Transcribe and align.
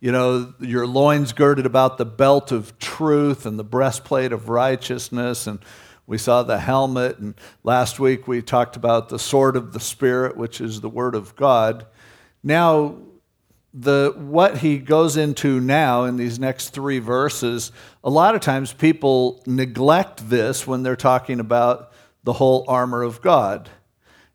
you 0.00 0.12
know, 0.12 0.54
your 0.60 0.86
loins 0.86 1.32
girded 1.32 1.66
about 1.66 1.98
the 1.98 2.04
belt 2.04 2.52
of 2.52 2.78
truth 2.78 3.46
and 3.46 3.58
the 3.58 3.64
breastplate 3.64 4.32
of 4.32 4.48
righteousness. 4.48 5.46
And 5.46 5.58
we 6.06 6.18
saw 6.18 6.42
the 6.42 6.60
helmet. 6.60 7.18
And 7.18 7.34
last 7.64 7.98
week 7.98 8.28
we 8.28 8.40
talked 8.40 8.76
about 8.76 9.08
the 9.08 9.18
sword 9.18 9.56
of 9.56 9.72
the 9.72 9.80
Spirit, 9.80 10.36
which 10.36 10.60
is 10.60 10.80
the 10.80 10.88
word 10.88 11.14
of 11.14 11.34
God. 11.34 11.86
Now, 12.44 12.98
the, 13.74 14.14
what 14.16 14.58
he 14.58 14.78
goes 14.78 15.16
into 15.16 15.60
now 15.60 16.04
in 16.04 16.16
these 16.16 16.38
next 16.38 16.70
three 16.70 17.00
verses, 17.00 17.72
a 18.02 18.10
lot 18.10 18.34
of 18.34 18.40
times 18.40 18.72
people 18.72 19.42
neglect 19.46 20.28
this 20.28 20.66
when 20.66 20.82
they're 20.82 20.96
talking 20.96 21.40
about 21.40 21.92
the 22.22 22.32
whole 22.34 22.64
armor 22.68 23.02
of 23.02 23.20
God. 23.20 23.68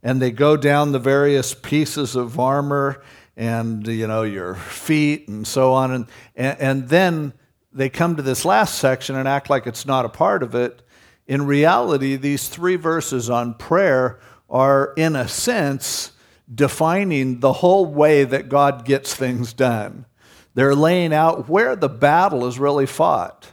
And 0.04 0.21
they 0.21 0.32
go 0.32 0.57
down 0.57 0.91
the 0.91 1.00
various 1.00 1.54
pieces 1.54 2.16
of 2.16 2.38
armor 2.38 3.02
and 3.36 3.88
you 3.88 4.08
know 4.08 4.24
your 4.24 4.56
feet 4.56 5.28
and 5.28 5.48
so 5.48 5.74
on. 5.74 5.92
And, 5.92 6.08
and, 6.36 6.60
and 6.60 6.90
then 6.90 7.34
they 7.72 7.90
come 7.90 8.16
to 8.16 8.22
this 8.22 8.46
last 8.46 8.78
section 8.78 9.16
and 9.16 9.28
act 9.28 9.50
like 9.50 9.66
it's 9.66 9.86
not 9.86 10.05
a 10.05 10.10
part 10.10 10.44
of 10.44 10.55
it. 10.55 10.82
In 11.28 11.46
reality 11.46 12.16
these 12.16 12.50
three 12.50 12.76
verses 12.76 13.30
on 13.30 13.55
prayer 13.55 14.20
are 14.50 14.94
in 14.98 15.16
a 15.16 15.27
sense 15.27 16.12
defining 16.54 17.40
the 17.40 17.54
whole 17.54 17.86
way 17.86 18.24
that 18.24 18.50
god 18.50 18.86
gets 18.86 19.16
things 19.16 19.54
done. 19.54 20.05
They're 20.54 20.76
laying 20.76 21.13
out 21.13 21.50
where 21.50 21.76
the 21.76 21.90
battle 21.90 22.46
is 22.46 22.60
really 22.60 22.86
fought. 22.86 23.52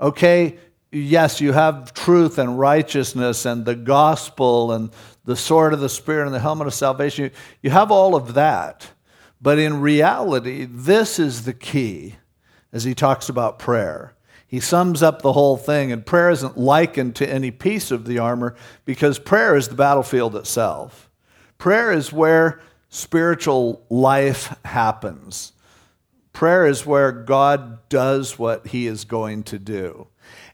Okay 0.00 0.58
yes 0.94 1.40
you 1.40 1.52
have 1.52 1.94
truth 1.94 2.36
and 2.36 2.58
righteousness 2.58 3.46
and 3.46 3.64
the 3.64 3.74
gospel 3.74 4.72
and 4.72 4.90
the 5.24 5.36
sword 5.36 5.72
of 5.72 5.80
the 5.80 5.88
spirit 5.88 6.26
and 6.26 6.34
the 6.34 6.40
helmet 6.40 6.66
of 6.66 6.74
salvation. 6.74 7.30
You 7.62 7.70
have 7.70 7.90
all 7.90 8.14
of 8.14 8.34
that 8.34 8.90
but 9.42 9.58
in 9.58 9.80
reality, 9.80 10.66
this 10.70 11.18
is 11.18 11.44
the 11.44 11.52
key 11.52 12.14
as 12.72 12.84
he 12.84 12.94
talks 12.94 13.28
about 13.28 13.58
prayer. 13.58 14.14
He 14.46 14.60
sums 14.60 15.02
up 15.02 15.22
the 15.22 15.32
whole 15.32 15.56
thing, 15.56 15.90
and 15.90 16.06
prayer 16.06 16.30
isn't 16.30 16.56
likened 16.56 17.16
to 17.16 17.28
any 17.28 17.50
piece 17.50 17.90
of 17.90 18.04
the 18.04 18.18
armor 18.18 18.54
because 18.84 19.18
prayer 19.18 19.56
is 19.56 19.68
the 19.68 19.74
battlefield 19.74 20.36
itself. 20.36 21.10
Prayer 21.58 21.90
is 21.90 22.12
where 22.12 22.60
spiritual 22.88 23.84
life 23.88 24.54
happens. 24.64 25.52
Prayer 26.32 26.66
is 26.66 26.86
where 26.86 27.10
God 27.12 27.88
does 27.88 28.38
what 28.38 28.68
he 28.68 28.86
is 28.86 29.04
going 29.04 29.42
to 29.44 29.58
do. 29.58 30.06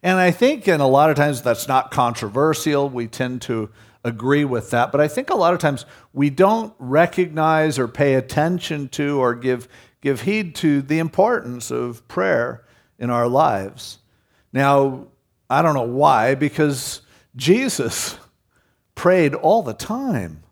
And 0.02 0.18
I 0.18 0.30
think, 0.30 0.68
in 0.68 0.80
a 0.80 0.88
lot 0.88 1.10
of 1.10 1.16
times, 1.16 1.42
that's 1.42 1.68
not 1.68 1.90
controversial. 1.90 2.88
We 2.88 3.08
tend 3.08 3.42
to 3.42 3.70
agree 4.08 4.44
with 4.44 4.70
that. 4.70 4.90
But 4.90 5.00
I 5.00 5.08
think 5.08 5.30
a 5.30 5.36
lot 5.36 5.54
of 5.54 5.60
times 5.60 5.86
we 6.12 6.30
don't 6.30 6.74
recognize 6.78 7.78
or 7.78 7.86
pay 7.86 8.14
attention 8.14 8.88
to 8.90 9.20
or 9.20 9.34
give, 9.34 9.68
give 10.00 10.22
heed 10.22 10.54
to 10.56 10.82
the 10.82 10.98
importance 10.98 11.70
of 11.70 12.06
prayer 12.08 12.64
in 12.98 13.10
our 13.10 13.28
lives. 13.28 13.98
Now, 14.52 15.06
I 15.48 15.62
don't 15.62 15.74
know 15.74 15.82
why, 15.82 16.34
because 16.34 17.02
Jesus 17.36 18.18
prayed 18.94 19.34
all 19.34 19.62
the 19.62 19.74
time. 19.74 20.42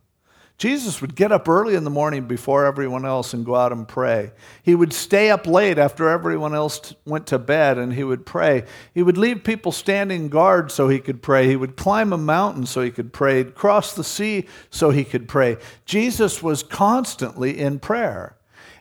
Jesus 0.58 1.02
would 1.02 1.14
get 1.14 1.32
up 1.32 1.50
early 1.50 1.74
in 1.74 1.84
the 1.84 1.90
morning 1.90 2.24
before 2.24 2.64
everyone 2.64 3.04
else 3.04 3.34
and 3.34 3.44
go 3.44 3.54
out 3.54 3.72
and 3.72 3.86
pray. 3.86 4.32
He 4.62 4.74
would 4.74 4.94
stay 4.94 5.30
up 5.30 5.46
late 5.46 5.76
after 5.76 6.08
everyone 6.08 6.54
else 6.54 6.94
went 7.04 7.26
to 7.26 7.38
bed 7.38 7.76
and 7.76 7.92
he 7.92 8.02
would 8.02 8.24
pray. 8.24 8.64
He 8.94 9.02
would 9.02 9.18
leave 9.18 9.44
people 9.44 9.70
standing 9.70 10.30
guard 10.30 10.72
so 10.72 10.88
he 10.88 10.98
could 10.98 11.20
pray. 11.20 11.46
He 11.46 11.56
would 11.56 11.76
climb 11.76 12.10
a 12.10 12.18
mountain 12.18 12.64
so 12.64 12.80
he 12.80 12.90
could 12.90 13.12
pray, 13.12 13.38
He'd 13.38 13.54
cross 13.54 13.92
the 13.92 14.04
sea 14.04 14.46
so 14.70 14.88
he 14.90 15.04
could 15.04 15.28
pray. 15.28 15.58
Jesus 15.84 16.42
was 16.42 16.62
constantly 16.62 17.58
in 17.58 17.78
prayer. 17.78 18.34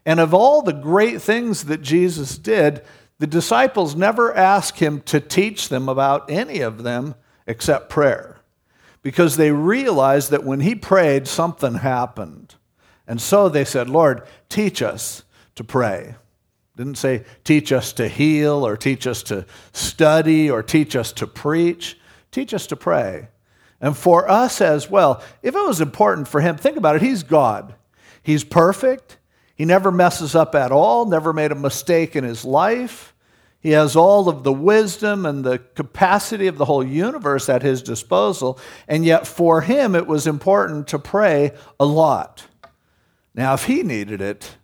And 0.05 0.21
of 0.21 0.33
all 0.33 0.61
the 0.61 0.71
great 0.71 1.21
things 1.21 1.65
that 1.65 1.81
Jesus 1.81 2.37
did, 2.37 2.83
the 3.19 3.27
disciples 3.27 3.95
never 3.95 4.33
asked 4.33 4.79
him 4.79 5.01
to 5.01 5.19
teach 5.19 5.67
them 5.67 5.89
about 5.89 6.29
any 6.31 6.61
of 6.61 6.83
them 6.83 7.15
except 7.47 7.89
prayer 7.89 8.34
because 9.05 9.37
they 9.37 9.51
realized 9.51 10.31
that 10.31 10.43
when 10.43 10.61
he 10.61 10.73
prayed, 10.73 11.27
something 11.27 11.75
happened. 11.75 12.55
And 13.05 13.21
so 13.21 13.49
they 13.49 13.63
said, 13.63 13.87
Lord, 13.87 14.23
teach 14.49 14.81
us 14.81 15.21
to 15.53 15.63
pray. 15.63 16.15
Didn't 16.75 16.97
say 16.97 17.23
teach 17.43 17.71
us 17.71 17.93
to 17.93 18.07
heal 18.07 18.65
or 18.65 18.75
teach 18.75 19.05
us 19.05 19.21
to 19.23 19.45
study 19.73 20.49
or 20.49 20.63
teach 20.63 20.95
us 20.95 21.11
to 21.11 21.27
preach. 21.27 21.99
Teach 22.31 22.51
us 22.51 22.65
to 22.65 22.75
pray. 22.75 23.27
And 23.79 23.95
for 23.95 24.27
us 24.27 24.59
as 24.59 24.89
well, 24.89 25.21
if 25.43 25.53
it 25.53 25.67
was 25.67 25.81
important 25.81 26.27
for 26.27 26.41
him, 26.41 26.57
think 26.57 26.75
about 26.75 26.95
it. 26.95 27.03
He's 27.03 27.21
God. 27.21 27.75
He's 28.23 28.43
perfect. 28.43 29.19
He 29.53 29.65
never 29.65 29.91
messes 29.91 30.33
up 30.33 30.55
at 30.55 30.71
all, 30.71 31.05
never 31.05 31.31
made 31.31 31.51
a 31.51 31.55
mistake 31.55 32.15
in 32.15 32.23
his 32.23 32.43
life. 32.43 33.13
He 33.65 33.71
has 33.71 33.95
all 33.95 34.29
of 34.29 34.43
the 34.43 34.53
wisdom 34.53 35.25
and 35.25 35.43
the 35.43 35.57
capacity 35.57 36.45
of 36.45 36.59
the 36.59 36.65
whole 36.65 36.85
universe 36.85 37.49
at 37.49 37.63
his 37.63 37.81
disposal, 37.81 38.59
and 38.87 39.03
yet 39.03 39.25
for 39.25 39.61
him 39.61 39.95
it 39.95 40.05
was 40.05 40.27
important 40.27 40.87
to 40.89 40.99
pray 40.99 41.51
a 41.79 41.85
lot. 41.87 42.45
Now, 43.33 43.55
if 43.55 43.63
he 43.63 43.81
needed 43.81 44.21
it, 44.21 44.57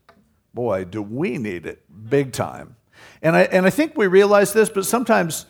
boy, 0.54 0.86
do 0.86 1.02
we 1.02 1.40
need 1.40 1.66
it 1.66 1.82
big 2.12 2.32
time. 2.32 2.76
And 3.24 3.36
I, 3.36 3.42
and 3.46 3.66
I 3.66 3.72
think 3.72 3.98
we 3.98 4.06
realize 4.06 4.54
this, 4.54 4.70
but 4.70 4.86
sometimes 4.86 5.48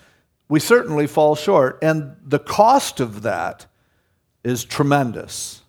we 0.47 0.61
certainly 0.61 1.05
fall 1.05 1.35
short, 1.35 1.77
and 1.81 2.15
the 2.23 2.39
cost 2.39 3.01
of 3.01 3.23
that 3.23 3.65
is 4.45 4.63
tremendous. 4.63 5.59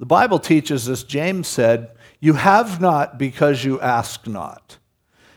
The 0.00 0.06
Bible 0.06 0.40
teaches 0.40 0.90
us, 0.90 1.04
James 1.04 1.46
said, 1.46 1.92
You 2.18 2.32
have 2.32 2.80
not 2.80 3.20
because 3.20 3.64
you 3.64 3.80
ask 3.80 4.26
not. 4.26 4.78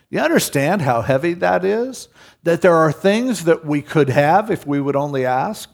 You 0.09 0.19
understand 0.19 0.81
how 0.81 1.01
heavy 1.01 1.33
that 1.35 1.65
is? 1.65 2.07
That 2.43 2.61
there 2.61 2.75
are 2.75 2.91
things 2.91 3.43
that 3.43 3.65
we 3.65 3.81
could 3.81 4.09
have 4.09 4.49
if 4.49 4.65
we 4.65 4.79
would 4.79 4.95
only 4.95 5.25
ask, 5.25 5.69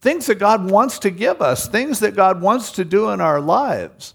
things 0.00 0.26
that 0.26 0.38
God 0.38 0.70
wants 0.70 0.98
to 1.00 1.10
give 1.10 1.40
us, 1.40 1.68
things 1.68 2.00
that 2.00 2.16
God 2.16 2.40
wants 2.40 2.72
to 2.72 2.84
do 2.84 3.10
in 3.10 3.20
our 3.20 3.40
lives. 3.40 4.14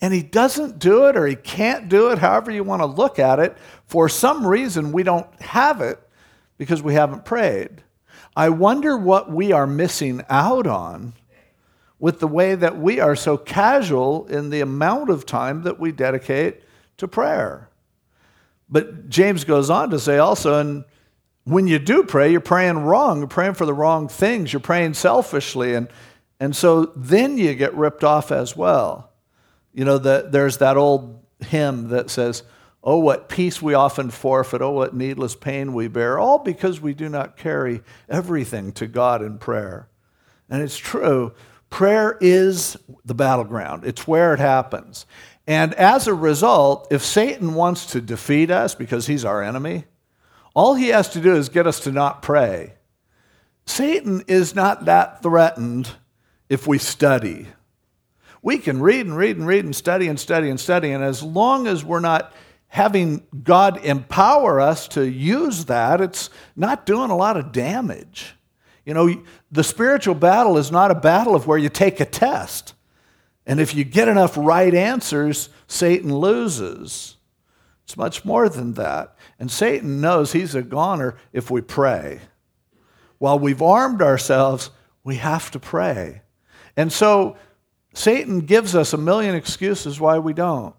And 0.00 0.14
He 0.14 0.22
doesn't 0.22 0.78
do 0.78 1.06
it 1.06 1.16
or 1.16 1.26
He 1.26 1.34
can't 1.34 1.88
do 1.88 2.10
it, 2.10 2.18
however 2.18 2.52
you 2.52 2.62
want 2.62 2.82
to 2.82 2.86
look 2.86 3.18
at 3.18 3.40
it. 3.40 3.56
For 3.86 4.08
some 4.08 4.46
reason, 4.46 4.92
we 4.92 5.02
don't 5.02 5.28
have 5.42 5.80
it 5.80 5.98
because 6.56 6.82
we 6.82 6.94
haven't 6.94 7.24
prayed. 7.24 7.82
I 8.36 8.50
wonder 8.50 8.96
what 8.96 9.32
we 9.32 9.50
are 9.50 9.66
missing 9.66 10.22
out 10.28 10.68
on 10.68 11.14
with 11.98 12.20
the 12.20 12.28
way 12.28 12.54
that 12.54 12.78
we 12.78 13.00
are 13.00 13.16
so 13.16 13.36
casual 13.36 14.28
in 14.28 14.50
the 14.50 14.60
amount 14.60 15.10
of 15.10 15.26
time 15.26 15.64
that 15.64 15.80
we 15.80 15.90
dedicate 15.90 16.62
to 16.98 17.08
prayer. 17.08 17.68
But 18.68 19.08
James 19.08 19.44
goes 19.44 19.70
on 19.70 19.90
to 19.90 19.98
say 19.98 20.18
also, 20.18 20.58
and 20.58 20.84
when 21.44 21.66
you 21.66 21.78
do 21.78 22.02
pray, 22.04 22.30
you're 22.30 22.40
praying 22.40 22.78
wrong. 22.78 23.18
You're 23.18 23.28
praying 23.28 23.54
for 23.54 23.64
the 23.64 23.74
wrong 23.74 24.08
things. 24.08 24.52
You're 24.52 24.60
praying 24.60 24.94
selfishly. 24.94 25.74
And, 25.74 25.88
and 26.38 26.54
so 26.54 26.86
then 26.94 27.38
you 27.38 27.54
get 27.54 27.74
ripped 27.74 28.04
off 28.04 28.30
as 28.30 28.56
well. 28.56 29.10
You 29.72 29.84
know, 29.84 29.98
the, 29.98 30.28
there's 30.30 30.58
that 30.58 30.76
old 30.76 31.24
hymn 31.40 31.88
that 31.88 32.10
says, 32.10 32.42
Oh, 32.84 32.98
what 32.98 33.28
peace 33.28 33.60
we 33.60 33.74
often 33.74 34.10
forfeit. 34.10 34.62
Oh, 34.62 34.70
what 34.70 34.94
needless 34.94 35.34
pain 35.34 35.74
we 35.74 35.88
bear. 35.88 36.18
All 36.18 36.38
because 36.38 36.80
we 36.80 36.94
do 36.94 37.08
not 37.08 37.36
carry 37.36 37.82
everything 38.08 38.72
to 38.72 38.86
God 38.86 39.20
in 39.20 39.38
prayer. 39.38 39.88
And 40.48 40.62
it's 40.62 40.78
true. 40.78 41.32
Prayer 41.70 42.16
is 42.20 42.76
the 43.04 43.14
battleground, 43.14 43.84
it's 43.84 44.06
where 44.06 44.34
it 44.34 44.40
happens. 44.40 45.06
And 45.46 45.72
as 45.74 46.06
a 46.06 46.14
result, 46.14 46.88
if 46.90 47.02
Satan 47.02 47.54
wants 47.54 47.86
to 47.92 48.00
defeat 48.00 48.50
us 48.50 48.74
because 48.74 49.06
he's 49.06 49.24
our 49.24 49.42
enemy, 49.42 49.84
all 50.54 50.74
he 50.74 50.88
has 50.88 51.08
to 51.10 51.20
do 51.20 51.34
is 51.34 51.48
get 51.48 51.66
us 51.66 51.80
to 51.80 51.92
not 51.92 52.20
pray. 52.20 52.74
Satan 53.64 54.24
is 54.26 54.54
not 54.54 54.86
that 54.86 55.22
threatened 55.22 55.90
if 56.48 56.66
we 56.66 56.78
study. 56.78 57.48
We 58.42 58.58
can 58.58 58.80
read 58.80 59.06
and 59.06 59.16
read 59.16 59.36
and 59.36 59.46
read 59.46 59.64
and 59.64 59.76
study 59.76 60.08
and 60.08 60.18
study 60.18 60.48
and 60.48 60.58
study, 60.58 60.90
and 60.90 61.02
as 61.04 61.22
long 61.22 61.66
as 61.66 61.84
we're 61.84 62.00
not 62.00 62.32
having 62.68 63.26
God 63.42 63.84
empower 63.84 64.60
us 64.60 64.88
to 64.88 65.08
use 65.08 65.64
that, 65.66 66.00
it's 66.00 66.30
not 66.54 66.86
doing 66.86 67.10
a 67.10 67.16
lot 67.16 67.36
of 67.36 67.52
damage. 67.52 68.34
You 68.88 68.94
know, 68.94 69.22
the 69.52 69.62
spiritual 69.62 70.14
battle 70.14 70.56
is 70.56 70.72
not 70.72 70.90
a 70.90 70.94
battle 70.94 71.34
of 71.34 71.46
where 71.46 71.58
you 71.58 71.68
take 71.68 72.00
a 72.00 72.06
test. 72.06 72.72
And 73.44 73.60
if 73.60 73.74
you 73.74 73.84
get 73.84 74.08
enough 74.08 74.34
right 74.34 74.74
answers, 74.74 75.50
Satan 75.66 76.14
loses. 76.14 77.18
It's 77.84 77.98
much 77.98 78.24
more 78.24 78.48
than 78.48 78.72
that. 78.74 79.14
And 79.38 79.50
Satan 79.50 80.00
knows 80.00 80.32
he's 80.32 80.54
a 80.54 80.62
goner 80.62 81.18
if 81.34 81.50
we 81.50 81.60
pray. 81.60 82.20
While 83.18 83.38
we've 83.38 83.60
armed 83.60 84.00
ourselves, 84.00 84.70
we 85.04 85.16
have 85.16 85.50
to 85.50 85.58
pray. 85.58 86.22
And 86.74 86.90
so 86.90 87.36
Satan 87.92 88.40
gives 88.40 88.74
us 88.74 88.94
a 88.94 88.98
million 88.98 89.34
excuses 89.34 90.00
why 90.00 90.18
we 90.18 90.32
don't. 90.32 90.74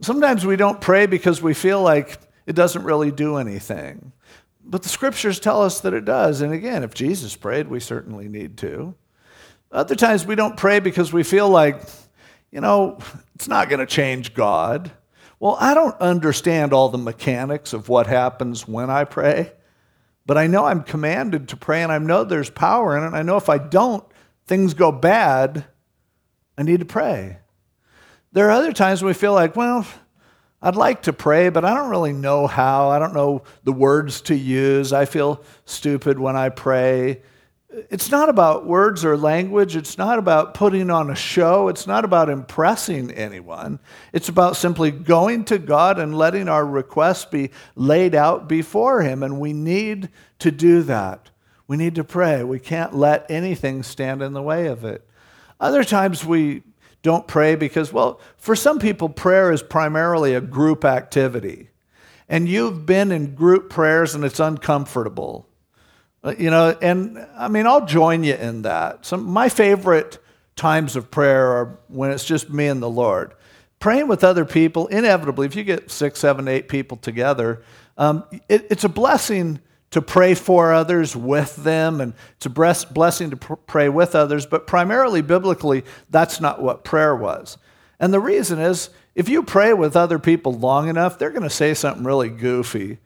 Sometimes 0.00 0.44
we 0.44 0.56
don't 0.56 0.80
pray 0.80 1.06
because 1.06 1.40
we 1.40 1.54
feel 1.54 1.82
like 1.82 2.18
it 2.46 2.56
doesn't 2.56 2.82
really 2.82 3.12
do 3.12 3.36
anything. 3.36 4.10
But 4.64 4.82
the 4.82 4.88
scriptures 4.88 5.40
tell 5.40 5.62
us 5.62 5.80
that 5.80 5.92
it 5.92 6.04
does. 6.04 6.40
And 6.40 6.52
again, 6.52 6.82
if 6.82 6.94
Jesus 6.94 7.36
prayed, 7.36 7.68
we 7.68 7.80
certainly 7.80 8.28
need 8.28 8.56
to. 8.58 8.94
Other 9.70 9.94
times 9.94 10.26
we 10.26 10.34
don't 10.34 10.56
pray 10.56 10.80
because 10.80 11.12
we 11.12 11.22
feel 11.22 11.48
like, 11.48 11.82
you 12.50 12.60
know, 12.60 12.98
it's 13.34 13.48
not 13.48 13.68
going 13.68 13.80
to 13.80 13.86
change 13.86 14.34
God. 14.34 14.90
well, 15.40 15.56
I 15.58 15.74
don't 15.74 16.00
understand 16.00 16.72
all 16.72 16.88
the 16.88 16.98
mechanics 16.98 17.72
of 17.72 17.88
what 17.88 18.06
happens 18.06 18.68
when 18.68 18.90
I 18.90 19.02
pray, 19.02 19.52
but 20.24 20.38
I 20.38 20.46
know 20.46 20.66
I'm 20.66 20.84
commanded 20.84 21.48
to 21.48 21.56
pray 21.56 21.82
and 21.82 21.90
I 21.90 21.98
know 21.98 22.22
there's 22.22 22.50
power 22.50 22.96
in 22.96 23.02
it. 23.02 23.16
I 23.16 23.22
know 23.22 23.36
if 23.36 23.48
I 23.48 23.58
don't, 23.58 24.04
things 24.46 24.74
go 24.74 24.92
bad. 24.92 25.64
I 26.56 26.62
need 26.62 26.78
to 26.78 26.86
pray. 26.86 27.38
There 28.30 28.46
are 28.46 28.52
other 28.52 28.72
times 28.72 29.02
when 29.02 29.08
we 29.08 29.14
feel 29.14 29.32
like, 29.32 29.56
well, 29.56 29.84
I'd 30.62 30.76
like 30.76 31.02
to 31.02 31.12
pray, 31.12 31.48
but 31.48 31.64
I 31.64 31.74
don't 31.74 31.90
really 31.90 32.12
know 32.12 32.46
how. 32.46 32.90
I 32.90 33.00
don't 33.00 33.14
know 33.14 33.42
the 33.64 33.72
words 33.72 34.20
to 34.22 34.34
use. 34.36 34.92
I 34.92 35.06
feel 35.06 35.42
stupid 35.64 36.20
when 36.20 36.36
I 36.36 36.50
pray. 36.50 37.22
It's 37.90 38.10
not 38.10 38.28
about 38.28 38.66
words 38.66 39.04
or 39.04 39.16
language. 39.16 39.74
It's 39.74 39.98
not 39.98 40.18
about 40.18 40.54
putting 40.54 40.88
on 40.88 41.10
a 41.10 41.16
show. 41.16 41.68
It's 41.68 41.86
not 41.86 42.04
about 42.04 42.28
impressing 42.28 43.10
anyone. 43.10 43.80
It's 44.12 44.28
about 44.28 44.56
simply 44.56 44.90
going 44.90 45.46
to 45.46 45.58
God 45.58 45.98
and 45.98 46.16
letting 46.16 46.48
our 46.48 46.66
requests 46.66 47.24
be 47.24 47.50
laid 47.74 48.14
out 48.14 48.48
before 48.48 49.02
Him. 49.02 49.22
And 49.22 49.40
we 49.40 49.52
need 49.52 50.10
to 50.40 50.52
do 50.52 50.82
that. 50.82 51.30
We 51.66 51.76
need 51.76 51.94
to 51.96 52.04
pray. 52.04 52.44
We 52.44 52.60
can't 52.60 52.94
let 52.94 53.28
anything 53.30 53.82
stand 53.82 54.22
in 54.22 54.32
the 54.32 54.42
way 54.42 54.66
of 54.66 54.84
it. 54.84 55.08
Other 55.58 55.82
times 55.82 56.24
we 56.24 56.62
don't 57.02 57.26
pray 57.26 57.56
because, 57.56 57.92
well, 57.92 58.20
for 58.36 58.54
some 58.54 58.78
people, 58.78 59.08
prayer 59.08 59.52
is 59.52 59.62
primarily 59.62 60.34
a 60.34 60.40
group 60.40 60.84
activity. 60.84 61.68
And 62.28 62.48
you've 62.48 62.86
been 62.86 63.12
in 63.12 63.34
group 63.34 63.68
prayers 63.68 64.14
and 64.14 64.24
it's 64.24 64.40
uncomfortable. 64.40 65.48
Uh, 66.24 66.34
you 66.38 66.50
know, 66.50 66.76
and 66.80 67.18
I 67.36 67.48
mean, 67.48 67.66
I'll 67.66 67.84
join 67.84 68.22
you 68.22 68.34
in 68.34 68.62
that. 68.62 69.04
Some 69.04 69.24
my 69.24 69.48
favorite 69.48 70.18
times 70.54 70.94
of 70.96 71.10
prayer 71.10 71.46
are 71.48 71.78
when 71.88 72.10
it's 72.12 72.24
just 72.24 72.50
me 72.50 72.68
and 72.68 72.82
the 72.82 72.90
Lord. 72.90 73.34
Praying 73.80 74.06
with 74.06 74.22
other 74.22 74.44
people, 74.44 74.86
inevitably, 74.86 75.46
if 75.46 75.56
you 75.56 75.64
get 75.64 75.90
six, 75.90 76.20
seven, 76.20 76.46
eight 76.46 76.68
people 76.68 76.96
together, 76.96 77.64
um, 77.98 78.22
it, 78.48 78.66
it's 78.70 78.84
a 78.84 78.88
blessing 78.88 79.60
to 79.92 80.02
pray 80.02 80.34
for 80.34 80.72
others 80.72 81.16
with 81.16 81.56
them, 81.56 82.00
and 82.00 82.12
it's 82.36 82.46
a 82.46 82.50
blessing 82.50 83.30
to 83.30 83.36
pr- 83.36 83.54
pray 83.54 83.88
with 83.88 84.14
others. 84.14 84.44
But 84.44 84.66
primarily, 84.66 85.22
biblically, 85.22 85.84
that's 86.10 86.40
not 86.40 86.60
what 86.60 86.84
prayer 86.84 87.14
was. 87.14 87.56
And 88.00 88.12
the 88.12 88.20
reason 88.20 88.58
is, 88.58 88.90
if 89.14 89.28
you 89.28 89.42
pray 89.42 89.72
with 89.72 89.96
other 89.96 90.18
people 90.18 90.52
long 90.52 90.88
enough, 90.88 91.18
they're 91.18 91.30
going 91.30 91.42
to 91.42 91.50
say 91.50 91.74
something 91.74 92.04
really 92.04 92.28
goofy 92.28 92.98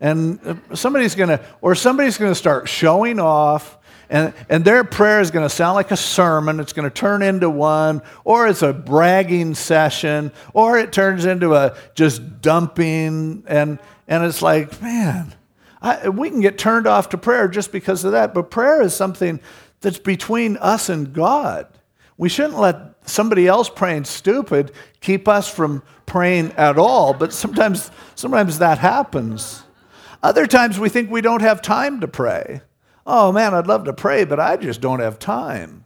and 0.00 0.38
uh, 0.46 0.74
somebody's 0.74 1.14
going 1.14 1.30
to, 1.30 1.40
or 1.60 1.74
somebody's 1.74 2.18
going 2.18 2.30
to 2.30 2.36
start 2.36 2.68
showing 2.68 3.20
off, 3.20 3.78
and, 4.10 4.34
and 4.50 4.64
their 4.64 4.84
prayer 4.84 5.20
is 5.20 5.30
going 5.30 5.46
to 5.46 5.54
sound 5.54 5.76
like 5.76 5.90
a 5.90 5.96
sermon. 5.96 6.60
It's 6.60 6.74
going 6.74 6.88
to 6.88 6.94
turn 6.94 7.22
into 7.22 7.48
one, 7.48 8.02
or 8.22 8.46
it's 8.46 8.62
a 8.62 8.72
bragging 8.72 9.54
session, 9.54 10.30
or 10.52 10.78
it 10.78 10.92
turns 10.92 11.24
into 11.24 11.54
a 11.54 11.76
just 11.94 12.42
dumping, 12.42 13.44
and, 13.46 13.78
and 14.06 14.24
it's 14.24 14.42
like, 14.42 14.80
man, 14.82 15.34
I, 15.84 16.08
we 16.08 16.30
can 16.30 16.40
get 16.40 16.56
turned 16.56 16.86
off 16.86 17.10
to 17.10 17.18
prayer 17.18 17.46
just 17.46 17.70
because 17.70 18.04
of 18.04 18.12
that. 18.12 18.32
But 18.32 18.50
prayer 18.50 18.80
is 18.80 18.96
something 18.96 19.38
that's 19.82 19.98
between 19.98 20.56
us 20.56 20.88
and 20.88 21.12
God. 21.12 21.66
We 22.16 22.30
shouldn't 22.30 22.58
let 22.58 23.06
somebody 23.06 23.46
else 23.46 23.68
praying 23.68 24.04
stupid 24.04 24.72
keep 25.02 25.28
us 25.28 25.46
from 25.46 25.82
praying 26.06 26.52
at 26.52 26.78
all, 26.78 27.12
but 27.12 27.34
sometimes, 27.34 27.90
sometimes 28.14 28.58
that 28.60 28.78
happens. 28.78 29.64
Other 30.22 30.46
times 30.46 30.78
we 30.78 30.88
think 30.88 31.10
we 31.10 31.20
don't 31.20 31.42
have 31.42 31.60
time 31.60 32.00
to 32.00 32.08
pray. 32.08 32.62
Oh 33.06 33.30
man, 33.30 33.52
I'd 33.52 33.66
love 33.66 33.84
to 33.84 33.92
pray, 33.92 34.24
but 34.24 34.40
I 34.40 34.56
just 34.56 34.80
don't 34.80 35.00
have 35.00 35.18
time. 35.18 35.84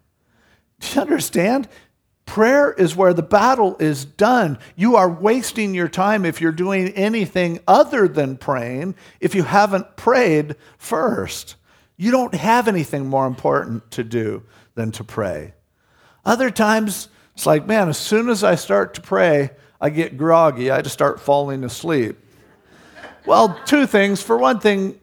Do 0.79 0.95
you 0.95 1.01
understand? 1.01 1.69
Prayer 2.29 2.71
is 2.71 2.95
where 2.95 3.15
the 3.15 3.23
battle 3.23 3.75
is 3.81 4.05
done. 4.05 4.59
You 4.77 4.97
are 4.97 5.09
wasting 5.09 5.75
your 5.75 5.89
time 5.89 6.27
if 6.27 6.43
you're 6.43 6.53
doing 6.53 6.89
anything 6.91 7.59
other 7.67 8.07
than 8.07 8.37
praying 8.37 8.97
if 9.19 9.35
you 9.35 9.45
haven't 9.45 9.97
prayed 9.97 10.55
first. 10.77 11.57
You 11.97 12.11
don't 12.11 12.35
have 12.35 12.69
anything 12.69 13.07
more 13.07 13.27
important 13.27 13.91
to 13.93 14.05
do 14.05 14.43
than 14.75 14.93
to 14.93 15.05
pray. 15.05 15.55
Other 16.23 16.51
times, 16.51 17.09
it's 17.35 17.47
like, 17.47 17.67
man, 17.67 17.89
as 17.89 17.97
soon 17.97 18.29
as 18.29 18.45
I 18.45 18.57
start 18.57 18.93
to 18.95 19.01
pray, 19.01 19.49
I 19.81 19.89
get 19.89 20.19
groggy. 20.19 20.71
I 20.71 20.83
just 20.83 20.93
start 20.93 21.21
falling 21.21 21.65
asleep. 21.65 22.19
Well, 23.25 23.59
two 23.65 23.87
things. 23.87 24.23
For 24.23 24.37
one 24.37 24.61
thing, 24.61 25.01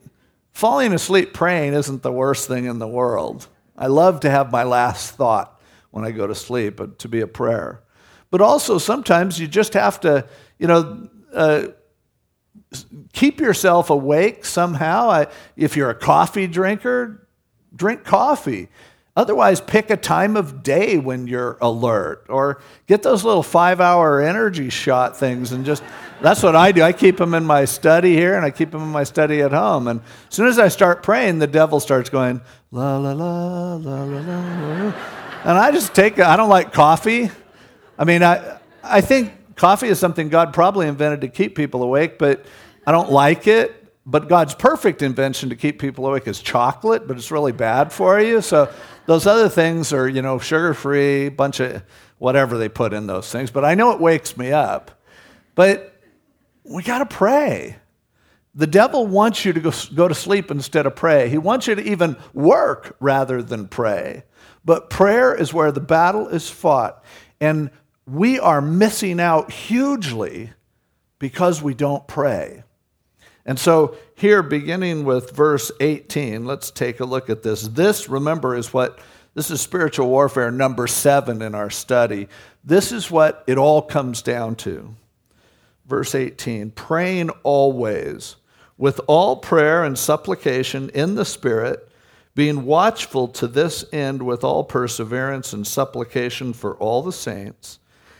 falling 0.54 0.94
asleep 0.94 1.34
praying 1.34 1.74
isn't 1.74 2.04
the 2.04 2.12
worst 2.12 2.48
thing 2.48 2.66
in 2.66 2.78
the 2.78 2.88
world. 2.88 3.48
I 3.76 3.88
love 3.88 4.20
to 4.20 4.30
have 4.30 4.52
my 4.52 4.62
last 4.62 5.16
thought 5.16 5.55
when 5.96 6.04
I 6.04 6.12
go 6.12 6.28
to 6.28 6.36
sleep 6.36 6.76
but 6.76 7.00
to 7.00 7.08
be 7.08 7.22
a 7.22 7.28
prayer. 7.28 7.82
But 8.30 8.42
also, 8.42 8.78
sometimes 8.78 9.40
you 9.40 9.48
just 9.48 9.74
have 9.76 10.02
to, 10.02 10.28
you 10.60 10.68
know, 10.68 11.08
uh, 11.34 11.68
keep 13.14 13.40
yourself 13.40 13.90
awake 13.90 14.44
somehow. 14.44 15.10
I, 15.10 15.28
if 15.56 15.78
you're 15.78 15.90
a 15.90 15.96
coffee 15.96 16.48
drinker, 16.48 17.30
drink 17.74 18.04
coffee. 18.04 18.68
Otherwise, 19.16 19.62
pick 19.62 19.90
a 19.90 19.96
time 19.96 20.36
of 20.36 20.64
day 20.64 20.98
when 20.98 21.28
you're 21.28 21.58
alert 21.62 22.26
or 22.28 22.62
get 22.88 23.02
those 23.02 23.24
little 23.24 23.44
five 23.44 23.80
hour 23.80 24.20
energy 24.20 24.70
shot 24.70 25.16
things 25.16 25.54
and 25.54 25.64
just, 25.64 25.82
that's 26.22 26.44
what 26.44 26.58
I 26.58 26.74
do. 26.74 26.82
I 26.82 26.92
keep 26.92 27.16
them 27.16 27.34
in 27.34 27.46
my 27.46 27.64
study 27.64 28.16
here 28.16 28.36
and 28.36 28.46
I 28.46 28.52
keep 28.52 28.72
them 28.72 28.82
in 28.82 28.90
my 28.90 29.06
study 29.06 29.42
at 29.42 29.54
home. 29.54 29.88
And 29.88 30.02
as 30.28 30.36
soon 30.36 30.48
as 30.48 30.60
I 30.60 30.68
start 30.68 31.04
praying, 31.04 31.40
the 31.40 31.48
devil 31.48 31.80
starts 31.80 32.10
going, 32.10 32.42
la, 32.72 32.98
la, 32.98 33.14
la, 33.14 33.76
la, 33.76 34.04
la, 34.04 34.20
la. 34.20 34.94
And 35.46 35.60
I 35.60 35.70
just 35.70 35.94
take, 35.94 36.18
I 36.18 36.38
don't 36.38 36.50
like 36.50 36.74
coffee. 36.74 37.30
I 38.00 38.04
mean, 38.04 38.24
I, 38.24 38.58
I 38.84 39.02
think 39.02 39.56
coffee 39.56 39.88
is 39.88 40.00
something 40.00 40.30
God 40.30 40.56
probably 40.56 40.88
invented 40.88 41.22
to 41.22 41.28
keep 41.28 41.54
people 41.54 41.84
awake, 41.84 42.18
but 42.18 42.48
I 42.88 42.92
don't 42.92 43.12
like 43.12 43.46
it. 43.46 43.84
But 44.08 44.28
God's 44.28 44.56
perfect 44.56 45.04
invention 45.04 45.50
to 45.50 45.56
keep 45.56 45.80
people 45.80 46.08
awake 46.08 46.28
is 46.28 46.42
chocolate, 46.42 47.08
but 47.08 47.16
it's 47.16 47.30
really 47.30 47.52
bad 47.52 47.94
for 47.94 48.20
you. 48.20 48.42
So 48.42 48.74
those 49.06 49.28
other 49.28 49.48
things 49.48 49.94
are, 49.94 50.10
you 50.10 50.24
know, 50.24 50.40
sugar 50.40 50.74
free, 50.74 51.30
bunch 51.30 51.60
of 51.60 51.84
whatever 52.18 52.58
they 52.58 52.68
put 52.68 52.92
in 52.92 53.06
those 53.06 53.32
things. 53.32 53.52
But 53.52 53.64
I 53.66 53.76
know 53.76 53.92
it 53.92 54.00
wakes 54.00 54.36
me 54.38 54.52
up. 54.52 55.00
But 55.54 55.96
we 56.64 56.82
got 56.82 57.00
to 57.00 57.06
pray. 57.06 57.76
The 58.56 58.68
devil 58.68 59.06
wants 59.06 59.46
you 59.46 59.54
to 59.54 59.60
go, 59.60 59.72
go 59.94 60.08
to 60.08 60.16
sleep 60.16 60.50
instead 60.50 60.88
of 60.88 60.96
pray. 60.96 61.30
He 61.30 61.38
wants 61.38 61.68
you 61.68 61.76
to 61.76 61.84
even 61.84 62.18
work 62.34 62.96
rather 63.00 63.44
than 63.44 63.68
pray. 63.68 64.24
But 64.66 64.90
prayer 64.90 65.34
is 65.34 65.54
where 65.54 65.72
the 65.72 65.80
battle 65.80 66.28
is 66.28 66.50
fought. 66.50 67.04
And 67.40 67.70
we 68.06 68.40
are 68.40 68.62
missing 68.62 69.20
out 69.20 69.52
hugely 69.52 70.52
because 71.20 71.62
we 71.62 71.74
don't 71.74 72.08
pray. 72.08 72.64
And 73.46 73.60
so, 73.60 73.96
here, 74.16 74.42
beginning 74.42 75.06
with 75.06 75.32
verse 75.32 75.72
18, 75.80 76.46
let's 76.46 76.72
take 76.72 77.00
a 77.00 77.06
look 77.06 77.30
at 77.30 77.44
this. 77.44 77.68
This, 77.68 78.10
remember, 78.10 78.56
is 78.56 78.74
what 78.74 79.00
this 79.36 79.52
is 79.52 79.62
spiritual 79.62 80.08
warfare 80.08 80.50
number 80.50 80.88
seven 80.88 81.42
in 81.42 81.54
our 81.54 81.70
study. 81.70 82.28
This 82.64 82.92
is 82.92 83.12
what 83.12 83.44
it 83.46 83.58
all 83.58 83.82
comes 83.82 84.22
down 84.22 84.56
to. 84.58 84.96
Verse 85.86 86.16
18 86.16 86.72
praying 86.72 87.30
always 87.44 88.38
with 88.78 89.00
all 89.08 89.36
prayer 89.36 89.84
and 89.84 89.98
supplication 89.98 90.90
in 90.90 91.16
the 91.16 91.26
Spirit, 91.26 91.88
being 92.36 92.66
watchful 92.66 93.30
to 93.30 93.48
this 93.48 93.86
end 93.92 94.22
with 94.22 94.44
all 94.44 94.64
perseverance 94.64 95.54
and 95.54 95.66
supplication 95.66 96.54
for 96.54 96.76
all 96.76 97.02
the 97.02 97.14
saints, 97.14 97.80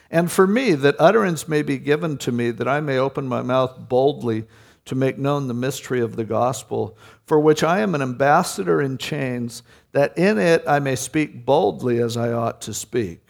and 0.10 0.32
for 0.32 0.48
me, 0.48 0.74
that 0.74 0.96
utterance 0.98 1.48
may 1.48 1.62
be 1.62 1.78
given 1.78 2.18
to 2.20 2.32
me, 2.32 2.52
that 2.52 2.68
I 2.68 2.80
may 2.80 2.98
open 2.98 3.28
my 3.28 3.42
mouth 3.42 3.90
boldly 3.90 4.46
to 4.86 4.96
make 4.96 5.18
known 5.18 5.48
the 5.48 5.54
mystery 5.54 6.00
of 6.00 6.16
the 6.16 6.24
gospel, 6.24 6.96
for 7.26 7.40
which 7.40 7.64
I 7.64 7.80
am 7.80 7.96
an 7.96 8.02
ambassador 8.02 8.82
in 8.82 8.98
chains, 8.98 9.64
that 9.94 10.18
in 10.18 10.38
it 10.38 10.64
I 10.68 10.80
may 10.80 10.96
speak 10.96 11.44
boldly 11.44 12.00
as 12.00 12.16
I 12.16 12.32
ought 12.32 12.62
to 12.62 12.74
speak. 12.74 13.26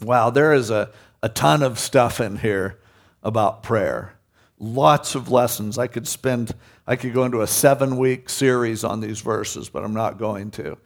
Wow, 0.00 0.30
there 0.30 0.52
is 0.52 0.68
a, 0.68 0.90
a 1.22 1.28
ton 1.28 1.62
of 1.62 1.78
stuff 1.78 2.20
in 2.20 2.38
here 2.38 2.78
about 3.22 3.62
prayer. 3.62 4.15
Lots 4.58 5.14
of 5.14 5.30
lessons. 5.30 5.78
I 5.78 5.86
could 5.86 6.08
spend, 6.08 6.54
I 6.86 6.96
could 6.96 7.12
go 7.12 7.24
into 7.24 7.42
a 7.42 7.46
seven 7.46 7.98
week 7.98 8.30
series 8.30 8.84
on 8.84 9.00
these 9.00 9.20
verses, 9.20 9.68
but 9.68 9.84
I'm 9.84 9.94
not 9.94 10.18
going 10.18 10.50
to 10.52 10.78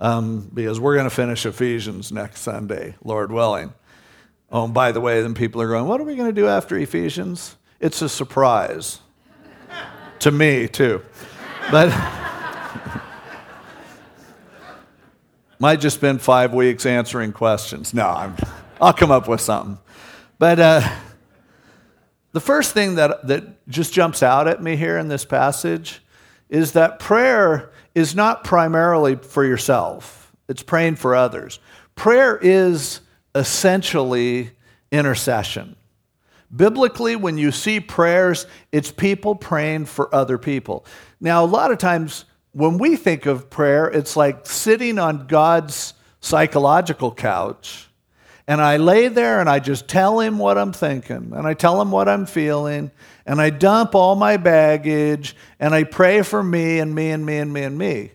um, 0.00 0.50
because 0.52 0.78
we're 0.80 0.94
going 0.94 1.08
to 1.08 1.14
finish 1.14 1.44
Ephesians 1.44 2.12
next 2.12 2.40
Sunday, 2.40 2.94
Lord 3.02 3.32
willing. 3.32 3.72
Oh, 4.50 4.64
and 4.64 4.72
by 4.72 4.92
the 4.92 5.00
way, 5.00 5.20
then 5.20 5.34
people 5.34 5.60
are 5.60 5.68
going, 5.68 5.86
what 5.86 6.00
are 6.00 6.04
we 6.04 6.16
going 6.16 6.32
to 6.34 6.40
do 6.40 6.48
after 6.48 6.76
Ephesians? 6.76 7.56
It's 7.80 8.00
a 8.00 8.08
surprise 8.08 9.00
to 10.20 10.30
me, 10.30 10.68
too. 10.68 11.02
But 11.70 11.88
might 15.58 15.80
just 15.80 15.96
spend 15.96 16.22
five 16.22 16.54
weeks 16.54 16.86
answering 16.86 17.32
questions. 17.32 17.92
No, 17.92 18.06
I'm, 18.08 18.36
I'll 18.80 18.94
come 18.94 19.10
up 19.10 19.28
with 19.28 19.40
something. 19.40 19.78
But 20.38 20.60
uh, 20.60 20.88
the 22.32 22.40
first 22.40 22.72
thing 22.72 22.96
that, 22.96 23.26
that 23.26 23.66
just 23.68 23.92
jumps 23.92 24.22
out 24.22 24.48
at 24.48 24.62
me 24.62 24.76
here 24.76 24.98
in 24.98 25.08
this 25.08 25.24
passage 25.24 26.02
is 26.48 26.72
that 26.72 26.98
prayer 26.98 27.70
is 27.94 28.14
not 28.14 28.44
primarily 28.44 29.16
for 29.16 29.44
yourself, 29.44 30.32
it's 30.48 30.62
praying 30.62 30.96
for 30.96 31.14
others. 31.14 31.58
Prayer 31.94 32.38
is 32.40 33.00
essentially 33.34 34.50
intercession. 34.90 35.76
Biblically, 36.54 37.16
when 37.16 37.36
you 37.36 37.52
see 37.52 37.78
prayers, 37.78 38.46
it's 38.72 38.90
people 38.90 39.34
praying 39.34 39.84
for 39.84 40.14
other 40.14 40.38
people. 40.38 40.86
Now, 41.20 41.44
a 41.44 41.46
lot 41.46 41.70
of 41.70 41.78
times 41.78 42.24
when 42.52 42.78
we 42.78 42.96
think 42.96 43.26
of 43.26 43.50
prayer, 43.50 43.86
it's 43.86 44.16
like 44.16 44.46
sitting 44.46 44.98
on 44.98 45.26
God's 45.26 45.94
psychological 46.20 47.12
couch, 47.12 47.87
and 48.48 48.62
I 48.62 48.78
lay 48.78 49.08
there 49.08 49.40
and 49.40 49.48
I 49.48 49.58
just 49.58 49.86
tell 49.88 50.18
him 50.18 50.38
what 50.38 50.56
I'm 50.56 50.72
thinking, 50.72 51.32
and 51.34 51.46
I 51.46 51.52
tell 51.52 51.80
him 51.80 51.90
what 51.90 52.08
I'm 52.08 52.24
feeling, 52.24 52.90
and 53.26 53.42
I 53.42 53.50
dump 53.50 53.94
all 53.94 54.16
my 54.16 54.38
baggage, 54.38 55.36
and 55.60 55.74
I 55.74 55.84
pray 55.84 56.22
for 56.22 56.42
me 56.42 56.78
and 56.78 56.94
me 56.94 57.10
and 57.10 57.24
me 57.26 57.36
and 57.36 57.52
me 57.52 57.62
and 57.62 57.76
me. 57.76 58.12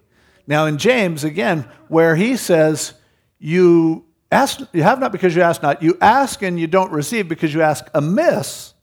Now, 0.48 0.66
in 0.66 0.80
James, 0.80 1.24
again, 1.24 1.70
where 1.88 2.16
he 2.16 2.36
says, 2.36 2.96
You 3.38 4.06
ask, 4.32 4.60
you 4.74 4.82
have 4.82 5.00
not 5.00 5.12
because 5.12 5.36
you 5.36 5.44
ask 5.44 5.62
not, 5.62 5.84
you 5.84 6.00
ask 6.02 6.42
and 6.42 6.60
you 6.60 6.66
don't 6.66 6.92
receive 6.92 7.30
because 7.30 7.54
you 7.54 7.62
ask 7.62 7.86
amiss, 7.94 8.74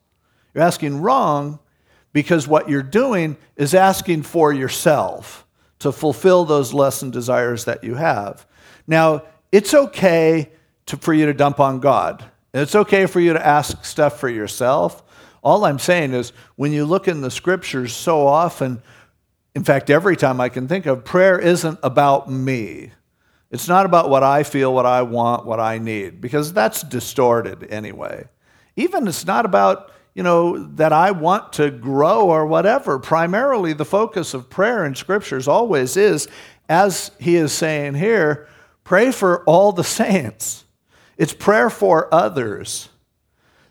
you're 0.54 0.62
asking 0.62 1.00
wrong 1.00 1.58
because 2.12 2.46
what 2.46 2.68
you're 2.68 2.82
doing 2.82 3.36
is 3.56 3.74
asking 3.74 4.22
for 4.22 4.52
yourself 4.52 5.44
to 5.80 5.90
fulfill 5.90 6.44
those 6.44 6.72
lust 6.72 7.02
and 7.02 7.12
desires 7.12 7.64
that 7.64 7.82
you 7.82 7.94
have. 7.96 8.46
Now, 8.86 9.24
it's 9.50 9.74
okay 9.74 10.50
to, 10.90 10.96
for 10.96 11.12
you 11.12 11.26
to 11.26 11.34
dump 11.34 11.60
on 11.60 11.80
God. 11.80 12.24
It's 12.52 12.74
okay 12.74 13.06
for 13.06 13.20
you 13.20 13.32
to 13.32 13.46
ask 13.46 13.84
stuff 13.84 14.18
for 14.20 14.28
yourself. 14.28 15.02
All 15.42 15.64
I'm 15.64 15.78
saying 15.78 16.12
is 16.12 16.32
when 16.56 16.72
you 16.72 16.84
look 16.84 17.08
in 17.08 17.20
the 17.20 17.30
scriptures 17.30 17.92
so 17.92 18.26
often, 18.26 18.82
in 19.54 19.64
fact, 19.64 19.90
every 19.90 20.16
time 20.16 20.40
I 20.40 20.48
can 20.48 20.68
think 20.68 20.86
of, 20.86 21.04
prayer 21.04 21.38
isn't 21.38 21.78
about 21.82 22.30
me. 22.30 22.92
It's 23.50 23.68
not 23.68 23.86
about 23.86 24.10
what 24.10 24.22
I 24.22 24.42
feel, 24.42 24.72
what 24.72 24.86
I 24.86 25.02
want, 25.02 25.44
what 25.44 25.58
I 25.58 25.78
need, 25.78 26.20
because 26.20 26.52
that's 26.52 26.82
distorted 26.82 27.66
anyway. 27.70 28.28
Even 28.76 29.08
it's 29.08 29.26
not 29.26 29.44
about, 29.44 29.90
you 30.14 30.22
know, 30.22 30.58
that 30.74 30.92
I 30.92 31.10
want 31.10 31.54
to 31.54 31.70
grow 31.70 32.28
or 32.28 32.46
whatever. 32.46 32.98
Primarily, 32.98 33.72
the 33.72 33.84
focus 33.84 34.34
of 34.34 34.50
prayer 34.50 34.84
in 34.84 34.94
scriptures 34.94 35.48
always 35.48 35.96
is, 35.96 36.28
as 36.68 37.10
he 37.18 37.34
is 37.34 37.52
saying 37.52 37.94
here, 37.94 38.46
pray 38.84 39.10
for 39.10 39.42
all 39.44 39.72
the 39.72 39.84
saints. 39.84 40.64
It's 41.20 41.34
prayer 41.34 41.68
for 41.68 42.12
others. 42.14 42.88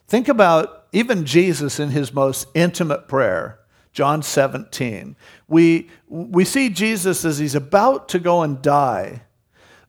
Think 0.07 0.27
about 0.27 0.85
even 0.91 1.25
Jesus 1.25 1.79
in 1.79 1.89
his 1.89 2.13
most 2.13 2.47
intimate 2.53 3.07
prayer, 3.07 3.57
John 3.91 4.21
17. 4.21 5.15
We, 5.47 5.89
we 6.07 6.45
see 6.45 6.69
Jesus 6.69 7.25
as 7.25 7.39
he's 7.39 7.55
about 7.55 8.07
to 8.09 8.19
go 8.19 8.43
and 8.43 8.61
die. 8.61 9.23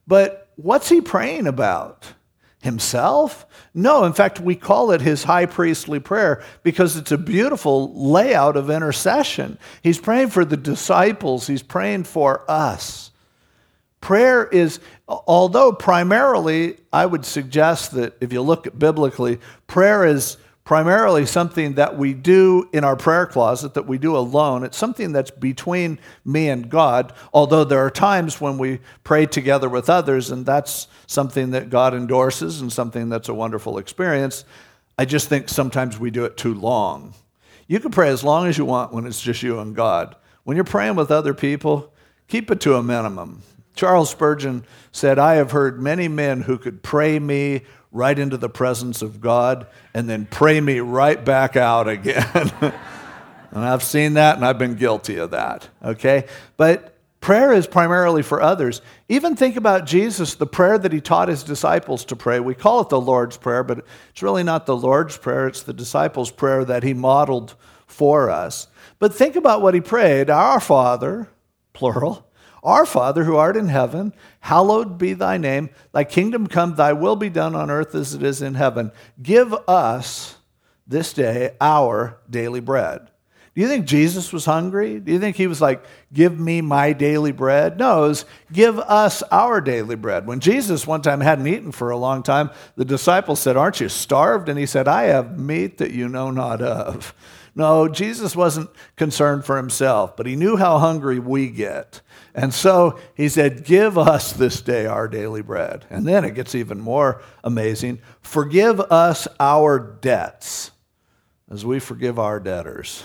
But 0.07 0.49
what's 0.55 0.89
he 0.89 1.01
praying 1.01 1.45
about? 1.45 2.13
Himself? 2.63 3.45
No, 3.75 4.05
in 4.05 4.13
fact, 4.13 4.39
we 4.39 4.55
call 4.55 4.89
it 4.89 5.01
his 5.01 5.25
high 5.25 5.45
priestly 5.45 5.99
prayer 5.99 6.43
because 6.63 6.97
it's 6.97 7.11
a 7.11 7.17
beautiful 7.17 7.93
layout 7.93 8.57
of 8.57 8.71
intercession. 8.71 9.59
He's 9.83 9.99
praying 9.99 10.29
for 10.29 10.45
the 10.45 10.57
disciples, 10.57 11.45
he's 11.45 11.61
praying 11.61 12.05
for 12.05 12.43
us. 12.49 13.10
Prayer 14.01 14.45
is, 14.45 14.79
although 15.07 15.71
primarily, 15.71 16.77
I 16.91 17.05
would 17.05 17.23
suggest 17.23 17.91
that 17.93 18.17
if 18.19 18.33
you 18.33 18.41
look 18.41 18.67
at 18.67 18.77
biblically, 18.77 19.39
prayer 19.67 20.05
is 20.05 20.37
primarily 20.63 21.25
something 21.25 21.73
that 21.73 21.97
we 21.97 22.13
do 22.13 22.69
in 22.73 22.83
our 22.83 22.95
prayer 22.95 23.25
closet, 23.25 23.73
that 23.73 23.87
we 23.87 23.97
do 23.97 24.15
alone. 24.15 24.63
It's 24.63 24.77
something 24.77 25.11
that's 25.11 25.31
between 25.31 25.99
me 26.23 26.49
and 26.49 26.69
God, 26.69 27.13
although 27.33 27.63
there 27.63 27.85
are 27.85 27.91
times 27.91 28.39
when 28.39 28.57
we 28.57 28.79
pray 29.03 29.25
together 29.25 29.69
with 29.69 29.89
others, 29.89 30.31
and 30.31 30.45
that's 30.45 30.87
something 31.07 31.51
that 31.51 31.69
God 31.69 31.93
endorses 31.93 32.61
and 32.61 32.71
something 32.71 33.09
that's 33.09 33.29
a 33.29 33.33
wonderful 33.33 33.77
experience. 33.77 34.45
I 34.97 35.05
just 35.05 35.29
think 35.29 35.49
sometimes 35.49 35.99
we 35.99 36.11
do 36.11 36.25
it 36.25 36.37
too 36.37 36.53
long. 36.53 37.13
You 37.67 37.79
can 37.79 37.91
pray 37.91 38.09
as 38.09 38.23
long 38.23 38.47
as 38.47 38.57
you 38.57 38.65
want 38.65 38.93
when 38.93 39.05
it's 39.05 39.21
just 39.21 39.43
you 39.43 39.59
and 39.59 39.75
God. 39.75 40.15
When 40.43 40.57
you're 40.57 40.63
praying 40.63 40.95
with 40.95 41.11
other 41.11 41.33
people, 41.33 41.93
keep 42.27 42.49
it 42.49 42.61
to 42.61 42.75
a 42.75 42.83
minimum. 42.83 43.41
Charles 43.75 44.09
Spurgeon 44.09 44.65
said, 44.91 45.17
I 45.17 45.35
have 45.35 45.51
heard 45.51 45.81
many 45.81 46.07
men 46.07 46.41
who 46.41 46.57
could 46.57 46.83
pray 46.83 47.19
me 47.19 47.61
right 47.91 48.17
into 48.17 48.37
the 48.37 48.49
presence 48.49 49.01
of 49.01 49.21
God 49.21 49.67
and 49.93 50.09
then 50.09 50.25
pray 50.25 50.61
me 50.61 50.79
right 50.79 51.23
back 51.23 51.55
out 51.55 51.87
again. 51.87 52.51
and 53.51 53.59
I've 53.59 53.83
seen 53.83 54.13
that 54.13 54.37
and 54.37 54.45
I've 54.45 54.57
been 54.57 54.75
guilty 54.75 55.17
of 55.17 55.31
that, 55.31 55.67
okay? 55.83 56.25
But 56.57 56.95
prayer 57.19 57.53
is 57.53 57.67
primarily 57.67 58.23
for 58.23 58.41
others. 58.41 58.81
Even 59.09 59.35
think 59.35 59.55
about 59.55 59.85
Jesus, 59.85 60.35
the 60.35 60.47
prayer 60.47 60.77
that 60.77 60.93
he 60.93 61.01
taught 61.01 61.27
his 61.27 61.43
disciples 61.43 62.05
to 62.05 62.15
pray. 62.15 62.39
We 62.39 62.55
call 62.55 62.81
it 62.81 62.89
the 62.89 63.01
Lord's 63.01 63.37
Prayer, 63.37 63.63
but 63.63 63.85
it's 64.09 64.23
really 64.23 64.43
not 64.43 64.65
the 64.65 64.77
Lord's 64.77 65.17
Prayer, 65.17 65.47
it's 65.47 65.63
the 65.63 65.73
disciples' 65.73 66.31
prayer 66.31 66.63
that 66.65 66.83
he 66.83 66.93
modeled 66.93 67.55
for 67.87 68.29
us. 68.29 68.67
But 68.99 69.13
think 69.13 69.35
about 69.35 69.61
what 69.61 69.73
he 69.73 69.81
prayed 69.81 70.29
Our 70.29 70.59
Father, 70.59 71.27
plural, 71.73 72.30
our 72.63 72.85
Father 72.85 73.23
who 73.23 73.35
art 73.35 73.57
in 73.57 73.67
heaven, 73.67 74.13
hallowed 74.41 74.97
be 74.97 75.13
thy 75.13 75.37
name. 75.37 75.69
Thy 75.91 76.03
kingdom 76.03 76.47
come, 76.47 76.75
thy 76.75 76.93
will 76.93 77.15
be 77.15 77.29
done 77.29 77.55
on 77.55 77.71
earth 77.71 77.95
as 77.95 78.13
it 78.13 78.23
is 78.23 78.41
in 78.41 78.53
heaven. 78.53 78.91
Give 79.21 79.53
us 79.67 80.37
this 80.87 81.13
day 81.13 81.55
our 81.59 82.19
daily 82.29 82.59
bread. 82.59 83.11
Do 83.53 83.59
you 83.59 83.67
think 83.67 83.85
Jesus 83.85 84.31
was 84.31 84.45
hungry? 84.45 85.01
Do 85.01 85.11
you 85.11 85.19
think 85.19 85.35
he 85.35 85.47
was 85.47 85.59
like, 85.59 85.83
give 86.13 86.39
me 86.39 86.61
my 86.61 86.93
daily 86.93 87.33
bread? 87.33 87.77
No, 87.77 88.05
it 88.05 88.07
was, 88.07 88.25
give 88.53 88.79
us 88.79 89.23
our 89.23 89.59
daily 89.59 89.95
bread. 89.95 90.25
When 90.25 90.39
Jesus 90.39 90.87
one 90.87 91.01
time 91.01 91.19
hadn't 91.19 91.47
eaten 91.47 91.73
for 91.73 91.89
a 91.89 91.97
long 91.97 92.23
time, 92.23 92.51
the 92.77 92.85
disciples 92.85 93.41
said, 93.41 93.57
Aren't 93.57 93.81
you 93.81 93.89
starved? 93.89 94.47
And 94.47 94.57
he 94.57 94.65
said, 94.65 94.87
I 94.87 95.03
have 95.03 95.37
meat 95.37 95.79
that 95.79 95.91
you 95.91 96.07
know 96.07 96.31
not 96.31 96.61
of. 96.61 97.13
No, 97.53 97.89
Jesus 97.89 98.35
wasn't 98.35 98.69
concerned 98.95 99.43
for 99.43 99.57
himself, 99.57 100.15
but 100.15 100.25
he 100.25 100.35
knew 100.35 100.55
how 100.55 100.79
hungry 100.79 101.19
we 101.19 101.49
get. 101.49 102.01
And 102.33 102.53
so 102.53 102.97
he 103.13 103.27
said, 103.27 103.65
Give 103.65 103.97
us 103.97 104.31
this 104.31 104.61
day 104.61 104.85
our 104.85 105.07
daily 105.07 105.41
bread. 105.41 105.85
And 105.89 106.07
then 106.07 106.23
it 106.23 106.35
gets 106.35 106.55
even 106.55 106.79
more 106.79 107.21
amazing. 107.43 107.99
Forgive 108.21 108.79
us 108.79 109.27
our 109.39 109.79
debts 109.79 110.71
as 111.51 111.65
we 111.65 111.79
forgive 111.79 112.17
our 112.17 112.39
debtors. 112.39 113.03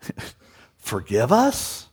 forgive 0.76 1.32
us? 1.32 1.88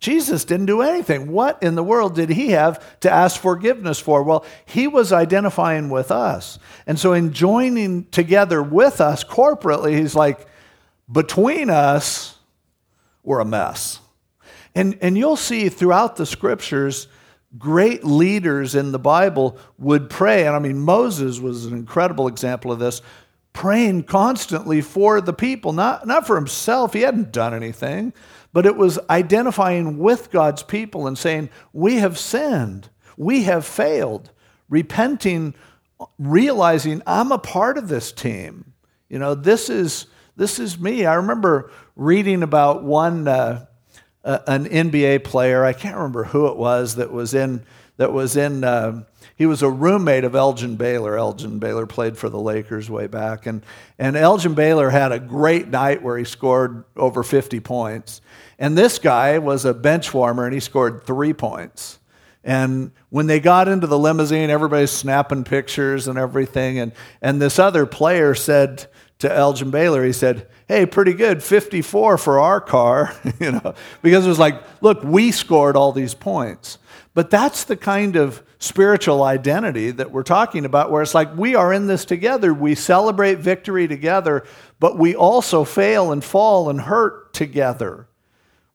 Jesus 0.00 0.46
didn't 0.46 0.66
do 0.66 0.80
anything. 0.80 1.30
What 1.30 1.62
in 1.62 1.74
the 1.74 1.84
world 1.84 2.14
did 2.14 2.30
he 2.30 2.48
have 2.48 2.98
to 3.00 3.10
ask 3.10 3.38
forgiveness 3.38 4.00
for? 4.00 4.22
Well, 4.22 4.46
he 4.64 4.88
was 4.88 5.12
identifying 5.12 5.90
with 5.90 6.10
us. 6.10 6.58
And 6.86 6.98
so, 6.98 7.12
in 7.12 7.34
joining 7.34 8.06
together 8.06 8.62
with 8.62 9.00
us 9.02 9.22
corporately, 9.22 9.98
he's 9.98 10.14
like, 10.14 10.46
between 11.10 11.70
us, 11.70 12.38
we're 13.22 13.40
a 13.40 13.44
mess. 13.44 14.00
And, 14.74 14.98
and 15.00 15.18
you'll 15.18 15.36
see 15.36 15.68
throughout 15.68 16.16
the 16.16 16.26
scriptures, 16.26 17.08
great 17.58 18.04
leaders 18.04 18.74
in 18.74 18.92
the 18.92 18.98
Bible 18.98 19.58
would 19.78 20.08
pray. 20.08 20.46
And 20.46 20.54
I 20.54 20.58
mean, 20.58 20.78
Moses 20.78 21.40
was 21.40 21.66
an 21.66 21.74
incredible 21.74 22.28
example 22.28 22.70
of 22.70 22.78
this, 22.78 23.02
praying 23.52 24.04
constantly 24.04 24.80
for 24.80 25.20
the 25.20 25.32
people, 25.32 25.72
not, 25.72 26.06
not 26.06 26.26
for 26.26 26.36
himself. 26.36 26.92
He 26.92 27.00
hadn't 27.00 27.32
done 27.32 27.52
anything, 27.52 28.12
but 28.52 28.66
it 28.66 28.76
was 28.76 28.98
identifying 29.08 29.98
with 29.98 30.30
God's 30.30 30.62
people 30.62 31.06
and 31.06 31.18
saying, 31.18 31.50
We 31.72 31.96
have 31.96 32.18
sinned, 32.18 32.90
we 33.16 33.42
have 33.44 33.66
failed, 33.66 34.30
repenting, 34.68 35.54
realizing 36.18 37.02
I'm 37.06 37.32
a 37.32 37.38
part 37.38 37.76
of 37.76 37.88
this 37.88 38.12
team. 38.12 38.72
You 39.08 39.18
know, 39.18 39.34
this 39.34 39.68
is, 39.68 40.06
this 40.40 40.58
is 40.58 40.80
me. 40.80 41.04
I 41.04 41.16
remember 41.16 41.70
reading 41.96 42.42
about 42.42 42.82
one. 42.82 43.28
Uh, 43.28 43.66
an 44.22 44.66
NBA 44.66 45.24
player. 45.24 45.64
I 45.64 45.72
can't 45.72 45.96
remember 45.96 46.24
who 46.24 46.46
it 46.48 46.56
was 46.56 46.96
that 46.96 47.10
was 47.10 47.32
in 47.32 47.64
that 47.96 48.12
was 48.12 48.36
in. 48.36 48.64
Uh, 48.64 49.04
he 49.36 49.46
was 49.46 49.62
a 49.62 49.70
roommate 49.70 50.24
of 50.24 50.34
Elgin 50.34 50.76
Baylor. 50.76 51.16
Elgin 51.16 51.58
Baylor 51.58 51.86
played 51.86 52.18
for 52.18 52.28
the 52.28 52.38
Lakers 52.38 52.90
way 52.90 53.06
back, 53.06 53.46
and 53.46 53.62
and 53.98 54.16
Elgin 54.16 54.54
Baylor 54.54 54.90
had 54.90 55.12
a 55.12 55.18
great 55.18 55.68
night 55.68 56.02
where 56.02 56.18
he 56.18 56.24
scored 56.24 56.84
over 56.96 57.22
50 57.22 57.60
points. 57.60 58.20
And 58.58 58.76
this 58.76 58.98
guy 58.98 59.38
was 59.38 59.64
a 59.64 59.72
bench 59.72 60.12
warmer, 60.12 60.44
and 60.44 60.52
he 60.52 60.60
scored 60.60 61.04
three 61.04 61.32
points. 61.32 61.98
And 62.42 62.92
when 63.10 63.26
they 63.26 63.40
got 63.40 63.68
into 63.68 63.86
the 63.86 63.98
limousine, 63.98 64.48
everybody's 64.48 64.90
snapping 64.90 65.44
pictures 65.44 66.08
and 66.08 66.18
everything. 66.18 66.78
And, 66.78 66.92
and 67.20 67.40
this 67.40 67.58
other 67.58 67.84
player 67.84 68.34
said 68.34 68.86
to 69.20 69.32
Elgin 69.32 69.70
Baylor, 69.70 70.04
he 70.04 70.12
said, 70.12 70.46
hey, 70.66 70.86
pretty 70.86 71.12
good, 71.12 71.42
54 71.42 72.18
for 72.18 72.40
our 72.40 72.60
car, 72.60 73.14
you 73.40 73.52
know, 73.52 73.74
because 74.02 74.26
it 74.26 74.28
was 74.28 74.38
like, 74.38 74.62
look, 74.82 75.02
we 75.02 75.30
scored 75.30 75.76
all 75.76 75.92
these 75.92 76.14
points. 76.14 76.78
But 77.12 77.30
that's 77.30 77.64
the 77.64 77.76
kind 77.76 78.16
of 78.16 78.42
spiritual 78.58 79.22
identity 79.22 79.90
that 79.90 80.10
we're 80.10 80.22
talking 80.22 80.64
about, 80.64 80.90
where 80.90 81.02
it's 81.02 81.14
like 81.14 81.36
we 81.36 81.54
are 81.54 81.72
in 81.72 81.86
this 81.86 82.04
together. 82.04 82.54
We 82.54 82.74
celebrate 82.74 83.38
victory 83.38 83.88
together, 83.88 84.44
but 84.78 84.96
we 84.96 85.14
also 85.14 85.64
fail 85.64 86.12
and 86.12 86.22
fall 86.22 86.70
and 86.70 86.82
hurt 86.82 87.32
together. 87.34 88.06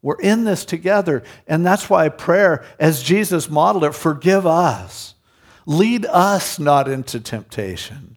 We're 0.01 0.19
in 0.19 0.43
this 0.43 0.65
together. 0.65 1.23
And 1.47 1.65
that's 1.65 1.89
why 1.89 2.09
prayer, 2.09 2.63
as 2.77 3.01
Jesus 3.01 3.49
modeled 3.49 3.85
it, 3.85 3.95
forgive 3.95 4.45
us. 4.45 5.15
Lead 5.65 6.05
us 6.05 6.59
not 6.59 6.87
into 6.87 7.19
temptation. 7.19 8.14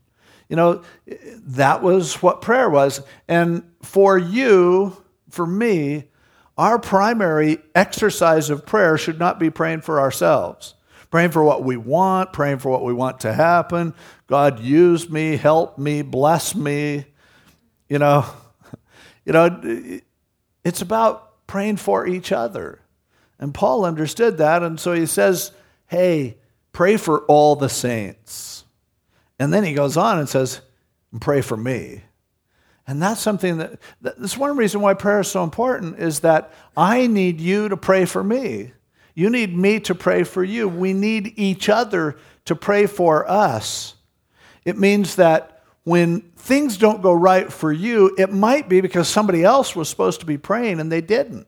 You 0.48 0.56
know, 0.56 0.82
that 1.06 1.82
was 1.82 2.22
what 2.22 2.40
prayer 2.40 2.70
was. 2.70 3.02
And 3.28 3.70
for 3.82 4.16
you, 4.16 4.96
for 5.28 5.46
me, 5.46 6.04
our 6.56 6.78
primary 6.78 7.58
exercise 7.74 8.50
of 8.50 8.66
prayer 8.66 8.98
should 8.98 9.18
not 9.18 9.38
be 9.38 9.50
praying 9.50 9.82
for 9.82 10.00
ourselves, 10.00 10.74
praying 11.10 11.30
for 11.30 11.44
what 11.44 11.62
we 11.62 11.76
want, 11.76 12.32
praying 12.32 12.58
for 12.58 12.70
what 12.70 12.84
we 12.84 12.92
want 12.92 13.20
to 13.20 13.32
happen. 13.32 13.94
God, 14.26 14.60
use 14.60 15.08
me, 15.08 15.36
help 15.36 15.78
me, 15.78 16.02
bless 16.02 16.54
me. 16.54 17.06
You 17.88 17.98
know, 17.98 18.26
you 19.24 19.32
know, 19.32 20.00
it's 20.64 20.82
about 20.82 21.46
praying 21.46 21.76
for 21.76 22.06
each 22.06 22.32
other. 22.32 22.80
And 23.38 23.54
Paul 23.54 23.84
understood 23.84 24.38
that, 24.38 24.62
and 24.64 24.80
so 24.80 24.92
he 24.92 25.06
says, 25.06 25.52
"Hey, 25.86 26.38
pray 26.72 26.96
for 26.96 27.20
all 27.26 27.54
the 27.54 27.68
saints." 27.68 28.57
And 29.38 29.52
then 29.52 29.64
he 29.64 29.72
goes 29.72 29.96
on 29.96 30.18
and 30.18 30.28
says, 30.28 30.60
"Pray 31.20 31.40
for 31.40 31.56
me." 31.56 32.02
And 32.86 33.02
that's 33.02 33.20
something 33.20 33.58
that, 33.58 33.78
that's 34.00 34.36
one 34.36 34.56
reason 34.56 34.80
why 34.80 34.94
prayer 34.94 35.20
is 35.20 35.30
so 35.30 35.44
important 35.44 35.98
is 35.98 36.20
that 36.20 36.52
I 36.76 37.06
need 37.06 37.38
you 37.38 37.68
to 37.68 37.76
pray 37.76 38.06
for 38.06 38.24
me. 38.24 38.72
You 39.14 39.28
need 39.28 39.56
me 39.56 39.78
to 39.80 39.94
pray 39.94 40.24
for 40.24 40.42
you. 40.42 40.68
We 40.68 40.94
need 40.94 41.34
each 41.36 41.68
other 41.68 42.16
to 42.46 42.56
pray 42.56 42.86
for 42.86 43.30
us. 43.30 43.94
It 44.64 44.78
means 44.78 45.16
that 45.16 45.62
when 45.84 46.20
things 46.36 46.78
don't 46.78 47.02
go 47.02 47.12
right 47.12 47.52
for 47.52 47.70
you, 47.70 48.14
it 48.16 48.32
might 48.32 48.68
be 48.68 48.80
because 48.80 49.08
somebody 49.08 49.44
else 49.44 49.76
was 49.76 49.88
supposed 49.88 50.20
to 50.20 50.26
be 50.26 50.38
praying 50.38 50.80
and 50.80 50.90
they 50.90 51.00
didn't. 51.00 51.46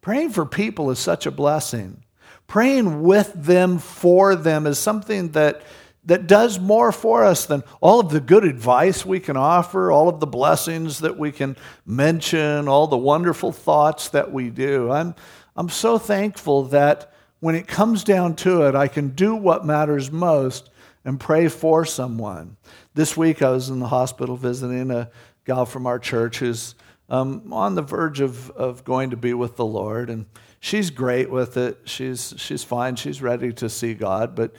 Praying 0.00 0.30
for 0.30 0.46
people 0.46 0.90
is 0.90 0.98
such 1.00 1.26
a 1.26 1.32
blessing. 1.32 2.04
Praying 2.46 3.02
with 3.02 3.32
them, 3.34 3.78
for 3.78 4.36
them, 4.36 4.66
is 4.66 4.78
something 4.78 5.32
that 5.32 5.62
that 6.06 6.26
does 6.26 6.58
more 6.58 6.92
for 6.92 7.24
us 7.24 7.46
than 7.46 7.62
all 7.80 8.00
of 8.00 8.10
the 8.10 8.20
good 8.20 8.44
advice 8.44 9.04
we 9.04 9.20
can 9.20 9.36
offer, 9.36 9.90
all 9.90 10.08
of 10.08 10.20
the 10.20 10.26
blessings 10.26 11.00
that 11.00 11.18
we 11.18 11.32
can 11.32 11.56
mention, 11.84 12.68
all 12.68 12.86
the 12.86 12.96
wonderful 12.96 13.52
thoughts 13.52 14.08
that 14.10 14.32
we 14.32 14.48
do. 14.48 14.90
I'm, 14.90 15.14
I'm 15.56 15.68
so 15.68 15.98
thankful 15.98 16.64
that 16.66 17.12
when 17.40 17.54
it 17.54 17.66
comes 17.66 18.04
down 18.04 18.36
to 18.36 18.62
it, 18.62 18.74
I 18.74 18.88
can 18.88 19.10
do 19.10 19.34
what 19.34 19.66
matters 19.66 20.10
most 20.10 20.70
and 21.04 21.20
pray 21.20 21.48
for 21.48 21.84
someone. 21.84 22.56
This 22.94 23.16
week, 23.16 23.42
I 23.42 23.50
was 23.50 23.68
in 23.68 23.80
the 23.80 23.88
hospital 23.88 24.36
visiting 24.36 24.90
a 24.90 25.10
gal 25.44 25.66
from 25.66 25.86
our 25.86 25.98
church 25.98 26.38
who's 26.38 26.74
um, 27.08 27.52
on 27.52 27.74
the 27.74 27.82
verge 27.82 28.20
of, 28.20 28.50
of 28.50 28.84
going 28.84 29.10
to 29.10 29.16
be 29.16 29.34
with 29.34 29.56
the 29.56 29.66
Lord, 29.66 30.10
and 30.10 30.26
she's 30.60 30.90
great 30.90 31.30
with 31.30 31.56
it. 31.56 31.78
She's, 31.84 32.34
she's 32.36 32.64
fine. 32.64 32.96
She's 32.96 33.22
ready 33.22 33.52
to 33.54 33.68
see 33.68 33.94
God, 33.94 34.34
but 34.34 34.54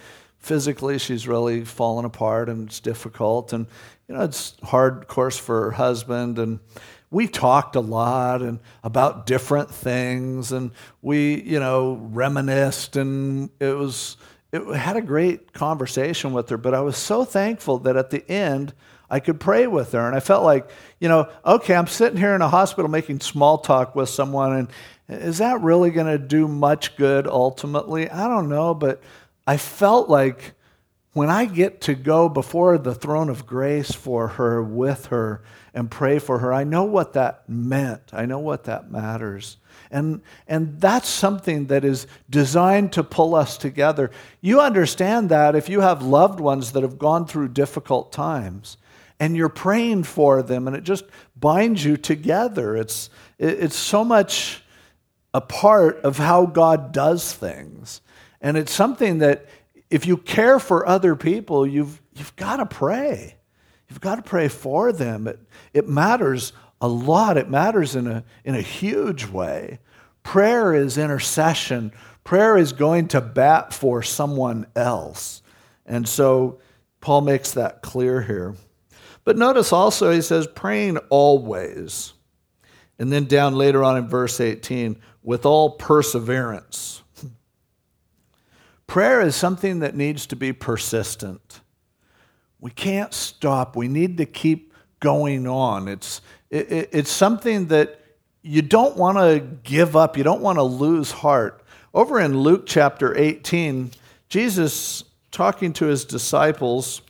physically 0.47 0.97
she's 0.97 1.27
really 1.27 1.65
fallen 1.65 2.05
apart 2.05 2.47
and 2.47 2.67
it's 2.67 2.79
difficult. 2.79 3.51
And 3.51 3.67
you 4.07 4.15
know 4.15 4.23
it's 4.23 4.55
hard 4.63 5.03
of 5.03 5.07
course 5.07 5.37
for 5.37 5.65
her 5.65 5.71
husband. 5.71 6.39
And 6.39 6.59
we 7.11 7.27
talked 7.27 7.75
a 7.75 7.81
lot 7.81 8.41
and 8.41 8.59
about 8.83 9.25
different 9.25 9.69
things. 9.69 10.51
And 10.51 10.71
we 11.01 11.41
you 11.43 11.59
know 11.59 11.99
reminisced 12.11 12.95
and 12.95 13.49
it 13.59 13.75
was 13.77 14.15
it 14.53 14.63
had 14.75 14.95
a 14.95 15.01
great 15.01 15.51
conversation 15.51 16.31
with 16.31 16.49
her. 16.49 16.57
But 16.57 16.73
i 16.73 16.79
was 16.79 16.97
so 16.97 17.25
thankful 17.25 17.79
that 17.79 17.97
at 17.97 18.09
the 18.09 18.29
end 18.31 18.73
i 19.09 19.19
could 19.19 19.41
pray 19.41 19.67
with 19.67 19.91
her. 19.91 20.07
And 20.07 20.15
i 20.15 20.21
felt 20.21 20.45
like 20.45 20.69
you 20.99 21.09
know 21.09 21.29
okay 21.45 21.75
i'm 21.75 21.87
sitting 21.87 22.17
here 22.17 22.35
in 22.35 22.41
a 22.41 22.49
hospital 22.49 22.89
making 22.89 23.19
small 23.19 23.57
talk 23.57 23.95
with 23.95 24.07
someone. 24.07 24.53
And 24.53 24.69
is 25.09 25.39
that 25.39 25.61
really 25.61 25.91
going 25.91 26.07
to 26.07 26.17
do 26.17 26.47
much 26.47 26.95
good 26.95 27.27
ultimately? 27.27 28.09
I 28.09 28.27
don't 28.27 28.49
know. 28.49 28.73
But 28.73 29.01
I 29.47 29.57
felt 29.57 30.09
like 30.09 30.53
when 31.13 31.29
I 31.31 31.45
get 31.45 31.81
to 31.81 31.95
go 31.95 32.29
before 32.29 32.77
the 32.77 32.93
throne 32.93 33.29
of 33.29 33.47
grace 33.47 33.91
for 33.91 34.27
her, 34.27 34.61
with 34.61 35.07
her, 35.07 35.41
and 35.73 35.89
pray 35.89 36.19
for 36.19 36.39
her, 36.39 36.53
I 36.53 36.63
know 36.63 36.83
what 36.83 37.13
that 37.13 37.49
meant. 37.49 38.13
I 38.13 38.25
know 38.25 38.37
what 38.37 38.65
that 38.65 38.91
matters. 38.91 39.57
And, 39.89 40.21
and 40.47 40.79
that's 40.79 41.09
something 41.09 41.67
that 41.67 41.83
is 41.83 42.05
designed 42.29 42.93
to 42.93 43.03
pull 43.03 43.33
us 43.33 43.57
together. 43.57 44.11
You 44.41 44.59
understand 44.59 45.29
that 45.29 45.55
if 45.55 45.69
you 45.69 45.81
have 45.81 46.03
loved 46.03 46.39
ones 46.39 46.73
that 46.73 46.83
have 46.83 46.99
gone 46.99 47.25
through 47.25 47.47
difficult 47.49 48.11
times 48.11 48.77
and 49.19 49.35
you're 49.35 49.49
praying 49.49 50.03
for 50.03 50.43
them 50.43 50.67
and 50.67 50.75
it 50.75 50.83
just 50.83 51.05
binds 51.35 51.83
you 51.83 51.97
together. 51.97 52.75
It's, 52.75 53.09
it's 53.39 53.75
so 53.75 54.03
much 54.03 54.61
a 55.33 55.41
part 55.41 55.97
of 56.01 56.17
how 56.17 56.45
God 56.45 56.91
does 56.91 57.33
things. 57.33 58.01
And 58.41 58.57
it's 58.57 58.71
something 58.71 59.19
that 59.19 59.45
if 59.89 60.05
you 60.05 60.17
care 60.17 60.59
for 60.59 60.87
other 60.87 61.15
people, 61.15 61.65
you've, 61.65 62.01
you've 62.15 62.35
got 62.35 62.57
to 62.57 62.65
pray. 62.65 63.35
You've 63.89 64.01
got 64.01 64.15
to 64.15 64.21
pray 64.21 64.47
for 64.47 64.91
them. 64.91 65.27
It, 65.27 65.39
it 65.73 65.87
matters 65.87 66.53
a 66.79 66.87
lot, 66.87 67.37
it 67.37 67.49
matters 67.49 67.95
in 67.95 68.07
a, 68.07 68.23
in 68.43 68.53
a 68.55 68.61
huge 68.61 69.25
way. 69.25 69.79
Prayer 70.23 70.73
is 70.73 70.97
intercession, 70.97 71.91
prayer 72.23 72.57
is 72.57 72.73
going 72.73 73.07
to 73.09 73.21
bat 73.21 73.73
for 73.73 74.03
someone 74.03 74.67
else. 74.75 75.41
And 75.85 76.07
so 76.07 76.59
Paul 77.01 77.21
makes 77.21 77.53
that 77.53 77.81
clear 77.81 78.21
here. 78.21 78.55
But 79.23 79.37
notice 79.37 79.73
also, 79.73 80.11
he 80.11 80.21
says, 80.21 80.47
praying 80.47 80.97
always. 81.09 82.13
And 82.99 83.11
then 83.11 83.25
down 83.25 83.55
later 83.55 83.83
on 83.83 83.97
in 83.97 84.07
verse 84.07 84.39
18, 84.39 84.99
with 85.23 85.45
all 85.45 85.71
perseverance. 85.71 87.03
Prayer 88.87 89.21
is 89.21 89.35
something 89.35 89.79
that 89.79 89.95
needs 89.95 90.25
to 90.27 90.35
be 90.35 90.53
persistent. 90.53 91.59
We 92.59 92.71
can't 92.71 93.13
stop. 93.13 93.75
We 93.75 93.87
need 93.87 94.17
to 94.17 94.25
keep 94.25 94.73
going 94.99 95.45
on. 95.45 95.87
It's, 95.87 96.21
it, 96.49 96.89
it's 96.91 97.11
something 97.11 97.67
that 97.67 98.01
you 98.41 98.61
don't 98.61 98.95
want 98.95 99.17
to 99.17 99.39
give 99.63 99.95
up, 99.95 100.17
you 100.17 100.23
don't 100.23 100.41
want 100.41 100.57
to 100.57 100.63
lose 100.63 101.11
heart. 101.11 101.63
Over 101.93 102.19
in 102.19 102.39
Luke 102.39 102.63
chapter 102.65 103.17
18, 103.17 103.91
Jesus 104.29 105.03
talking 105.31 105.73
to 105.73 105.85
his 105.85 106.05
disciples 106.05 107.01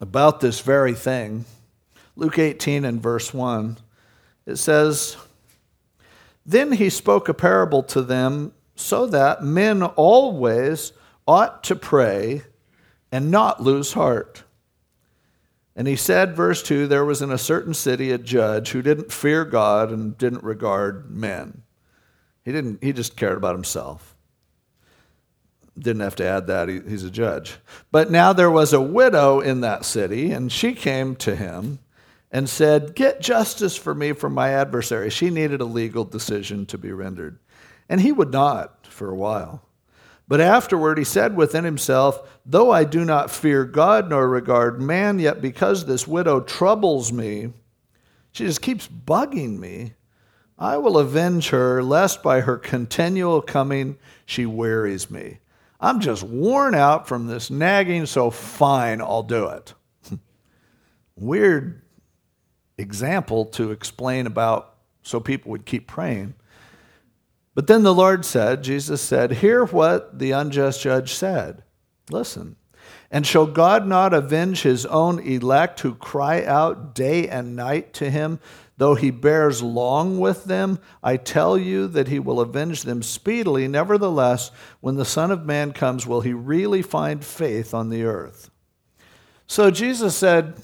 about 0.00 0.40
this 0.40 0.60
very 0.60 0.94
thing. 0.94 1.44
Luke 2.16 2.38
18 2.38 2.84
and 2.84 3.00
verse 3.00 3.32
1, 3.32 3.78
it 4.46 4.56
says, 4.56 5.16
Then 6.44 6.72
he 6.72 6.90
spoke 6.90 7.28
a 7.28 7.34
parable 7.34 7.82
to 7.84 8.02
them 8.02 8.52
so 8.80 9.06
that 9.06 9.42
men 9.42 9.82
always 9.82 10.92
ought 11.26 11.62
to 11.64 11.76
pray 11.76 12.42
and 13.12 13.30
not 13.30 13.62
lose 13.62 13.92
heart. 13.92 14.44
And 15.76 15.86
he 15.86 15.96
said, 15.96 16.34
verse 16.34 16.62
2 16.62 16.86
there 16.86 17.04
was 17.04 17.22
in 17.22 17.30
a 17.30 17.38
certain 17.38 17.74
city 17.74 18.10
a 18.10 18.18
judge 18.18 18.70
who 18.70 18.82
didn't 18.82 19.12
fear 19.12 19.44
God 19.44 19.90
and 19.90 20.16
didn't 20.18 20.44
regard 20.44 21.10
men. 21.10 21.62
He, 22.44 22.52
didn't, 22.52 22.82
he 22.82 22.92
just 22.92 23.16
cared 23.16 23.36
about 23.36 23.54
himself. 23.54 24.16
Didn't 25.78 26.02
have 26.02 26.16
to 26.16 26.26
add 26.26 26.48
that, 26.48 26.68
he, 26.68 26.80
he's 26.80 27.04
a 27.04 27.10
judge. 27.10 27.56
But 27.92 28.10
now 28.10 28.32
there 28.32 28.50
was 28.50 28.72
a 28.72 28.80
widow 28.80 29.40
in 29.40 29.60
that 29.60 29.84
city, 29.84 30.32
and 30.32 30.50
she 30.50 30.74
came 30.74 31.16
to 31.16 31.36
him 31.36 31.78
and 32.30 32.48
said, 32.48 32.94
Get 32.94 33.20
justice 33.20 33.76
for 33.76 33.94
me 33.94 34.12
from 34.12 34.34
my 34.34 34.50
adversary. 34.50 35.10
She 35.10 35.30
needed 35.30 35.60
a 35.60 35.66
legal 35.66 36.04
decision 36.04 36.66
to 36.66 36.78
be 36.78 36.92
rendered. 36.92 37.38
And 37.90 38.00
he 38.00 38.12
would 38.12 38.30
not 38.30 38.86
for 38.86 39.10
a 39.10 39.16
while. 39.16 39.62
But 40.28 40.40
afterward 40.40 40.96
he 40.96 41.02
said 41.02 41.36
within 41.36 41.64
himself, 41.64 42.38
Though 42.46 42.70
I 42.70 42.84
do 42.84 43.04
not 43.04 43.32
fear 43.32 43.64
God 43.64 44.08
nor 44.08 44.28
regard 44.28 44.80
man, 44.80 45.18
yet 45.18 45.42
because 45.42 45.84
this 45.84 46.06
widow 46.06 46.40
troubles 46.40 47.12
me, 47.12 47.52
she 48.30 48.46
just 48.46 48.62
keeps 48.62 48.86
bugging 48.86 49.58
me, 49.58 49.94
I 50.56 50.76
will 50.76 50.98
avenge 50.98 51.48
her, 51.48 51.82
lest 51.82 52.22
by 52.22 52.42
her 52.42 52.58
continual 52.58 53.42
coming 53.42 53.98
she 54.24 54.46
wearies 54.46 55.10
me. 55.10 55.38
I'm 55.80 55.98
just 55.98 56.22
worn 56.22 56.76
out 56.76 57.08
from 57.08 57.26
this 57.26 57.50
nagging, 57.50 58.06
so 58.06 58.30
fine, 58.30 59.00
I'll 59.00 59.24
do 59.24 59.48
it. 59.48 59.74
Weird 61.16 61.82
example 62.78 63.46
to 63.46 63.72
explain 63.72 64.28
about 64.28 64.76
so 65.02 65.18
people 65.18 65.50
would 65.50 65.66
keep 65.66 65.88
praying. 65.88 66.34
But 67.54 67.66
then 67.66 67.82
the 67.82 67.94
Lord 67.94 68.24
said, 68.24 68.62
Jesus 68.62 69.00
said, 69.00 69.32
Hear 69.32 69.64
what 69.64 70.18
the 70.18 70.30
unjust 70.30 70.82
judge 70.82 71.14
said. 71.14 71.62
Listen. 72.10 72.56
And 73.10 73.26
shall 73.26 73.46
God 73.46 73.86
not 73.88 74.14
avenge 74.14 74.62
his 74.62 74.86
own 74.86 75.18
elect 75.18 75.80
who 75.80 75.94
cry 75.94 76.44
out 76.44 76.94
day 76.94 77.28
and 77.28 77.56
night 77.56 77.92
to 77.94 78.08
him, 78.08 78.38
though 78.76 78.94
he 78.94 79.10
bears 79.10 79.62
long 79.62 80.20
with 80.20 80.44
them? 80.44 80.78
I 81.02 81.16
tell 81.16 81.58
you 81.58 81.88
that 81.88 82.06
he 82.06 82.20
will 82.20 82.40
avenge 82.40 82.84
them 82.84 83.02
speedily. 83.02 83.66
Nevertheless, 83.66 84.52
when 84.80 84.94
the 84.94 85.04
Son 85.04 85.32
of 85.32 85.44
Man 85.44 85.72
comes, 85.72 86.06
will 86.06 86.20
he 86.20 86.32
really 86.32 86.82
find 86.82 87.24
faith 87.24 87.74
on 87.74 87.88
the 87.88 88.04
earth? 88.04 88.50
So 89.48 89.72
Jesus 89.72 90.16
said, 90.16 90.62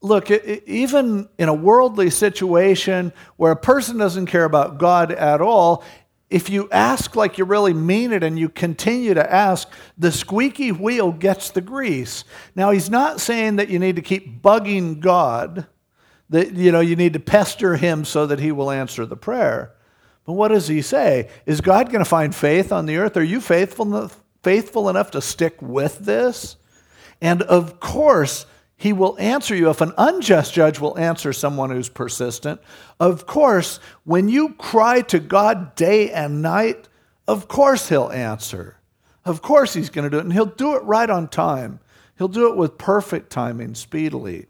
look, 0.00 0.30
even 0.30 1.28
in 1.38 1.48
a 1.48 1.54
worldly 1.54 2.10
situation 2.10 3.12
where 3.36 3.52
a 3.52 3.56
person 3.56 3.98
doesn't 3.98 4.26
care 4.26 4.44
about 4.44 4.78
God 4.78 5.12
at 5.12 5.40
all, 5.40 5.84
if 6.30 6.50
you 6.50 6.68
ask 6.70 7.16
like 7.16 7.38
you 7.38 7.44
really 7.44 7.72
mean 7.72 8.12
it 8.12 8.22
and 8.22 8.38
you 8.38 8.48
continue 8.48 9.14
to 9.14 9.32
ask, 9.32 9.68
the 9.96 10.12
squeaky 10.12 10.72
wheel 10.72 11.10
gets 11.10 11.50
the 11.50 11.62
grease. 11.62 12.24
Now, 12.54 12.70
he's 12.70 12.90
not 12.90 13.20
saying 13.20 13.56
that 13.56 13.70
you 13.70 13.78
need 13.78 13.96
to 13.96 14.02
keep 14.02 14.42
bugging 14.42 15.00
God, 15.00 15.66
that 16.28 16.52
you 16.52 16.70
know 16.70 16.80
you 16.80 16.96
need 16.96 17.14
to 17.14 17.20
pester 17.20 17.76
him 17.76 18.04
so 18.04 18.26
that 18.26 18.40
he 18.40 18.52
will 18.52 18.70
answer 18.70 19.06
the 19.06 19.16
prayer. 19.16 19.74
But 20.26 20.34
what 20.34 20.48
does 20.48 20.68
he 20.68 20.82
say? 20.82 21.30
Is 21.46 21.62
God 21.62 21.86
going 21.86 22.04
to 22.04 22.08
find 22.08 22.34
faith 22.34 22.70
on 22.70 22.84
the 22.84 22.98
earth? 22.98 23.16
Are 23.16 23.24
you 23.24 23.40
faithful, 23.40 23.86
enough, 23.86 24.22
faithful 24.42 24.90
enough 24.90 25.10
to 25.12 25.22
stick 25.22 25.56
with 25.62 26.00
this? 26.00 26.56
And 27.22 27.40
of 27.40 27.80
course, 27.80 28.44
he 28.78 28.92
will 28.92 29.18
answer 29.18 29.54
you. 29.54 29.68
If 29.68 29.80
an 29.80 29.92
unjust 29.98 30.54
judge 30.54 30.78
will 30.78 30.96
answer 30.96 31.32
someone 31.32 31.70
who's 31.70 31.88
persistent, 31.88 32.60
of 33.00 33.26
course, 33.26 33.80
when 34.04 34.28
you 34.28 34.54
cry 34.54 35.02
to 35.02 35.18
God 35.18 35.74
day 35.74 36.10
and 36.10 36.40
night, 36.40 36.88
of 37.26 37.48
course 37.48 37.88
he'll 37.88 38.10
answer. 38.10 38.76
Of 39.24 39.42
course 39.42 39.74
he's 39.74 39.90
going 39.90 40.04
to 40.04 40.10
do 40.10 40.18
it, 40.18 40.24
and 40.24 40.32
he'll 40.32 40.46
do 40.46 40.76
it 40.76 40.84
right 40.84 41.10
on 41.10 41.28
time. 41.28 41.80
He'll 42.16 42.28
do 42.28 42.50
it 42.50 42.56
with 42.56 42.78
perfect 42.78 43.30
timing, 43.30 43.74
speedily. 43.74 44.46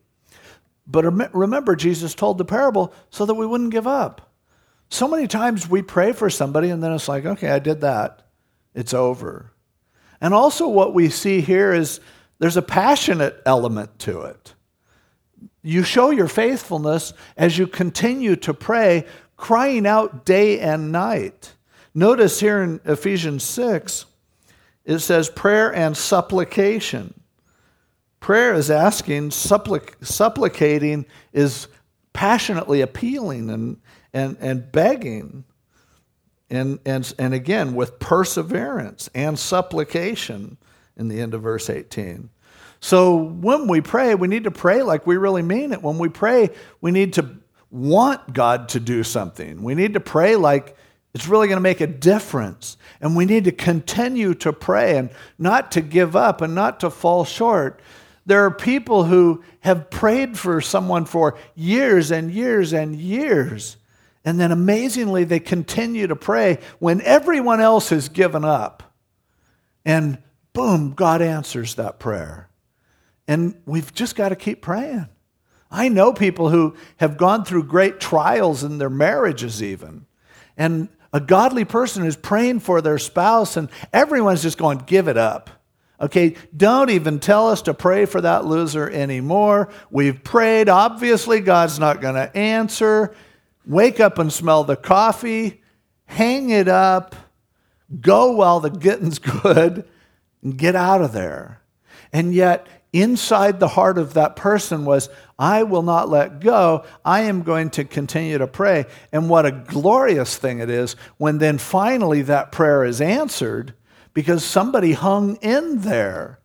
But 0.86 1.34
remember, 1.34 1.74
Jesus 1.74 2.14
told 2.14 2.38
the 2.38 2.44
parable 2.44 2.94
so 3.10 3.26
that 3.26 3.34
we 3.34 3.46
wouldn't 3.46 3.72
give 3.72 3.86
up. 3.86 4.30
So 4.90 5.08
many 5.08 5.26
times 5.26 5.68
we 5.68 5.82
pray 5.82 6.12
for 6.12 6.30
somebody, 6.30 6.70
and 6.70 6.82
then 6.82 6.92
it's 6.92 7.08
like, 7.08 7.24
okay, 7.24 7.48
I 7.48 7.58
did 7.58 7.80
that. 7.80 8.22
It's 8.74 8.94
over. 8.94 9.52
And 10.20 10.32
also, 10.34 10.68
what 10.68 10.94
we 10.94 11.08
see 11.08 11.40
here 11.40 11.72
is 11.72 12.00
there's 12.38 12.56
a 12.56 12.62
passionate 12.62 13.40
element 13.44 13.98
to 14.00 14.22
it. 14.22 14.54
You 15.62 15.82
show 15.82 16.10
your 16.10 16.28
faithfulness 16.28 17.12
as 17.36 17.58
you 17.58 17.66
continue 17.66 18.36
to 18.36 18.54
pray, 18.54 19.06
crying 19.36 19.86
out 19.86 20.24
day 20.24 20.60
and 20.60 20.92
night. 20.92 21.52
Notice 21.94 22.40
here 22.40 22.62
in 22.62 22.80
Ephesians 22.84 23.42
6, 23.44 24.06
it 24.84 25.00
says 25.00 25.28
prayer 25.28 25.74
and 25.74 25.96
supplication. 25.96 27.14
Prayer 28.20 28.54
is 28.54 28.70
asking, 28.70 29.30
supplic- 29.30 30.04
supplicating 30.04 31.06
is 31.32 31.68
passionately 32.12 32.80
appealing 32.80 33.50
and, 33.50 33.80
and, 34.12 34.36
and 34.40 34.70
begging. 34.72 35.44
And, 36.50 36.78
and, 36.86 37.12
and 37.18 37.34
again, 37.34 37.74
with 37.74 37.98
perseverance 37.98 39.10
and 39.14 39.38
supplication 39.38 40.56
in 40.98 41.08
the 41.08 41.20
end 41.20 41.34
of 41.34 41.42
verse 41.42 41.70
18. 41.70 42.28
So 42.80 43.16
when 43.16 43.66
we 43.66 43.80
pray, 43.80 44.14
we 44.14 44.28
need 44.28 44.44
to 44.44 44.50
pray 44.50 44.82
like 44.82 45.06
we 45.06 45.16
really 45.16 45.42
mean 45.42 45.72
it. 45.72 45.82
When 45.82 45.98
we 45.98 46.08
pray, 46.08 46.50
we 46.80 46.90
need 46.90 47.14
to 47.14 47.36
want 47.70 48.32
God 48.32 48.68
to 48.70 48.80
do 48.80 49.02
something. 49.02 49.62
We 49.62 49.74
need 49.74 49.94
to 49.94 50.00
pray 50.00 50.36
like 50.36 50.76
it's 51.14 51.26
really 51.26 51.48
going 51.48 51.56
to 51.56 51.62
make 51.62 51.80
a 51.80 51.86
difference. 51.86 52.76
And 53.00 53.16
we 53.16 53.24
need 53.24 53.44
to 53.44 53.52
continue 53.52 54.34
to 54.34 54.52
pray 54.52 54.98
and 54.98 55.10
not 55.38 55.72
to 55.72 55.80
give 55.80 56.14
up 56.14 56.40
and 56.40 56.54
not 56.54 56.80
to 56.80 56.90
fall 56.90 57.24
short. 57.24 57.80
There 58.26 58.44
are 58.44 58.50
people 58.50 59.04
who 59.04 59.42
have 59.60 59.90
prayed 59.90 60.38
for 60.38 60.60
someone 60.60 61.06
for 61.06 61.38
years 61.54 62.10
and 62.10 62.30
years 62.30 62.72
and 62.72 62.94
years. 62.94 63.78
And 64.24 64.38
then 64.38 64.52
amazingly, 64.52 65.24
they 65.24 65.40
continue 65.40 66.06
to 66.06 66.16
pray 66.16 66.58
when 66.78 67.00
everyone 67.00 67.60
else 67.60 67.88
has 67.88 68.10
given 68.10 68.44
up. 68.44 68.82
And 69.84 70.18
boom, 70.52 70.92
God 70.92 71.22
answers 71.22 71.74
that 71.76 71.98
prayer. 71.98 72.48
And 73.26 73.60
we've 73.66 73.92
just 73.92 74.16
got 74.16 74.30
to 74.30 74.36
keep 74.36 74.62
praying. 74.62 75.08
I 75.70 75.88
know 75.88 76.12
people 76.12 76.48
who 76.48 76.76
have 76.96 77.18
gone 77.18 77.44
through 77.44 77.64
great 77.64 78.00
trials 78.00 78.64
in 78.64 78.78
their 78.78 78.90
marriages, 78.90 79.62
even. 79.62 80.06
And 80.56 80.88
a 81.12 81.20
godly 81.20 81.64
person 81.64 82.02
who's 82.02 82.16
praying 82.16 82.60
for 82.60 82.80
their 82.80 82.98
spouse, 82.98 83.56
and 83.56 83.68
everyone's 83.92 84.42
just 84.42 84.58
going, 84.58 84.78
give 84.78 85.08
it 85.08 85.18
up. 85.18 85.50
Okay, 86.00 86.36
don't 86.56 86.90
even 86.90 87.18
tell 87.18 87.50
us 87.50 87.62
to 87.62 87.74
pray 87.74 88.06
for 88.06 88.20
that 88.20 88.44
loser 88.44 88.88
anymore. 88.88 89.68
We've 89.90 90.22
prayed. 90.22 90.68
Obviously, 90.68 91.40
God's 91.40 91.78
not 91.78 92.00
going 92.00 92.14
to 92.14 92.34
answer. 92.36 93.14
Wake 93.66 93.98
up 93.98 94.18
and 94.18 94.32
smell 94.32 94.64
the 94.64 94.76
coffee. 94.76 95.60
Hang 96.06 96.50
it 96.50 96.68
up. 96.68 97.16
Go 98.00 98.32
while 98.32 98.60
the 98.60 98.70
getting's 98.70 99.18
good 99.42 99.88
and 100.42 100.56
get 100.56 100.76
out 100.76 101.02
of 101.02 101.12
there. 101.12 101.60
And 102.12 102.34
yet, 102.34 102.66
inside 102.92 103.60
the 103.60 103.68
heart 103.68 103.98
of 103.98 104.14
that 104.14 104.36
person 104.36 104.84
was, 104.84 105.08
I 105.38 105.62
will 105.62 105.82
not 105.82 106.08
let 106.08 106.40
go. 106.40 106.84
I 107.04 107.22
am 107.22 107.42
going 107.42 107.70
to 107.70 107.84
continue 107.84 108.38
to 108.38 108.46
pray. 108.46 108.86
And 109.12 109.28
what 109.28 109.46
a 109.46 109.52
glorious 109.52 110.36
thing 110.36 110.58
it 110.58 110.70
is 110.70 110.94
when 111.16 111.38
then 111.38 111.58
finally 111.58 112.22
that 112.22 112.52
prayer 112.52 112.84
is 112.84 113.00
answered 113.00 113.74
because 114.14 114.44
somebody 114.44 114.92
hung 114.92 115.36
in 115.36 115.80
there. 115.80 116.40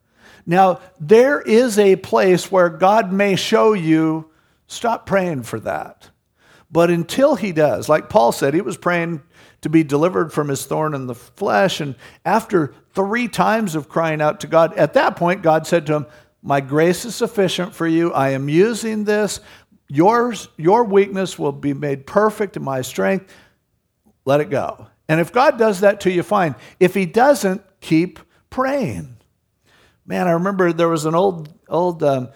Now, 0.46 0.82
there 1.00 1.42
is 1.42 1.80
a 1.80 1.96
place 1.96 2.52
where 2.52 2.70
God 2.70 3.14
may 3.14 3.36
show 3.36 3.74
you, 3.74 4.30
stop 4.68 5.06
praying 5.06 5.44
for 5.44 5.60
that. 5.62 6.10
But 6.70 6.90
until 6.90 7.36
he 7.36 7.52
does, 7.52 7.88
like 7.88 8.10
Paul 8.10 8.32
said, 8.32 8.54
he 8.54 8.62
was 8.62 8.78
praying 8.78 9.22
to 9.64 9.70
be 9.70 9.84
delivered 9.84 10.32
from 10.32 10.50
his 10.50 10.66
thorn 10.66 10.94
in 10.94 11.08
the 11.08 11.16
flesh. 11.16 11.80
And 11.80 11.96
after 12.26 12.76
three 12.94 13.28
times 13.28 13.76
of 13.76 13.90
crying 13.90 14.22
out 14.22 14.42
to 14.42 14.48
God, 14.48 14.78
at 14.78 14.94
that 14.94 15.16
point, 15.16 15.42
God 15.42 15.66
said 15.66 15.86
to 15.88 15.96
him, 15.96 16.06
My 16.42 16.62
grace 16.62 17.06
is 17.06 17.16
sufficient 17.16 17.74
for 17.74 17.88
you. 17.88 18.14
I 18.14 18.30
am 18.30 18.50
using 18.50 19.06
this. 19.06 19.40
Yours, 19.88 20.50
your 20.58 20.84
weakness 20.84 21.40
will 21.40 21.52
be 21.52 21.74
made 21.74 22.06
perfect 22.06 22.58
in 22.58 22.64
my 22.64 22.82
strength. 22.82 23.34
Let 24.26 24.42
it 24.42 24.50
go. 24.50 24.88
And 25.08 25.20
if 25.20 25.32
God 25.32 25.58
does 25.58 25.80
that 25.80 26.02
to 26.02 26.12
you, 26.12 26.24
fine. 26.24 26.56
If 26.80 26.94
He 26.94 27.06
doesn't, 27.06 27.62
keep 27.80 28.20
praying. 28.50 29.18
Man, 30.06 30.28
I 30.28 30.32
remember 30.32 30.74
there 30.74 30.90
was 30.90 31.06
an 31.06 31.16
old, 31.16 31.54
old 31.70 32.04
um, 32.04 32.30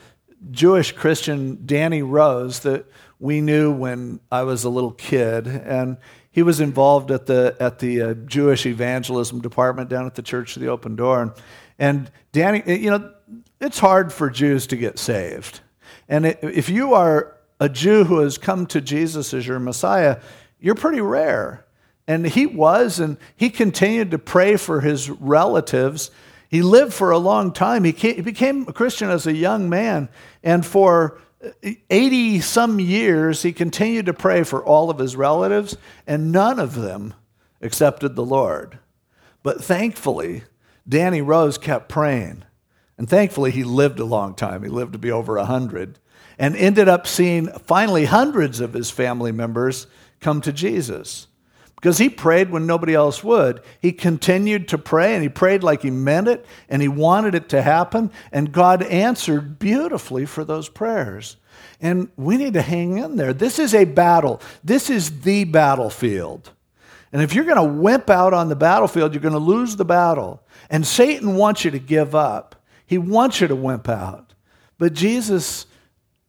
Jewish 0.52 0.94
Christian, 0.94 1.66
Danny 1.66 2.02
Rose, 2.02 2.62
that 2.62 2.86
we 3.20 3.42
knew 3.42 3.72
when 3.72 4.22
I 4.32 4.44
was 4.44 4.64
a 4.64 4.70
little 4.70 4.92
kid. 4.92 5.48
And 5.48 5.98
he 6.38 6.44
was 6.44 6.60
involved 6.60 7.10
at 7.10 7.26
the, 7.26 7.58
at 7.60 7.80
the 7.80 8.00
uh, 8.00 8.14
Jewish 8.14 8.68
evangelism 8.68 9.42
department 9.42 9.90
down 9.90 10.06
at 10.06 10.14
the 10.14 10.22
Church 10.22 10.56
of 10.56 10.62
the 10.62 10.68
Open 10.68 10.96
Door. 10.96 11.22
And, 11.24 11.32
and 11.80 12.12
Danny, 12.32 12.62
you 12.80 12.92
know, 12.92 13.12
it's 13.60 13.80
hard 13.80 14.14
for 14.14 14.30
Jews 14.30 14.68
to 14.68 14.76
get 14.78 15.00
saved. 15.00 15.62
And 16.08 16.28
it, 16.28 16.38
if 16.44 16.70
you 16.70 16.94
are 16.94 17.36
a 17.60 17.68
Jew 17.68 18.04
who 18.04 18.20
has 18.20 18.38
come 18.38 18.68
to 18.68 18.80
Jesus 18.80 19.34
as 19.34 19.48
your 19.48 19.58
Messiah, 19.58 20.20
you're 20.60 20.76
pretty 20.76 21.02
rare. 21.02 21.66
And 22.08 22.28
he 22.28 22.46
was, 22.46 23.00
and 23.00 23.18
he 23.36 23.50
continued 23.50 24.12
to 24.12 24.20
pray 24.20 24.58
for 24.58 24.82
his 24.82 25.10
relatives. 25.10 26.12
He 26.50 26.62
lived 26.62 26.94
for 26.94 27.10
a 27.10 27.18
long 27.18 27.52
time. 27.52 27.84
He, 27.84 27.94
came, 27.94 28.14
he 28.14 28.22
became 28.22 28.68
a 28.68 28.74
Christian 28.74 29.10
as 29.10 29.26
a 29.26 29.34
young 29.34 29.70
man. 29.70 30.08
And 30.44 30.64
for 30.64 31.20
80 31.90 32.42
some 32.42 32.80
years, 32.80 33.44
he 33.44 33.52
continued 33.54 34.08
to 34.08 34.14
pray 34.14 34.44
for 34.44 34.64
all 34.64 34.90
of 34.90 35.00
his 35.00 35.16
relatives, 35.16 35.78
and 36.06 36.32
none 36.32 36.60
of 36.60 36.76
them 36.76 37.14
accepted 37.62 38.16
the 38.16 38.26
Lord. 38.26 38.80
But 39.44 39.64
thankfully, 39.64 40.44
Danny 40.88 41.22
Rose 41.22 41.58
kept 41.58 41.90
praying. 41.90 42.44
And 42.98 43.08
thankfully, 43.08 43.52
he 43.52 43.64
lived 43.64 44.00
a 44.00 44.06
long 44.06 44.34
time. 44.34 44.64
He 44.64 44.70
lived 44.70 44.94
to 44.94 45.00
be 45.00 45.12
over 45.12 45.36
100 45.36 46.00
and 46.40 46.56
ended 46.56 46.88
up 46.88 47.08
seeing 47.08 47.48
finally 47.48 48.06
hundreds 48.06 48.60
of 48.60 48.74
his 48.74 48.90
family 48.90 49.32
members 49.32 49.88
come 50.20 50.42
to 50.42 50.54
Jesus 50.54 51.28
because 51.78 52.00
he 52.00 52.10
prayed 52.10 52.50
when 52.50 52.66
nobody 52.66 52.96
else 52.96 53.24
would. 53.24 53.62
He 53.80 53.92
continued 53.92 54.68
to 54.70 54.80
pray 54.80 55.14
and 55.14 55.22
he 55.22 55.30
prayed 55.30 55.62
like 55.62 55.84
he 55.84 55.92
meant 55.92 56.28
it 56.28 56.44
and 56.70 56.82
he 56.82 56.88
wanted 56.88 57.36
it 57.36 57.50
to 57.50 57.62
happen. 57.62 58.12
And 58.32 58.52
God 58.52 58.82
answered 58.82 59.60
beautifully 59.60 60.26
for 60.26 60.44
those 60.44 60.70
prayers. 60.70 61.38
And 61.80 62.10
we 62.18 62.38
need 62.38 62.54
to 62.54 62.64
hang 62.64 62.98
in 62.98 63.16
there. 63.16 63.32
This 63.32 63.60
is 63.60 63.76
a 63.76 63.86
battle, 63.86 64.42
this 64.64 64.90
is 64.90 65.22
the 65.22 65.44
battlefield. 65.44 66.52
And 67.14 67.22
if 67.22 67.34
you're 67.34 67.46
going 67.46 67.58
to 67.58 67.82
wimp 67.82 68.10
out 68.10 68.34
on 68.34 68.50
the 68.50 68.56
battlefield, 68.56 69.14
you're 69.14 69.22
going 69.22 69.34
to 69.34 69.40
lose 69.40 69.76
the 69.76 69.86
battle. 69.86 70.42
And 70.70 70.86
Satan 70.86 71.36
wants 71.36 71.64
you 71.64 71.72
to 71.72 71.80
give 71.80 72.16
up, 72.16 72.56
he 72.88 72.98
wants 72.98 73.40
you 73.40 73.48
to 73.48 73.56
wimp 73.56 73.88
out. 73.88 74.34
But 74.80 74.94
Jesus 74.94 75.68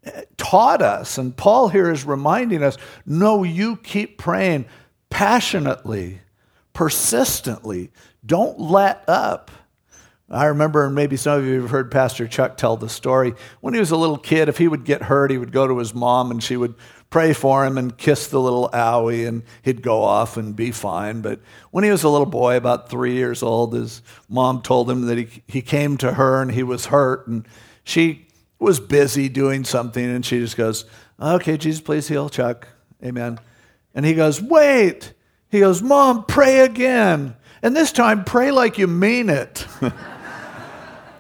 eh, 0.05 0.25
taught 0.37 0.83
us, 0.83 1.17
and 1.17 1.35
Paul 1.35 1.69
here 1.69 1.91
is 1.91 2.05
reminding 2.05 2.63
us 2.63 2.77
no, 3.07 3.45
you 3.45 3.77
keep 3.77 4.19
praying 4.19 4.67
passionately, 5.11 6.21
persistently. 6.73 7.91
Don't 8.25 8.59
let 8.59 9.05
up. 9.09 9.51
I 10.31 10.47
remember, 10.47 10.85
and 10.85 10.95
maybe 10.95 11.17
some 11.17 11.39
of 11.39 11.47
you 11.47 11.63
have 11.63 11.71
heard 11.71 11.91
Pastor 11.91 12.29
Chuck 12.29 12.59
tell 12.59 12.77
the 12.77 12.89
story. 12.89 13.33
When 13.63 13.73
he 13.73 13.81
was 13.81 13.91
a 13.91 13.97
little 13.97 14.19
kid, 14.19 14.51
if 14.51 14.59
he 14.59 14.69
would 14.69 14.85
get 14.85 15.03
hurt, 15.03 15.31
he 15.31 15.39
would 15.39 15.53
go 15.53 15.67
to 15.67 15.79
his 15.79 15.95
mom 15.95 16.31
and 16.31 16.43
she 16.43 16.57
would 16.57 16.75
pray 17.09 17.33
for 17.33 17.65
him 17.65 17.79
and 17.79 17.97
kiss 17.97 18.27
the 18.27 18.41
little 18.41 18.69
owie, 18.75 19.27
and 19.27 19.43
he'd 19.63 19.81
go 19.81 20.03
off 20.03 20.37
and 20.37 20.55
be 20.55 20.71
fine. 20.71 21.23
But 21.23 21.41
when 21.71 21.83
he 21.83 21.91
was 21.91 22.03
a 22.03 22.11
little 22.11 22.27
boy, 22.27 22.57
about 22.57 22.91
three 22.91 23.15
years 23.15 23.43
old, 23.43 23.73
his 23.73 24.03
mom 24.29 24.61
told 24.61 24.91
him 24.91 25.07
that 25.07 25.17
he, 25.17 25.43
he 25.47 25.63
came 25.63 25.97
to 25.99 26.13
her 26.13 26.43
and 26.43 26.53
he 26.53 26.63
was 26.63 26.87
hurt, 26.87 27.27
and 27.27 27.49
she 27.83 28.27
was 28.59 28.81
busy 28.81 29.31
doing 29.31 29.65
something, 29.65 30.05
and 30.05 30.27
she 30.27 30.41
just 30.41 30.57
goes, 30.57 30.85
Okay, 31.19 31.57
Jesus, 31.57 31.81
please 31.81 32.07
heal 32.07 32.29
Chuck. 32.29 32.69
Amen. 33.03 33.39
And 33.99 34.07
he 34.07 34.15
goes, 34.15 34.41
Wait, 34.41 35.13
He 35.51 35.59
goes, 35.59 35.83
Mom, 35.83 36.25
pray 36.25 36.61
again. 36.61 37.35
And 37.63 37.75
this 37.75 37.91
time, 37.91 38.23
pray 38.23 38.53
like 38.53 38.79
you 38.79 38.87
mean 38.87 39.29
it. 39.29 39.67
and, 39.81 39.93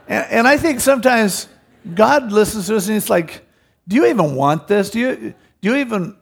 and, 0.08 0.46
I 0.46 0.58
think 0.58 0.78
sometimes 0.78 1.48
God 1.92 2.30
listens 2.30 2.68
to 2.68 2.76
us 2.76 2.86
and 2.86 2.94
he's 2.94 3.10
like, 3.10 3.44
Do 3.88 3.96
you 3.96 4.06
even 4.06 4.36
want 4.36 4.68
this? 4.68 4.90
Do 4.90 5.00
you, 5.00 5.34
do 5.60 5.70
you 5.70 5.74
even, 5.74 6.16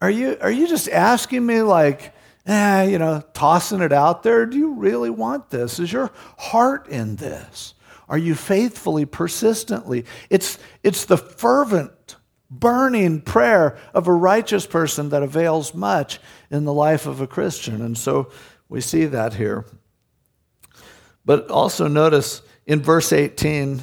are 0.00 0.08
you, 0.08 0.38
are 0.40 0.52
you 0.52 0.68
just 0.68 0.88
asking 0.88 1.44
me 1.44 1.62
like, 1.62 2.14
eh, 2.46 2.84
you 2.84 3.00
know, 3.00 3.20
tossing 3.34 3.80
it 3.80 3.92
out 3.92 4.22
there? 4.22 4.46
Do 4.46 4.56
you 4.56 4.74
really 4.74 5.10
want 5.10 5.50
this? 5.50 5.80
Is 5.80 5.92
your 5.92 6.12
heart 6.38 6.86
in 6.86 7.16
this? 7.16 7.74
Are 8.08 8.18
you 8.18 8.36
faithfully, 8.36 9.04
persistently? 9.04 10.04
It's, 10.30 10.60
it's 10.84 11.06
the 11.06 11.18
fervent, 11.18 12.14
burning 12.58 13.20
prayer 13.20 13.78
of 13.94 14.06
a 14.06 14.12
righteous 14.12 14.66
person 14.66 15.08
that 15.08 15.22
avails 15.22 15.74
much 15.74 16.20
in 16.50 16.64
the 16.64 16.72
life 16.72 17.06
of 17.06 17.20
a 17.20 17.26
Christian. 17.26 17.80
And 17.80 17.96
so 17.96 18.30
we 18.68 18.80
see 18.80 19.06
that 19.06 19.34
here. 19.34 19.64
But 21.24 21.50
also 21.50 21.88
notice 21.88 22.42
in 22.66 22.82
verse 22.82 23.12
18, 23.12 23.82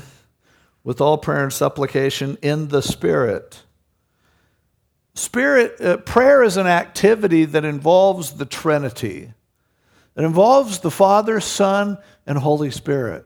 with 0.84 1.02
all 1.02 1.18
prayer 1.18 1.44
and 1.44 1.54
supplication 1.54 2.38
in 2.42 2.70
the 2.70 2.82
Spirit. 2.82 3.64
Spirit 5.14 5.82
uh, 5.82 5.98
prayer 5.98 6.44
is 6.44 6.58
an 6.58 6.68
activity 6.68 7.46
that 7.46 7.66
involves 7.66 8.34
the 8.34 8.46
Trinity. 8.46 9.34
It 10.16 10.24
involves 10.24 10.80
the 10.80 10.92
Father, 10.92 11.40
Son, 11.40 11.98
and 12.26 12.38
Holy 12.38 12.72
Spirit. 12.72 13.26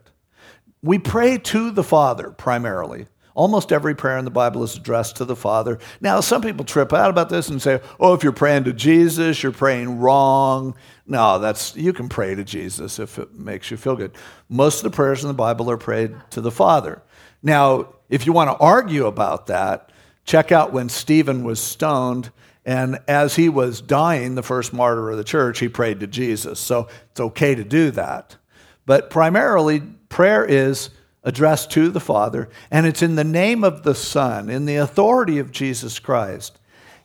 We 0.81 0.99
pray 0.99 1.37
to 1.37 1.71
the 1.71 1.83
Father 1.83 2.31
primarily. 2.31 3.07
Almost 3.35 3.71
every 3.71 3.95
prayer 3.95 4.17
in 4.17 4.25
the 4.25 4.31
Bible 4.31 4.63
is 4.63 4.75
addressed 4.75 5.15
to 5.17 5.25
the 5.25 5.35
Father. 5.35 5.79
Now, 6.01 6.19
some 6.19 6.41
people 6.41 6.65
trip 6.65 6.93
out 6.93 7.09
about 7.09 7.29
this 7.29 7.49
and 7.49 7.61
say, 7.61 7.81
oh, 7.99 8.13
if 8.13 8.23
you're 8.23 8.31
praying 8.31 8.65
to 8.65 8.73
Jesus, 8.73 9.41
you're 9.41 9.51
praying 9.51 9.99
wrong. 9.99 10.75
No, 11.07 11.39
that's 11.39 11.75
you 11.75 11.93
can 11.93 12.09
pray 12.09 12.35
to 12.35 12.43
Jesus 12.43 12.99
if 12.99 13.17
it 13.17 13.33
makes 13.33 13.71
you 13.71 13.77
feel 13.77 13.95
good. 13.95 14.11
Most 14.49 14.77
of 14.77 14.91
the 14.91 14.95
prayers 14.95 15.23
in 15.23 15.27
the 15.27 15.33
Bible 15.33 15.69
are 15.71 15.77
prayed 15.77 16.15
to 16.31 16.41
the 16.41 16.51
Father. 16.51 17.01
Now, 17.41 17.95
if 18.09 18.25
you 18.25 18.33
want 18.33 18.51
to 18.51 18.63
argue 18.63 19.07
about 19.07 19.47
that, 19.47 19.91
check 20.25 20.51
out 20.51 20.71
when 20.71 20.87
Stephen 20.87 21.43
was 21.43 21.59
stoned, 21.59 22.31
and 22.65 22.99
as 23.07 23.35
he 23.35 23.49
was 23.49 23.81
dying, 23.81 24.35
the 24.35 24.43
first 24.43 24.71
martyr 24.71 25.09
of 25.09 25.17
the 25.17 25.23
church, 25.23 25.59
he 25.59 25.67
prayed 25.67 25.99
to 25.99 26.07
Jesus. 26.07 26.59
So 26.59 26.87
it's 27.11 27.19
okay 27.19 27.55
to 27.55 27.63
do 27.63 27.91
that. 27.91 28.37
But 28.85 29.09
primarily, 29.09 29.81
prayer 30.09 30.45
is 30.45 30.89
addressed 31.23 31.71
to 31.71 31.89
the 31.89 31.99
Father, 31.99 32.49
and 32.69 32.85
it's 32.85 33.01
in 33.01 33.15
the 33.15 33.23
name 33.23 33.63
of 33.63 33.83
the 33.83 33.95
Son, 33.95 34.49
in 34.49 34.65
the 34.65 34.75
authority 34.75 35.39
of 35.39 35.51
Jesus 35.51 35.99
Christ. 35.99 36.59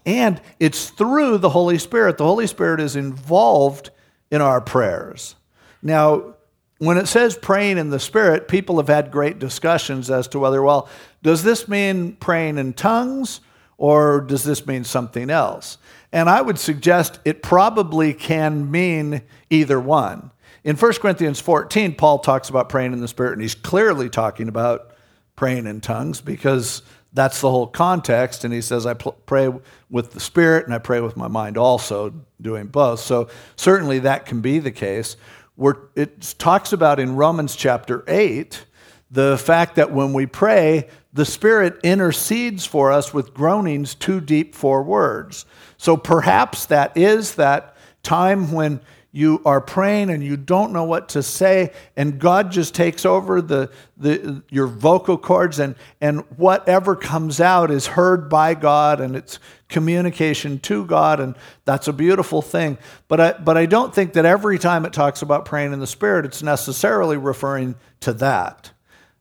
And 0.05 0.41
it's 0.59 0.91
through 0.91 1.39
the 1.39 1.51
Holy 1.51 1.79
Spirit. 1.79 2.19
The 2.19 2.25
Holy 2.25 2.47
Spirit 2.47 2.81
is 2.81 2.97
involved 2.97 3.91
in 4.31 4.41
our 4.41 4.61
prayers. 4.61 5.37
Now, 5.83 6.35
when 6.79 6.97
it 6.97 7.09
says 7.09 7.37
praying 7.37 7.79
in 7.79 7.91
the 7.91 8.01
Spirit, 8.01 8.49
people 8.49 8.77
have 8.77 8.89
had 8.89 9.11
great 9.11 9.39
discussions 9.39 10.11
as 10.11 10.29
to 10.29 10.39
whether, 10.39 10.63
well, 10.63 10.89
does 11.23 11.43
this 11.43 11.69
mean 11.69 12.13
praying 12.13 12.59
in 12.59 12.73
tongues 12.73 13.41
or 13.77 14.21
does 14.21 14.45
this 14.45 14.67
mean 14.67 14.85
something 14.85 15.29
else? 15.31 15.79
And 16.13 16.31
I 16.31 16.41
would 16.41 16.59
suggest 16.59 17.21
it 17.25 17.43
probably 17.43 18.15
can 18.15 18.71
mean 18.71 19.23
either 19.51 19.81
one. 19.81 20.31
In 20.69 20.77
1 20.77 20.93
Corinthians 20.97 21.41
14, 21.41 21.95
Paul 21.95 22.19
talks 22.19 22.51
about 22.51 22.69
praying 22.69 22.93
in 22.93 23.01
the 23.01 23.09
Spirit, 23.09 23.33
and 23.33 23.41
he's 23.41 23.55
clearly 23.55 24.11
talking 24.11 24.49
about 24.49 24.91
praying 25.35 25.67
in 25.67 25.81
tongues 25.81 26.21
because 26.21 26.83
that's 27.15 27.41
the 27.41 27.49
whole 27.49 27.67
context. 27.67 28.45
And 28.45 28.53
he 28.53 28.61
says, 28.61 28.85
I 28.85 28.93
pray 28.93 29.51
with 29.89 30.13
the 30.13 30.21
Spirit 30.21 30.67
and 30.67 30.75
I 30.75 30.79
pray 30.79 31.01
with 31.01 31.17
my 31.17 31.27
mind 31.27 31.57
also, 31.57 32.13
doing 32.39 32.67
both. 32.67 33.01
So 33.01 33.31
certainly 33.57 34.01
that 34.01 34.27
can 34.27 34.43
be 34.43 34.59
the 34.59 34.71
case. 34.71 35.17
We're, 35.57 35.77
it 35.95 36.35
talks 36.39 36.75
about 36.75 37.01
in 37.01 37.17
Romans 37.17 37.57
chapter 37.57 38.05
8 38.07 38.67
the 39.11 39.39
fact 39.39 39.77
that 39.77 39.91
when 39.91 40.13
we 40.13 40.27
pray, 40.27 40.87
the 41.15 41.25
Spirit 41.25 41.81
intercedes 41.83 42.67
for 42.67 42.93
us 42.93 43.15
with 43.15 43.33
groanings 43.33 43.95
too 43.95 44.21
deep 44.21 44.55
for 44.55 44.83
words. 44.83 45.47
So 45.79 45.97
perhaps 45.97 46.67
that 46.67 46.95
is 46.95 47.37
that 47.37 47.75
time 48.03 48.53
when 48.53 48.83
you 49.11 49.41
are 49.47 49.61
praying 49.61 50.11
and 50.11 50.23
you 50.23 50.37
don't 50.37 50.73
know 50.73 50.85
what 50.85 51.09
to 51.11 51.23
say, 51.23 51.73
and 51.97 52.19
God 52.19 52.51
just 52.51 52.75
takes 52.75 53.07
over 53.07 53.41
the, 53.41 53.71
the, 53.97 54.43
your 54.51 54.67
vocal 54.67 55.17
cords, 55.17 55.59
and, 55.59 55.77
and 56.01 56.21
whatever 56.37 56.95
comes 56.95 57.41
out 57.41 57.71
is 57.71 57.87
heard 57.87 58.29
by 58.29 58.55
God, 58.55 59.01
and 59.01 59.17
it's 59.17 59.39
communication 59.69 60.59
to 60.61 60.85
God, 60.85 61.21
and 61.21 61.35
that's 61.65 61.89
a 61.89 61.93
beautiful 61.93 62.43
thing. 62.43 62.77
But 63.09 63.21
I, 63.21 63.33
but 63.33 63.57
I 63.57 63.65
don't 63.65 63.95
think 63.95 64.13
that 64.13 64.27
every 64.27 64.59
time 64.59 64.85
it 64.85 64.93
talks 64.93 65.23
about 65.23 65.47
praying 65.47 65.73
in 65.73 65.81
the 65.81 65.87
Spirit, 65.87 66.27
it's 66.27 66.43
necessarily 66.43 67.17
referring 67.17 67.77
to 68.01 68.13
that. 68.15 68.73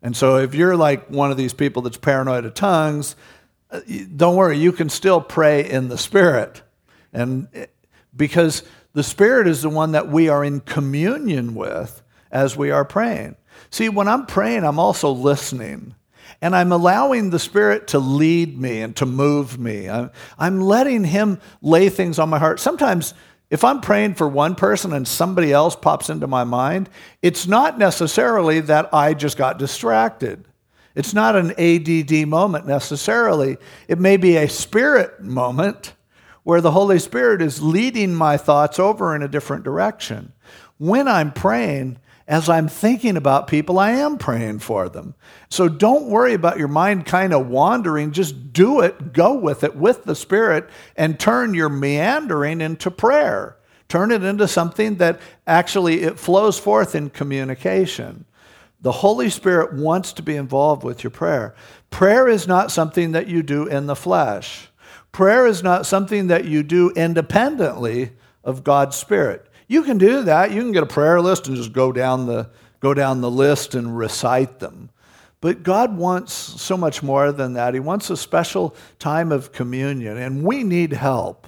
And 0.02 0.15
so 0.15 0.38
if 0.38 0.54
you're 0.54 0.76
like 0.76 1.08
one 1.08 1.32
of 1.32 1.38
these 1.38 1.54
people 1.54 1.82
that's 1.82 1.97
paranoid 1.97 2.45
of 2.45 2.54
tongues, 2.54 3.15
uh, 3.71 3.80
don't 4.15 4.36
worry, 4.36 4.58
you 4.58 4.71
can 4.71 4.89
still 4.89 5.21
pray 5.21 5.67
in 5.69 5.88
the 5.88 5.97
Spirit. 5.97 6.62
And 7.13 7.47
eh, 7.54 7.65
because 8.15 8.63
the 8.98 9.04
Spirit 9.04 9.48
is 9.48 9.62
the 9.62 9.70
one 9.70 9.92
that 9.92 10.08
we 10.08 10.28
are 10.28 10.44
in 10.44 10.60
communion 10.60 11.54
with 11.54 12.02
as 12.32 12.58
we 12.58 12.72
are 12.72 12.84
praying. 12.84 13.36
See, 13.70 13.90
when 13.90 14.08
I'm 14.08 14.26
praying, 14.26 14.64
I'm 14.64 14.80
also 14.80 15.12
listening. 15.12 15.94
And 16.42 16.56
I'm 16.56 16.72
allowing 16.72 17.30
the 17.30 17.38
Spirit 17.38 17.90
to 17.90 18.00
lead 18.00 18.60
me 18.60 18.82
and 18.82 18.96
to 18.96 19.06
move 19.06 19.60
me. 19.60 19.88
I'm, 19.88 20.62
letting 20.62 21.04
Him 21.04 21.40
lay 21.62 21.90
things 21.90 22.18
on 22.18 22.30
my 22.30 22.40
heart. 22.40 22.60
Sometimes, 22.60 23.14
if 23.52 23.64
I'm 23.64 23.82
praying 23.82 24.16
for 24.16 24.28
one 24.28 24.56
person 24.56 24.92
and 24.94 25.08
somebody 25.08 25.54
else 25.54 25.76
pops 25.76 26.10
into 26.10 26.26
my 26.26 26.44
mind, 26.44 26.90
it's 27.22 27.46
not 27.46 27.78
necessarily 27.78 28.62
that 28.62 28.92
I 28.92 29.14
just 29.14 29.38
got 29.38 29.60
distracted. 29.60 30.44
It's 30.96 31.14
not 31.14 31.36
an 31.36 31.52
ADD 31.60 32.28
moment 32.28 32.66
necessarily. 32.66 33.58
It 33.88 34.00
may 34.00 34.18
be 34.18 34.38
a 34.38 34.50
spirit 34.50 35.22
moment 35.22 35.94
where 36.48 36.62
the 36.62 36.72
Holy 36.72 36.98
Spirit 36.98 37.42
is 37.42 37.62
leading 37.62 38.16
my 38.16 38.38
thoughts 38.38 38.80
over 38.80 39.14
in 39.14 39.22
a 39.22 39.28
different 39.28 39.66
direction. 39.66 40.32
When 40.78 41.06
I'm 41.06 41.34
praying, 41.34 41.98
as 42.26 42.48
I'm 42.48 42.70
thinking 42.70 43.18
about 43.18 43.50
people, 43.50 43.78
I 43.78 43.92
am 43.92 44.18
praying 44.18 44.60
for 44.60 44.88
them. 44.88 45.16
So 45.50 45.68
don't 45.68 46.08
worry 46.08 46.34
about 46.34 46.58
your 46.58 46.70
mind 46.70 47.06
kind 47.06 47.34
of 47.34 47.50
wandering. 47.50 48.14
Just 48.14 48.54
do 48.54 48.80
it, 48.80 49.12
go 49.12 49.34
with 49.34 49.66
it 49.66 49.76
with 49.76 50.06
the 50.06 50.16
Spirit, 50.16 50.70
and 50.96 51.20
turn 51.20 51.54
your 51.54 51.68
meandering 51.68 52.62
into 52.62 52.92
prayer. 52.92 53.58
Turn 53.90 54.10
it 54.10 54.24
into 54.24 54.48
something 54.48 54.96
that 54.96 55.20
actually 55.46 56.04
it 56.04 56.18
flows 56.18 56.58
forth 56.58 56.96
in 56.96 57.10
communication. 57.10 58.24
The 58.80 58.94
Holy 58.94 59.30
Spirit 59.30 59.74
wants 59.74 60.14
to 60.14 60.22
be 60.22 60.38
involved 60.38 60.86
with 60.86 61.04
your 61.04 61.12
prayer. 61.12 61.56
Prayer 61.90 62.30
is 62.30 62.48
not 62.48 62.72
something 62.72 63.12
that 63.12 63.28
you 63.28 63.44
do 63.44 63.66
in 63.66 63.88
the 63.88 63.98
flesh. 63.98 64.70
Prayer 65.12 65.48
is 65.48 65.63
not 65.63 65.86
something 65.86 66.28
that 66.28 66.46
you 66.46 66.63
do 66.63 66.91
independently 66.91 68.12
of 68.43 68.63
God's 68.63 68.96
Spirit. 68.96 69.46
You 69.67 69.84
can 69.84 69.98
do 69.98 70.24
that. 70.24 70.52
You 70.52 70.62
can 70.62 70.72
get 70.72 70.84
a 70.84 70.88
prayer 70.88 71.20
list 71.20 71.48
and 71.48 71.58
just 71.58 71.74
go 71.74 71.91
down 71.91 72.26
the, 72.26 72.50
go 72.80 72.93
down 72.93 73.22
the 73.22 73.32
list 73.32 73.76
and 73.76 73.98
recite 73.98 74.60
them. 74.60 74.89
But 75.41 75.63
God 75.63 75.98
wants 75.98 76.34
so 76.34 76.78
much 76.78 77.04
more 77.04 77.32
than 77.32 77.54
that. 77.54 77.74
He 77.74 77.80
wants 77.80 78.10
a 78.10 78.17
special 78.17 78.76
time 78.98 79.32
of 79.32 79.52
communion, 79.52 80.17
and 80.17 80.43
we 80.43 80.63
need 80.63 80.93
help 80.93 81.48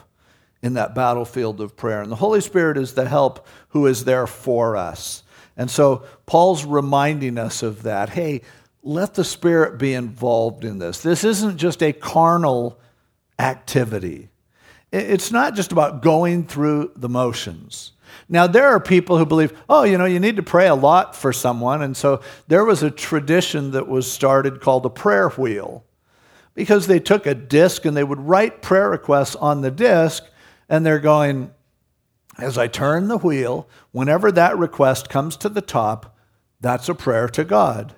in 0.61 0.73
that 0.73 0.93
battlefield 0.93 1.61
of 1.61 1.75
prayer. 1.75 2.01
And 2.01 2.11
the 2.11 2.17
Holy 2.17 2.41
Spirit 2.41 2.77
is 2.77 2.93
the 2.93 3.07
help 3.07 3.47
who 3.69 3.87
is 3.87 4.03
there 4.03 4.27
for 4.27 4.75
us. 4.75 5.23
And 5.57 5.71
so 5.71 6.03
Paul's 6.25 6.65
reminding 6.65 7.37
us 7.37 7.63
of 7.63 7.83
that. 7.83 8.09
Hey, 8.09 8.41
let 8.83 9.13
the 9.15 9.23
Spirit 9.23 9.77
be 9.77 9.93
involved 9.93 10.63
in 10.63 10.79
this. 10.79 11.01
This 11.01 11.23
isn't 11.23 11.57
just 11.57 11.81
a 11.81 11.93
carnal 11.93 12.79
activity. 13.39 14.29
It's 14.91 15.31
not 15.31 15.55
just 15.55 15.71
about 15.71 16.01
going 16.01 16.45
through 16.45 16.91
the 16.95 17.09
motions. 17.09 17.93
Now, 18.27 18.47
there 18.47 18.67
are 18.67 18.79
people 18.79 19.17
who 19.17 19.25
believe, 19.25 19.53
oh, 19.69 19.83
you 19.83 19.97
know, 19.97 20.05
you 20.05 20.19
need 20.19 20.35
to 20.35 20.43
pray 20.43 20.67
a 20.67 20.75
lot 20.75 21.15
for 21.15 21.31
someone. 21.31 21.81
And 21.81 21.95
so 21.95 22.21
there 22.47 22.65
was 22.65 22.83
a 22.83 22.91
tradition 22.91 23.71
that 23.71 23.87
was 23.87 24.11
started 24.11 24.61
called 24.61 24.83
the 24.83 24.89
prayer 24.89 25.29
wheel 25.29 25.83
because 26.55 26.87
they 26.87 26.99
took 26.99 27.25
a 27.25 27.35
disc 27.35 27.85
and 27.85 27.95
they 27.95 28.03
would 28.03 28.19
write 28.19 28.61
prayer 28.61 28.89
requests 28.89 29.35
on 29.35 29.61
the 29.61 29.71
disc. 29.71 30.23
And 30.67 30.85
they're 30.85 30.99
going, 30.99 31.51
as 32.37 32.57
I 32.57 32.67
turn 32.67 33.07
the 33.07 33.17
wheel, 33.17 33.67
whenever 33.91 34.31
that 34.31 34.57
request 34.57 35.09
comes 35.09 35.37
to 35.37 35.49
the 35.49 35.61
top, 35.61 36.17
that's 36.61 36.89
a 36.89 36.95
prayer 36.95 37.27
to 37.29 37.43
God. 37.43 37.95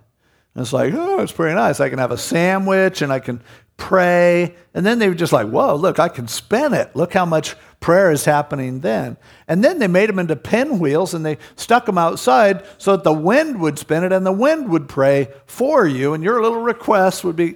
And 0.54 0.62
it's 0.62 0.74
like, 0.74 0.94
oh, 0.94 1.22
it's 1.22 1.32
pretty 1.32 1.56
nice. 1.56 1.80
I 1.80 1.90
can 1.90 2.00
have 2.00 2.12
a 2.12 2.18
sandwich 2.18 3.02
and 3.02 3.12
I 3.12 3.20
can 3.20 3.42
pray. 3.82 4.54
And 4.76 4.86
then 4.86 5.00
they 5.00 5.10
were 5.10 5.16
just 5.16 5.34
like, 5.34 5.48
whoa, 5.48 5.74
look, 5.74 5.98
I 5.98 6.08
can 6.08 6.28
spin 6.28 6.72
it. 6.72 6.96
Look 6.96 7.14
how 7.14 7.26
much 7.26 7.56
prayer 7.80 8.12
is 8.12 8.26
happening 8.26 8.82
then. 8.82 9.18
And 9.48 9.64
then 9.64 9.80
they 9.80 9.88
made 9.88 10.08
them 10.08 10.20
into 10.20 10.36
pinwheels 10.36 11.16
and 11.16 11.26
they 11.26 11.40
stuck 11.56 11.88
them 11.88 11.98
outside 11.98 12.64
so 12.78 12.96
that 12.96 13.04
the 13.04 13.12
wind 13.12 13.60
would 13.60 13.80
spin 13.80 14.04
it 14.04 14.14
and 14.14 14.24
the 14.24 14.32
wind 14.32 14.70
would 14.70 14.88
pray 14.88 15.30
for 15.48 15.88
you 15.88 16.14
and 16.14 16.24
your 16.24 16.44
little 16.44 16.62
request 16.62 17.24
would 17.24 17.36
be. 17.36 17.56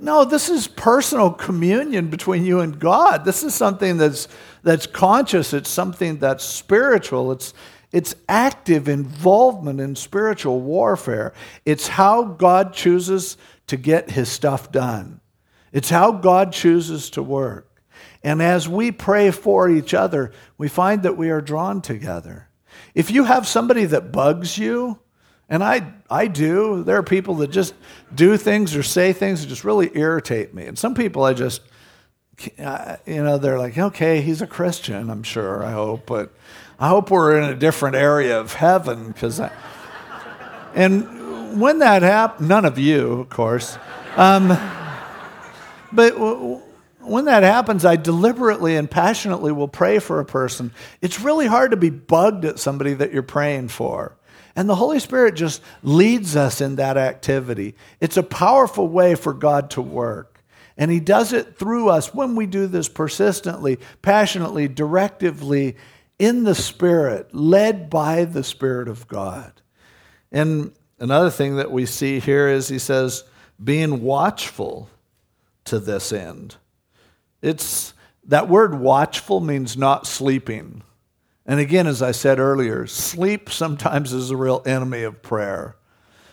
No, 0.00 0.24
this 0.24 0.48
is 0.48 0.66
personal 0.66 1.30
communion 1.30 2.08
between 2.08 2.46
you 2.46 2.60
and 2.60 2.78
God. 2.78 3.26
This 3.26 3.42
is 3.42 3.54
something 3.54 3.98
that's, 3.98 4.28
that's 4.62 4.86
conscious, 4.86 5.52
it's 5.52 5.70
something 5.70 6.18
that's 6.18 6.44
spiritual, 6.44 7.32
it's, 7.32 7.52
it's 7.92 8.14
active 8.28 8.88
involvement 8.88 9.80
in 9.80 9.94
spiritual 9.94 10.60
warfare. 10.60 11.34
It's 11.66 11.88
how 11.88 12.24
God 12.24 12.72
chooses 12.72 13.36
to 13.66 13.76
get 13.76 14.10
his 14.10 14.30
stuff 14.30 14.70
done, 14.70 15.20
it's 15.72 15.90
how 15.90 16.12
God 16.12 16.52
chooses 16.52 17.10
to 17.10 17.22
work. 17.22 17.82
And 18.22 18.42
as 18.42 18.68
we 18.68 18.90
pray 18.90 19.30
for 19.30 19.70
each 19.70 19.94
other, 19.94 20.32
we 20.58 20.68
find 20.68 21.02
that 21.02 21.16
we 21.16 21.30
are 21.30 21.40
drawn 21.40 21.80
together. 21.80 22.48
If 22.94 23.10
you 23.10 23.24
have 23.24 23.46
somebody 23.46 23.84
that 23.84 24.10
bugs 24.10 24.58
you, 24.58 24.98
and 25.48 25.62
I, 25.62 25.92
I 26.10 26.26
do, 26.26 26.82
there 26.82 26.96
are 26.96 27.04
people 27.04 27.36
that 27.36 27.50
just 27.50 27.74
do 28.14 28.36
things 28.36 28.74
or 28.74 28.82
say 28.82 29.12
things 29.12 29.42
that 29.42 29.48
just 29.48 29.64
really 29.64 29.90
irritate 29.94 30.54
me. 30.54 30.66
And 30.66 30.76
some 30.76 30.94
people 30.94 31.22
I 31.22 31.34
just, 31.34 31.62
you 32.38 32.52
know, 33.22 33.38
they're 33.38 33.58
like, 33.58 33.78
okay, 33.78 34.22
he's 34.22 34.42
a 34.42 34.46
Christian, 34.46 35.08
I'm 35.08 35.22
sure, 35.22 35.64
I 35.64 35.72
hope, 35.72 36.06
but 36.06 36.34
I 36.80 36.88
hope 36.88 37.10
we're 37.10 37.38
in 37.40 37.44
a 37.44 37.54
different 37.54 37.96
area 37.96 38.38
of 38.38 38.54
heaven 38.54 39.12
because 39.12 39.40
I. 39.40 39.50
And 40.74 41.58
when 41.58 41.78
that 41.78 42.02
happens, 42.02 42.46
none 42.46 42.66
of 42.66 42.78
you, 42.78 43.20
of 43.20 43.30
course, 43.30 43.78
um, 44.16 44.48
but 45.96 46.12
when 47.00 47.24
that 47.26 47.42
happens, 47.42 47.84
I 47.84 47.96
deliberately 47.96 48.76
and 48.76 48.90
passionately 48.90 49.52
will 49.52 49.68
pray 49.68 49.98
for 49.98 50.20
a 50.20 50.24
person. 50.24 50.72
It's 51.00 51.20
really 51.20 51.46
hard 51.46 51.70
to 51.70 51.76
be 51.76 51.90
bugged 51.90 52.44
at 52.44 52.58
somebody 52.58 52.94
that 52.94 53.12
you're 53.12 53.22
praying 53.22 53.68
for. 53.68 54.16
And 54.54 54.68
the 54.68 54.74
Holy 54.74 54.98
Spirit 54.98 55.34
just 55.34 55.62
leads 55.82 56.34
us 56.34 56.60
in 56.60 56.76
that 56.76 56.96
activity. 56.96 57.74
It's 58.00 58.16
a 58.16 58.22
powerful 58.22 58.88
way 58.88 59.14
for 59.14 59.34
God 59.34 59.70
to 59.70 59.82
work. 59.82 60.42
And 60.78 60.90
He 60.90 61.00
does 61.00 61.32
it 61.32 61.58
through 61.58 61.90
us 61.90 62.14
when 62.14 62.34
we 62.36 62.46
do 62.46 62.66
this 62.66 62.88
persistently, 62.88 63.78
passionately, 64.02 64.66
directively, 64.66 65.76
in 66.18 66.44
the 66.44 66.54
Spirit, 66.54 67.34
led 67.34 67.90
by 67.90 68.24
the 68.24 68.42
Spirit 68.42 68.88
of 68.88 69.06
God. 69.06 69.52
And 70.32 70.72
another 70.98 71.30
thing 71.30 71.56
that 71.56 71.70
we 71.70 71.86
see 71.86 72.18
here 72.18 72.48
is 72.48 72.68
He 72.68 72.78
says, 72.78 73.24
being 73.62 74.02
watchful 74.02 74.90
to 75.66 75.78
this 75.78 76.12
end. 76.12 76.56
It's 77.42 77.94
that 78.24 78.48
word 78.48 78.78
watchful 78.80 79.40
means 79.40 79.76
not 79.76 80.06
sleeping. 80.06 80.82
And 81.44 81.60
again, 81.60 81.86
as 81.86 82.02
I 82.02 82.10
said 82.10 82.40
earlier, 82.40 82.86
sleep 82.86 83.50
sometimes 83.50 84.12
is 84.12 84.30
a 84.30 84.36
real 84.36 84.62
enemy 84.66 85.02
of 85.02 85.22
prayer. 85.22 85.76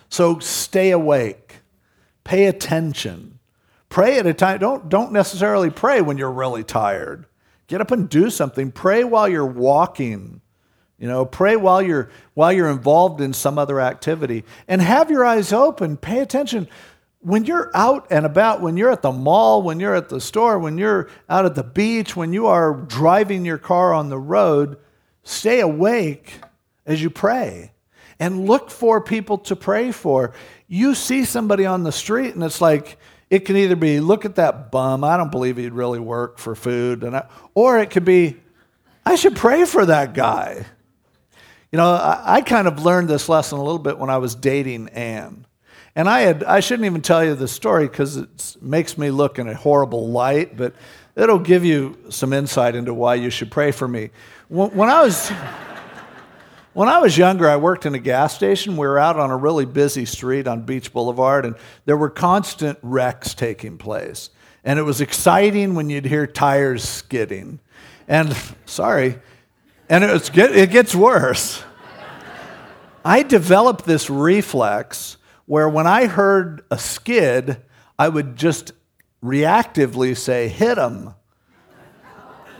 So 0.09 0.39
stay 0.39 0.91
awake, 0.91 1.57
pay 2.23 2.45
attention, 2.45 3.39
pray 3.89 4.17
at 4.17 4.25
a 4.25 4.33
time. 4.33 4.59
Don't, 4.59 4.89
don't 4.89 5.11
necessarily 5.11 5.69
pray 5.69 6.01
when 6.01 6.17
you're 6.17 6.31
really 6.31 6.63
tired. 6.63 7.25
Get 7.67 7.81
up 7.81 7.91
and 7.91 8.09
do 8.09 8.29
something. 8.29 8.71
Pray 8.71 9.03
while 9.03 9.27
you're 9.27 9.45
walking. 9.45 10.41
You 10.99 11.07
know, 11.07 11.25
pray 11.25 11.55
while 11.55 11.81
you're 11.81 12.09
while 12.33 12.53
you're 12.53 12.69
involved 12.69 13.19
in 13.19 13.33
some 13.33 13.57
other 13.57 13.81
activity 13.81 14.45
and 14.67 14.81
have 14.81 15.11
your 15.11 15.25
eyes 15.25 15.51
open. 15.51 15.97
Pay 15.97 16.19
attention 16.19 16.67
when 17.23 17.45
you're 17.45 17.71
out 17.73 18.07
and 18.09 18.25
about, 18.25 18.61
when 18.61 18.75
you're 18.75 18.91
at 18.91 19.01
the 19.01 19.11
mall, 19.11 19.61
when 19.61 19.79
you're 19.79 19.95
at 19.95 20.09
the 20.09 20.19
store, 20.19 20.59
when 20.59 20.77
you're 20.77 21.09
out 21.29 21.45
at 21.45 21.55
the 21.55 21.63
beach, 21.63 22.15
when 22.15 22.33
you 22.33 22.47
are 22.47 22.73
driving 22.73 23.45
your 23.45 23.57
car 23.57 23.93
on 23.93 24.09
the 24.09 24.19
road, 24.19 24.77
stay 25.23 25.61
awake 25.61 26.41
as 26.85 27.01
you 27.01 27.09
pray 27.09 27.71
and 28.19 28.45
look 28.45 28.69
for 28.69 28.99
people 28.99 29.37
to 29.37 29.55
pray 29.55 29.91
for. 29.91 30.33
You 30.67 30.95
see 30.95 31.23
somebody 31.23 31.65
on 31.65 31.83
the 31.83 31.93
street, 31.93 32.35
and 32.35 32.43
it's 32.43 32.59
like, 32.59 32.97
it 33.29 33.45
can 33.45 33.55
either 33.55 33.77
be, 33.77 34.01
look 34.01 34.25
at 34.25 34.35
that 34.35 34.69
bum, 34.69 35.03
I 35.03 35.15
don't 35.15 35.31
believe 35.31 35.57
he'd 35.57 35.73
really 35.73 35.99
work 35.99 36.37
for 36.37 36.55
food, 36.55 37.03
and 37.03 37.15
I, 37.15 37.27
or 37.55 37.79
it 37.79 37.89
could 37.89 38.05
be, 38.05 38.37
I 39.05 39.15
should 39.15 39.35
pray 39.35 39.63
for 39.65 39.85
that 39.85 40.13
guy. 40.13 40.65
You 41.71 41.77
know, 41.77 41.89
I, 41.89 42.35
I 42.35 42.41
kind 42.41 42.67
of 42.67 42.83
learned 42.83 43.09
this 43.09 43.29
lesson 43.29 43.57
a 43.57 43.63
little 43.63 43.79
bit 43.79 43.97
when 43.97 44.09
I 44.09 44.17
was 44.17 44.35
dating 44.35 44.89
Anne. 44.89 45.47
And 45.95 46.09
I 46.09 46.21
had 46.21 46.43
I 46.43 46.59
shouldn't 46.59 46.85
even 46.85 47.01
tell 47.01 47.23
you 47.23 47.35
the 47.35 47.47
story 47.47 47.87
because 47.87 48.17
it 48.17 48.57
makes 48.61 48.97
me 48.97 49.11
look 49.11 49.37
in 49.37 49.47
a 49.47 49.53
horrible 49.53 50.09
light, 50.09 50.57
but 50.57 50.73
it'll 51.15 51.39
give 51.39 51.63
you 51.63 51.97
some 52.09 52.33
insight 52.33 52.75
into 52.75 52.93
why 52.93 53.15
you 53.15 53.29
should 53.29 53.51
pray 53.51 53.71
for 53.71 53.87
me. 53.87 54.09
When, 54.47 54.89
I 54.89 55.03
was 55.03 55.29
when 56.73 56.89
I 56.89 56.99
was 56.99 57.15
younger, 57.15 57.47
I 57.47 57.57
worked 57.57 57.85
in 57.85 57.93
a 57.93 57.99
gas 57.99 58.35
station. 58.35 58.75
We 58.75 58.87
were 58.87 58.97
out 58.97 59.19
on 59.19 59.29
a 59.29 59.37
really 59.37 59.65
busy 59.65 60.05
street 60.05 60.47
on 60.47 60.61
Beach 60.61 60.91
Boulevard, 60.91 61.45
and 61.45 61.55
there 61.85 61.97
were 61.97 62.09
constant 62.09 62.79
wrecks 62.81 63.35
taking 63.35 63.77
place. 63.77 64.31
And 64.63 64.79
it 64.79 64.83
was 64.83 65.01
exciting 65.01 65.75
when 65.75 65.89
you'd 65.89 66.05
hear 66.05 66.25
tires 66.25 66.83
skidding. 66.87 67.59
And 68.07 68.35
sorry, 68.65 69.19
and 69.89 70.03
it, 70.03 70.11
was, 70.11 70.31
it 70.33 70.71
gets 70.71 70.95
worse. 70.95 71.63
I 73.05 73.21
developed 73.21 73.85
this 73.85 74.09
reflex 74.09 75.17
where 75.53 75.69
when 75.69 75.85
I 75.85 76.07
heard 76.07 76.65
a 76.71 76.79
skid, 76.79 77.61
I 77.99 78.09
would 78.09 78.37
just 78.37 78.71
reactively 79.23 80.17
say, 80.17 80.47
hit 80.47 80.79
him. 80.79 81.13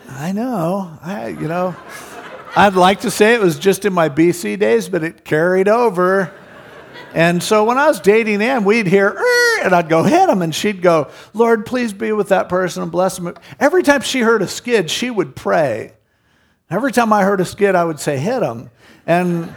I 0.07 0.31
know, 0.31 0.99
I, 1.01 1.29
you 1.29 1.47
know, 1.47 1.75
I'd 2.55 2.75
like 2.75 2.99
to 2.99 3.09
say 3.09 3.33
it 3.33 3.41
was 3.41 3.57
just 3.57 3.85
in 3.85 3.93
my 3.93 4.09
BC 4.09 4.59
days, 4.59 4.89
but 4.89 5.03
it 5.03 5.25
carried 5.25 5.67
over. 5.67 6.31
And 7.15 7.41
so 7.41 7.63
when 7.63 7.79
I 7.79 7.87
was 7.87 7.99
dating 7.99 8.43
Ann, 8.43 8.63
we'd 8.63 8.85
hear, 8.85 9.19
and 9.63 9.73
I'd 9.73 9.89
go 9.89 10.03
hit 10.03 10.29
him, 10.29 10.43
and 10.43 10.53
she'd 10.53 10.83
go, 10.83 11.09
Lord, 11.33 11.65
please 11.65 11.93
be 11.93 12.11
with 12.11 12.29
that 12.29 12.47
person 12.47 12.83
and 12.83 12.91
bless 12.91 13.17
him. 13.17 13.33
Every 13.59 13.81
time 13.81 14.01
she 14.01 14.19
heard 14.19 14.43
a 14.43 14.47
skid, 14.47 14.91
she 14.91 15.09
would 15.09 15.35
pray. 15.35 15.93
Every 16.69 16.91
time 16.91 17.11
I 17.11 17.23
heard 17.23 17.41
a 17.41 17.45
skid, 17.45 17.73
I 17.73 17.85
would 17.85 17.99
say, 17.99 18.19
hit 18.19 18.43
him. 18.43 18.69
And 19.07 19.51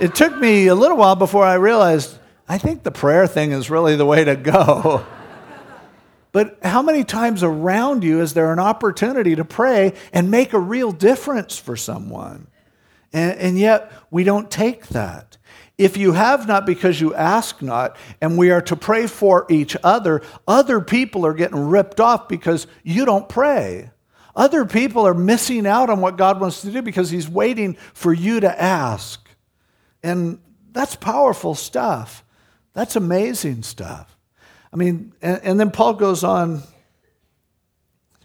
it 0.00 0.14
took 0.14 0.34
me 0.38 0.68
a 0.68 0.74
little 0.74 0.96
while 0.96 1.16
before 1.16 1.44
I 1.44 1.56
realized 1.56 2.18
I 2.48 2.58
think 2.58 2.82
the 2.82 2.90
prayer 2.90 3.26
thing 3.26 3.52
is 3.52 3.68
really 3.68 3.94
the 3.96 4.06
way 4.06 4.24
to 4.24 4.34
go. 4.34 5.04
but 6.32 6.58
how 6.62 6.80
many 6.80 7.04
times 7.04 7.42
around 7.42 8.02
you 8.04 8.22
is 8.22 8.32
there 8.32 8.52
an 8.52 8.58
opportunity 8.58 9.36
to 9.36 9.44
pray 9.44 9.92
and 10.12 10.30
make 10.30 10.54
a 10.54 10.58
real 10.58 10.90
difference 10.90 11.58
for 11.58 11.76
someone? 11.76 12.46
And, 13.12 13.38
and 13.38 13.58
yet 13.58 13.92
we 14.10 14.24
don't 14.24 14.50
take 14.50 14.88
that. 14.88 15.36
If 15.76 15.96
you 15.96 16.12
have 16.12 16.48
not 16.48 16.66
because 16.66 17.00
you 17.00 17.14
ask 17.14 17.62
not, 17.62 17.96
and 18.20 18.36
we 18.36 18.50
are 18.50 18.62
to 18.62 18.74
pray 18.74 19.06
for 19.06 19.46
each 19.48 19.76
other, 19.84 20.22
other 20.46 20.80
people 20.80 21.24
are 21.24 21.34
getting 21.34 21.68
ripped 21.68 22.00
off 22.00 22.28
because 22.28 22.66
you 22.82 23.04
don't 23.04 23.28
pray. 23.28 23.90
Other 24.34 24.64
people 24.64 25.06
are 25.06 25.14
missing 25.14 25.66
out 25.66 25.90
on 25.90 26.00
what 26.00 26.16
God 26.16 26.40
wants 26.40 26.62
to 26.62 26.70
do 26.70 26.82
because 26.82 27.10
He's 27.10 27.28
waiting 27.28 27.74
for 27.92 28.12
you 28.12 28.40
to 28.40 28.60
ask. 28.60 29.28
And 30.02 30.40
that's 30.72 30.96
powerful 30.96 31.54
stuff. 31.54 32.24
That's 32.78 32.94
amazing 32.94 33.64
stuff. 33.64 34.16
I 34.72 34.76
mean, 34.76 35.12
and, 35.20 35.40
and 35.42 35.58
then 35.58 35.72
Paul 35.72 35.94
goes 35.94 36.22
on. 36.22 36.62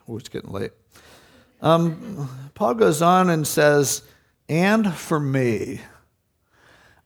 Oh, 0.07 0.15
it's 0.15 0.29
getting 0.29 0.51
late. 0.51 0.69
Um, 1.59 2.29
Paul 2.53 2.75
goes 2.75 3.01
on 3.01 3.31
and 3.31 3.47
says, 3.47 4.03
and 4.47 4.93
for 4.93 5.19
me. 5.19 5.81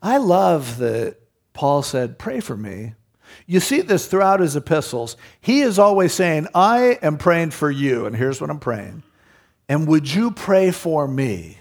I 0.02 0.18
love 0.18 0.78
that 0.80 1.20
Paul 1.54 1.84
said, 1.84 2.20
pray 2.20 2.42
for 2.42 2.58
me. 2.58 2.96
You 3.46 3.62
see 3.62 3.80
this 3.80 4.08
throughout 4.08 4.42
his 4.42 4.58
epistles. 4.58 5.16
He 5.40 5.62
is 5.62 5.80
always 5.80 6.12
saying, 6.12 6.48
I 6.54 7.00
am 7.02 7.18
praying 7.18 7.52
for 7.52 7.72
you, 7.72 8.06
and 8.06 8.14
here's 8.14 8.42
what 8.42 8.50
I'm 8.50 8.60
praying. 8.60 9.04
And 9.70 9.88
would 9.88 10.14
you 10.14 10.32
pray 10.32 10.72
for 10.72 11.08
me? 11.08 11.60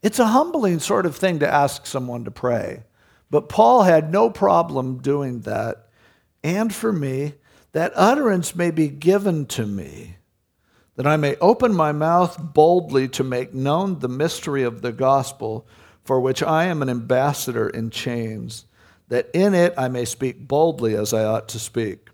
It's 0.00 0.20
a 0.20 0.28
humbling 0.28 0.78
sort 0.78 1.06
of 1.06 1.16
thing 1.16 1.40
to 1.40 1.52
ask 1.52 1.86
someone 1.86 2.24
to 2.24 2.30
pray. 2.30 2.84
But 3.30 3.48
Paul 3.48 3.82
had 3.82 4.10
no 4.10 4.30
problem 4.30 4.98
doing 4.98 5.40
that. 5.40 5.88
And 6.42 6.74
for 6.74 6.92
me, 6.92 7.34
that 7.72 7.92
utterance 7.94 8.54
may 8.54 8.70
be 8.70 8.88
given 8.88 9.46
to 9.46 9.66
me, 9.66 10.16
that 10.96 11.06
I 11.06 11.16
may 11.16 11.36
open 11.36 11.74
my 11.74 11.92
mouth 11.92 12.38
boldly 12.40 13.08
to 13.08 13.24
make 13.24 13.52
known 13.52 13.98
the 13.98 14.08
mystery 14.08 14.62
of 14.62 14.80
the 14.80 14.92
gospel, 14.92 15.66
for 16.04 16.20
which 16.20 16.42
I 16.42 16.64
am 16.64 16.80
an 16.80 16.88
ambassador 16.88 17.68
in 17.68 17.90
chains, 17.90 18.64
that 19.08 19.28
in 19.34 19.54
it 19.54 19.74
I 19.76 19.88
may 19.88 20.04
speak 20.04 20.48
boldly 20.48 20.94
as 20.94 21.12
I 21.12 21.24
ought 21.24 21.48
to 21.50 21.58
speak. 21.58 22.08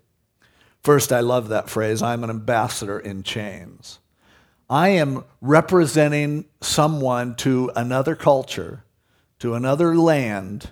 First, 0.83 1.11
I 1.11 1.21
love 1.21 1.47
that 1.49 1.69
phrase 1.69 2.01
I'm 2.01 2.23
an 2.23 2.29
ambassador 2.29 2.99
in 2.99 3.23
chains. 3.23 3.99
I 4.69 4.89
am 4.89 5.23
representing 5.41 6.45
someone 6.61 7.35
to 7.37 7.71
another 7.75 8.15
culture, 8.15 8.83
to 9.39 9.53
another 9.53 9.95
land 9.95 10.71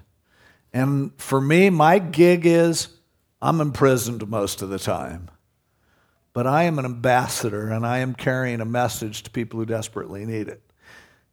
and 0.74 1.12
for 1.18 1.40
me, 1.40 1.70
my 1.70 2.00
gig 2.00 2.46
is 2.46 2.88
I'm 3.42 3.62
imprisoned 3.62 4.28
most 4.28 4.62
of 4.62 4.70
the 4.70 4.80
time. 4.80 5.30
But 6.34 6.48
I 6.48 6.64
am 6.64 6.80
an 6.80 6.86
ambassador 6.86 7.70
and 7.70 7.86
I 7.86 8.00
am 8.00 8.16
carrying 8.16 8.60
a 8.60 8.66
message 8.66 9.22
to 9.24 9.30
people 9.30 9.60
who 9.60 9.66
desperately 9.66 10.26
need 10.26 10.48
it. 10.48 10.62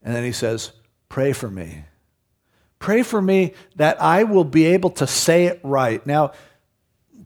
And 0.03 0.15
then 0.15 0.25
he 0.25 0.33
says, 0.33 0.73
Pray 1.09 1.33
for 1.33 1.51
me. 1.51 1.85
Pray 2.79 3.03
for 3.03 3.21
me 3.21 3.55
that 3.77 4.01
I 4.01 4.25
will 4.25 4.45
be 4.45 4.67
able 4.67 4.91
to 4.91 5.07
say 5.07 5.47
it 5.47 5.61
right. 5.63 6.05
Now, 6.07 6.33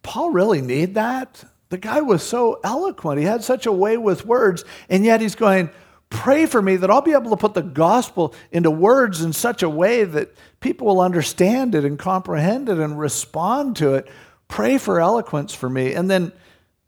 Paul 0.03 0.31
really 0.31 0.61
need 0.61 0.95
that? 0.95 1.45
The 1.69 1.79
guy 1.79 2.01
was 2.01 2.23
so 2.23 2.61
eloquent. 2.62 3.21
He 3.21 3.27
had 3.27 3.43
such 3.43 3.67
a 3.67 3.73
way 3.73 3.97
with 3.97 4.27
words, 4.27 4.65
and 4.89 5.05
yet 5.05 5.21
he's 5.21 5.35
going, 5.35 5.71
Pray 6.15 6.47
for 6.47 6.62
me 6.62 6.77
that 6.77 6.93
I'll 6.93 7.03
be 7.03 7.12
able 7.12 7.33
to 7.33 7.37
put 7.37 7.55
the 7.55 7.61
gospel 7.61 8.35
into 8.53 8.71
words 8.71 9.21
in 9.21 9.33
such 9.33 9.65
a 9.65 9.69
way 9.69 10.05
that 10.05 10.33
people 10.61 10.87
will 10.87 11.01
understand 11.01 11.75
it 11.75 11.85
and 11.85 11.99
comprehend 11.99 12.69
it 12.69 12.79
and 12.79 12.99
respond 12.99 13.75
to 13.77 13.95
it. 13.95 14.09
Pray 14.47 14.79
for 14.79 15.01
eloquence 15.01 15.53
for 15.53 15.69
me. 15.69 15.93
And 15.93 16.09
then, 16.09 16.33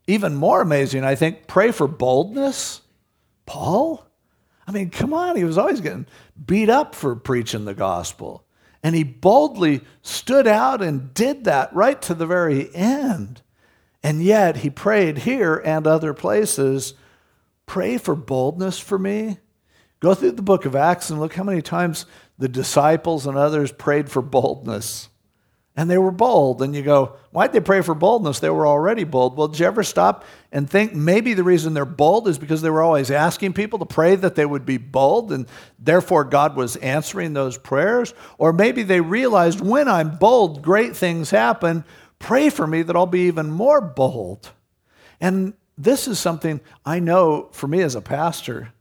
even 0.07 0.33
more 0.33 0.61
amazing, 0.61 1.03
I 1.03 1.15
think, 1.15 1.45
pray 1.45 1.71
for 1.71 1.89
boldness. 1.89 2.81
Paul? 3.45 4.07
I 4.65 4.71
mean, 4.71 4.89
come 4.89 5.13
on, 5.13 5.35
he 5.35 5.43
was 5.43 5.57
always 5.57 5.81
getting 5.81 6.07
beat 6.45 6.69
up 6.69 6.95
for 6.95 7.13
preaching 7.13 7.65
the 7.65 7.73
gospel. 7.73 8.45
And 8.81 8.95
he 8.95 9.03
boldly 9.03 9.81
stood 10.03 10.47
out 10.47 10.81
and 10.81 11.13
did 11.13 11.43
that 11.43 11.73
right 11.75 12.01
to 12.03 12.13
the 12.13 12.25
very 12.25 12.73
end. 12.73 13.41
And 14.01 14.23
yet 14.23 14.57
he 14.57 14.69
prayed 14.69 15.19
here 15.19 15.57
and 15.57 15.85
other 15.85 16.13
places 16.13 16.93
pray 17.67 17.99
for 17.99 18.15
boldness 18.15 18.79
for 18.79 18.97
me. 18.97 19.37
Go 19.99 20.15
through 20.15 20.31
the 20.31 20.41
book 20.41 20.65
of 20.65 20.75
Acts 20.75 21.11
and 21.11 21.19
look 21.19 21.35
how 21.35 21.43
many 21.43 21.61
times 21.61 22.07
the 22.39 22.49
disciples 22.49 23.27
and 23.27 23.37
others 23.37 23.71
prayed 23.71 24.09
for 24.09 24.23
boldness 24.23 25.09
and 25.77 25.91
they 25.91 25.99
were 25.99 26.11
bold. 26.11 26.63
And 26.63 26.75
you 26.75 26.81
go, 26.81 27.15
why'd 27.29 27.53
they 27.53 27.59
pray 27.59 27.81
for 27.81 27.93
boldness? 27.93 28.39
They 28.39 28.49
were 28.49 28.65
already 28.65 29.03
bold. 29.03 29.37
Well, 29.37 29.47
did 29.47 29.59
you 29.59 29.67
ever 29.67 29.83
stop 29.83 30.25
and 30.51 30.67
think 30.67 30.95
maybe 30.95 31.35
the 31.35 31.43
reason 31.43 31.75
they're 31.75 31.85
bold 31.85 32.27
is 32.27 32.39
because 32.39 32.63
they 32.63 32.71
were 32.71 32.81
always 32.81 33.11
asking 33.11 33.53
people 33.53 33.77
to 33.79 33.85
pray 33.85 34.15
that 34.15 34.33
they 34.33 34.45
would 34.45 34.65
be 34.65 34.77
bold, 34.77 35.31
and 35.31 35.45
therefore 35.77 36.23
God 36.23 36.55
was 36.55 36.77
answering 36.77 37.33
those 37.33 37.59
prayers? 37.59 38.15
Or 38.39 38.51
maybe 38.51 38.81
they 38.81 39.01
realized 39.01 39.61
when 39.61 39.87
I'm 39.87 40.17
bold, 40.17 40.63
great 40.63 40.97
things 40.97 41.29
happen. 41.29 41.85
Pray 42.17 42.49
for 42.49 42.65
me 42.65 42.81
that 42.81 42.95
I'll 42.95 43.05
be 43.05 43.27
even 43.27 43.51
more 43.51 43.79
bold. 43.79 44.51
And 45.21 45.53
this 45.77 46.07
is 46.07 46.19
something 46.19 46.59
I 46.85 46.99
know 46.99 47.49
for 47.51 47.67
me 47.67 47.81
as 47.81 47.95
a 47.95 48.01
pastor. 48.01 48.73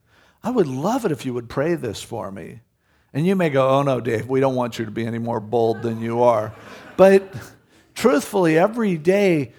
I 0.43 0.51
would 0.51 0.67
love 0.67 1.05
it 1.05 1.13
if 1.13 1.27
you 1.27 1.35
would 1.35 1.49
pray 1.49 1.75
this 1.75 2.03
for 2.03 2.31
me. 2.31 2.61
And 3.13 3.27
you 3.27 3.37
may 3.37 3.51
go, 3.51 3.69
oh 3.69 3.83
no, 3.83 4.01
Dave, 4.01 4.29
we 4.29 4.41
don't 4.41 4.55
want 4.55 4.79
you 4.79 4.85
to 4.85 4.91
be 4.91 5.07
any 5.07 5.19
more 5.19 5.41
bold 5.41 5.83
than 5.83 6.01
you 6.01 6.23
are. 6.23 6.55
But 6.97 7.35
truthfully, 7.95 8.59
every 8.59 8.97
day, 8.97 9.53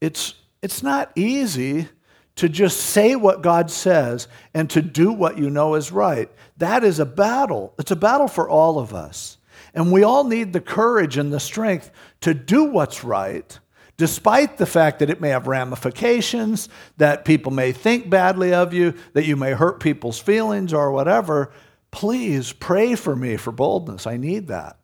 it's, 0.00 0.34
it's 0.62 0.82
not 0.82 1.10
easy 1.16 1.88
to 2.36 2.48
just 2.48 2.78
say 2.78 3.16
what 3.16 3.42
God 3.42 3.70
says 3.70 4.28
and 4.52 4.68
to 4.70 4.82
do 4.82 5.12
what 5.12 5.38
you 5.38 5.48
know 5.48 5.74
is 5.74 5.90
right. 5.90 6.30
That 6.58 6.84
is 6.84 7.00
a 7.00 7.06
battle. 7.06 7.74
It's 7.78 7.90
a 7.90 7.96
battle 7.96 8.28
for 8.28 8.48
all 8.48 8.78
of 8.78 8.94
us. 8.94 9.38
And 9.74 9.90
we 9.90 10.02
all 10.02 10.24
need 10.24 10.52
the 10.52 10.60
courage 10.60 11.16
and 11.16 11.32
the 11.32 11.40
strength 11.40 11.90
to 12.20 12.34
do 12.34 12.64
what's 12.64 13.04
right, 13.04 13.58
despite 13.96 14.58
the 14.58 14.66
fact 14.66 14.98
that 14.98 15.10
it 15.10 15.20
may 15.20 15.30
have 15.30 15.46
ramifications, 15.46 16.68
that 16.98 17.24
people 17.24 17.52
may 17.52 17.72
think 17.72 18.10
badly 18.10 18.52
of 18.52 18.74
you, 18.74 18.94
that 19.14 19.26
you 19.26 19.36
may 19.36 19.52
hurt 19.52 19.80
people's 19.80 20.18
feelings 20.18 20.72
or 20.72 20.92
whatever. 20.92 21.50
Please 21.90 22.52
pray 22.52 22.94
for 22.94 23.16
me 23.16 23.36
for 23.36 23.52
boldness. 23.52 24.06
I 24.06 24.16
need 24.16 24.48
that. 24.48 24.76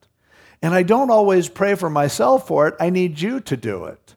And 0.63 0.75
I 0.75 0.83
don't 0.83 1.11
always 1.11 1.49
pray 1.49 1.75
for 1.75 1.91
myself 1.91 2.47
for 2.47 2.69
it, 2.69 2.75
I 2.81 2.91
need 2.91 3.21
you 3.21 3.41
to 3.41 3.57
do 3.57 3.85
it. 3.87 4.15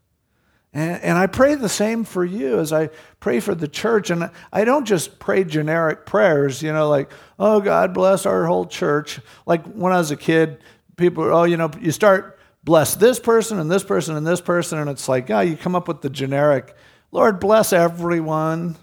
And, 0.74 1.02
and, 1.02 1.18
I 1.18 1.28
pray 1.28 1.56
the 1.56 1.70
same 1.70 2.04
for 2.04 2.26
you 2.26 2.60
as 2.60 2.74
I 2.74 2.90
pray 3.22 3.40
for 3.40 3.56
the 3.56 3.68
church. 3.68 4.10
And 4.10 4.30
I 4.52 4.66
don't 4.66 4.84
just 4.84 5.20
pray 5.20 5.46
generic 5.46 6.06
prayers, 6.06 6.62
you 6.62 6.74
know, 6.74 6.90
like, 6.90 7.14
oh, 7.40 7.62
God 7.62 7.94
bless 7.94 8.26
our 8.26 8.46
whole 8.46 8.66
church. 8.66 9.22
Like 9.46 9.66
when 9.68 9.94
I 9.94 9.98
was 9.98 10.12
a 10.12 10.18
kid, 10.18 10.62
people, 10.98 11.24
oh, 11.24 11.46
you 11.46 11.56
know, 11.56 11.72
you 11.80 11.94
start 11.94 12.35
bless 12.66 12.96
this 12.96 13.20
person 13.20 13.60
and 13.60 13.72
this 13.72 13.84
person 13.84 14.18
and 14.18 14.28
this 14.28 14.42
person. 14.42 14.80
And 14.80 14.90
it's 14.90 15.08
like, 15.08 15.30
yeah, 15.30 15.38
oh, 15.38 15.42
you 15.42 15.56
come 15.56 15.76
up 15.76 15.88
with 15.88 16.02
the 16.02 16.10
generic, 16.10 16.76
Lord, 17.12 17.40
bless 17.40 17.72
everyone. 17.72 18.76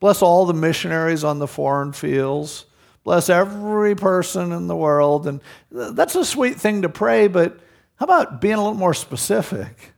Bless 0.00 0.22
all 0.22 0.46
the 0.46 0.54
missionaries 0.54 1.24
on 1.24 1.38
the 1.38 1.48
foreign 1.48 1.92
fields 1.92 2.66
bless 3.08 3.30
every 3.30 3.94
person 3.94 4.52
in 4.52 4.66
the 4.66 4.76
world. 4.76 5.26
And 5.26 5.40
that's 5.70 6.14
a 6.14 6.26
sweet 6.26 6.60
thing 6.60 6.82
to 6.82 6.90
pray, 6.90 7.26
but 7.26 7.58
how 7.96 8.04
about 8.04 8.38
being 8.38 8.52
a 8.52 8.58
little 8.58 8.74
more 8.74 8.92
specific? 8.92 9.94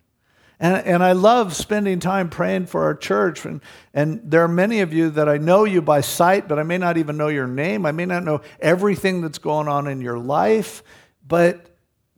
And, 0.60 0.86
and 0.86 1.02
I 1.02 1.10
love 1.10 1.56
spending 1.56 1.98
time 1.98 2.30
praying 2.30 2.66
for 2.66 2.84
our 2.84 2.94
church. 2.94 3.44
And, 3.46 3.62
and 3.92 4.20
there 4.24 4.44
are 4.44 4.48
many 4.48 4.78
of 4.78 4.92
you 4.92 5.10
that 5.10 5.28
I 5.28 5.38
know 5.38 5.64
you 5.64 5.82
by 5.82 6.02
sight, 6.02 6.46
but 6.46 6.60
I 6.60 6.62
may 6.62 6.78
not 6.78 6.98
even 6.98 7.16
know 7.16 7.26
your 7.26 7.48
name. 7.48 7.84
I 7.84 7.90
may 7.90 8.06
not 8.06 8.22
know 8.22 8.42
everything 8.60 9.22
that's 9.22 9.38
going 9.38 9.66
on 9.66 9.88
in 9.88 10.00
your 10.00 10.18
life. 10.20 10.84
But, 11.26 11.66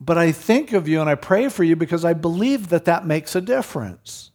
but 0.04 0.18
I 0.18 0.32
think 0.32 0.72
of 0.72 0.88
you 0.88 1.00
and 1.00 1.08
I 1.08 1.14
pray 1.14 1.48
for 1.48 1.62
you 1.62 1.76
because 1.76 2.04
I 2.04 2.12
believe 2.12 2.70
that 2.70 2.86
that 2.86 3.06
makes 3.06 3.36
a 3.36 3.40
difference. 3.40 4.32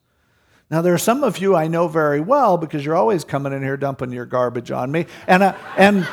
Now, 0.71 0.81
there 0.81 0.93
are 0.93 0.97
some 0.97 1.25
of 1.25 1.39
you 1.39 1.57
I 1.57 1.67
know 1.67 1.89
very 1.89 2.21
well 2.21 2.57
because 2.57 2.85
you're 2.85 2.95
always 2.95 3.25
coming 3.25 3.51
in 3.51 3.61
here 3.61 3.75
dumping 3.75 4.13
your 4.13 4.25
garbage 4.25 4.71
on 4.71 4.91
me. 4.91 5.07
And, 5.27 5.43
uh, 5.43 5.57
and 5.75 6.07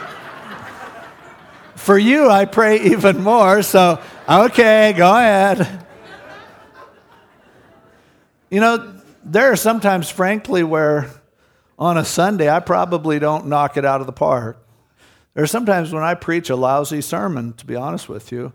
for 1.77 1.97
you, 1.97 2.29
I 2.29 2.47
pray 2.47 2.81
even 2.81 3.23
more. 3.23 3.63
So, 3.63 4.03
okay, 4.29 4.93
go 4.97 5.09
ahead. 5.09 5.87
You 8.51 8.61
know, 8.61 9.01
there 9.25 9.53
are 9.53 9.57
sometimes, 9.57 10.11
frankly, 10.11 10.65
where 10.65 11.11
on 11.79 11.97
a 11.97 12.05
Sunday 12.05 12.51
I 12.51 12.59
probably 12.59 13.21
don't 13.21 13.47
knock 13.47 13.77
it 13.77 13.85
out 13.85 14.01
of 14.01 14.07
the 14.07 14.13
park. 14.13 14.67
There 15.35 15.45
are 15.45 15.49
sometimes 15.49 15.93
when 15.93 16.03
I 16.03 16.15
preach 16.15 16.51
a 16.51 16.57
lousy 16.57 17.01
sermon, 17.01 17.53
to 17.55 17.67
be 17.67 17.77
honest 17.77 18.09
with 18.09 18.33
you. 18.33 18.53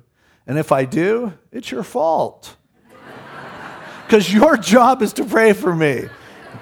And 0.49 0.57
if 0.57 0.71
I 0.71 0.85
do, 0.85 1.31
it's 1.51 1.69
your 1.69 1.83
fault. 1.83 2.55
Because 4.07 4.33
your 4.33 4.57
job 4.57 5.03
is 5.03 5.13
to 5.13 5.23
pray 5.23 5.53
for 5.53 5.75
me, 5.75 6.05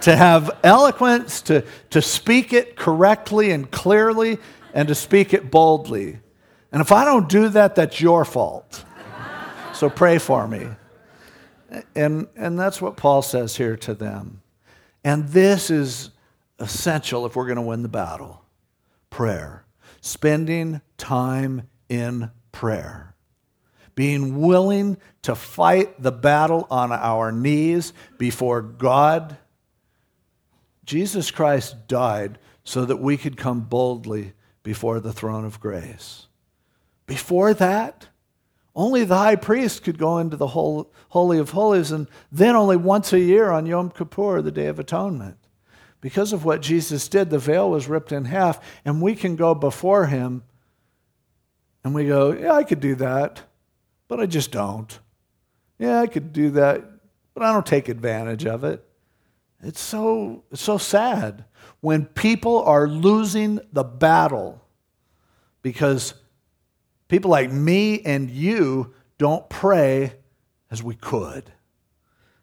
to 0.02 0.14
have 0.14 0.60
eloquence, 0.62 1.40
to, 1.44 1.64
to 1.92 2.02
speak 2.02 2.52
it 2.52 2.76
correctly 2.76 3.52
and 3.52 3.72
clearly, 3.72 4.40
and 4.74 4.90
to 4.90 4.94
speak 4.94 5.34
it 5.34 5.50
boldly. 5.50 6.20
And 6.74 6.82
if 6.82 6.92
I 6.92 7.06
don't 7.06 7.30
do 7.30 7.48
that, 7.48 7.76
that's 7.76 8.02
your 8.02 8.26
fault. 8.26 8.84
so 9.74 9.90
pray 9.90 10.18
for 10.18 10.50
me. 10.50 10.68
And, 11.96 12.28
and 12.36 12.60
that's 12.60 12.82
what 12.82 12.98
Paul 12.98 13.22
says 13.22 13.56
here 13.56 13.78
to 13.78 13.94
them. 13.94 14.42
And 15.06 15.30
this 15.30 15.70
is 15.70 16.10
essential 16.60 17.26
if 17.26 17.38
we're 17.38 17.46
going 17.46 17.56
to 17.56 17.62
win 17.62 17.84
the 17.84 17.88
battle 17.88 18.44
prayer. 19.10 19.64
Spending 20.02 20.82
time 20.98 21.70
in 21.88 22.32
prayer. 22.52 23.14
Being 23.98 24.39
willing 24.39 24.98
to 25.24 25.34
fight 25.34 26.00
the 26.00 26.12
battle 26.12 26.68
on 26.70 26.91
our 26.91 27.32
knees 27.32 27.93
before 28.20 28.62
God. 28.62 29.38
Jesus 30.86 31.32
Christ 31.32 31.88
died 31.88 32.38
so 32.64 32.86
that 32.86 32.98
we 32.98 33.18
could 33.18 33.38
come 33.38 33.62
boldly 33.62 34.34
before 34.62 35.00
the 35.00 35.12
throne 35.12 35.45
of 35.45 35.60
grace. 35.60 36.28
Before 37.08 37.56
that, 37.56 38.10
only 38.76 39.04
the 39.04 39.18
high 39.18 39.36
priest 39.36 39.82
could 39.82 39.98
go 39.98 40.20
into 40.20 40.38
the 40.38 40.45
Holy 40.45 41.39
of 41.39 41.50
Holies, 41.50 41.91
and 41.91 42.08
then 42.32 42.56
only 42.56 42.78
once 42.78 43.14
a 43.14 43.20
year 43.20 43.50
on 43.50 43.66
Yom 43.66 43.89
Kippur, 43.89 44.43
the 44.43 44.52
Day 44.52 44.68
of 44.68 44.78
Atonement. 44.78 45.38
Because 46.02 46.34
of 46.34 46.45
what 46.45 46.62
Jesus 46.62 47.08
did, 47.08 47.32
the 47.32 47.39
veil 47.39 47.72
was 47.72 47.88
ripped 47.88 48.12
in 48.12 48.26
half, 48.26 48.64
and 48.86 49.02
we 49.02 49.16
can 49.16 49.36
go 49.36 49.56
before 49.56 50.06
him 50.06 50.43
and 51.84 51.95
we 51.95 52.06
go, 52.06 52.34
Yeah, 52.34 52.52
I 52.52 52.64
could 52.64 52.80
do 52.80 52.93
that, 52.95 53.41
but 54.08 54.20
I 54.20 54.26
just 54.26 54.51
don't. 54.51 54.99
Yeah, 55.80 55.99
I 55.99 56.08
could 56.08 56.34
do 56.34 56.51
that, 56.51 56.84
but 57.34 57.43
I 57.43 57.51
don't 57.51 57.66
take 57.66 57.89
advantage 57.89 58.45
of 58.45 58.64
it. 58.64 58.84
It's 59.62 59.82
so, 59.82 60.43
it's 60.51 60.62
so 60.62 60.78
sad 60.78 61.45
when 61.82 62.05
people 62.05 62.64
are 62.64 62.88
losing 62.88 63.60
the 63.72 63.84
battle 63.84 64.62
because 65.62 66.14
People 67.08 67.32
like 67.32 67.51
me 67.51 68.01
and 68.01 68.30
you 68.30 68.93
don't 69.18 69.47
pray 69.49 70.14
as 70.70 70.84
we 70.84 70.95
could, 70.95 71.51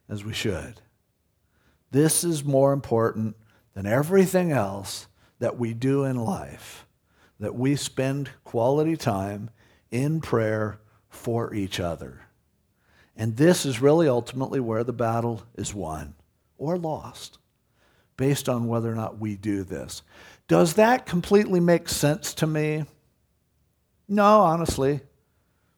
as 0.08 0.24
we 0.24 0.32
should. 0.32 0.80
This 1.90 2.24
is 2.24 2.44
more 2.44 2.72
important 2.72 3.36
than 3.74 3.86
everything 3.86 4.52
else 4.52 5.06
that 5.38 5.58
we 5.58 5.74
do 5.74 6.04
in 6.04 6.16
life, 6.16 6.86
that 7.38 7.54
we 7.54 7.76
spend 7.76 8.30
quality 8.42 8.96
time 8.96 9.50
in 9.90 10.20
prayer 10.20 10.80
for 11.14 11.54
each 11.54 11.80
other. 11.80 12.22
And 13.16 13.36
this 13.36 13.64
is 13.64 13.80
really 13.80 14.08
ultimately 14.08 14.60
where 14.60 14.84
the 14.84 14.92
battle 14.92 15.44
is 15.54 15.72
won 15.72 16.14
or 16.58 16.76
lost, 16.76 17.38
based 18.16 18.48
on 18.48 18.66
whether 18.66 18.90
or 18.90 18.96
not 18.96 19.18
we 19.18 19.36
do 19.36 19.62
this. 19.62 20.02
Does 20.48 20.74
that 20.74 21.06
completely 21.06 21.60
make 21.60 21.88
sense 21.88 22.34
to 22.34 22.46
me? 22.46 22.84
No, 24.08 24.40
honestly. 24.40 25.00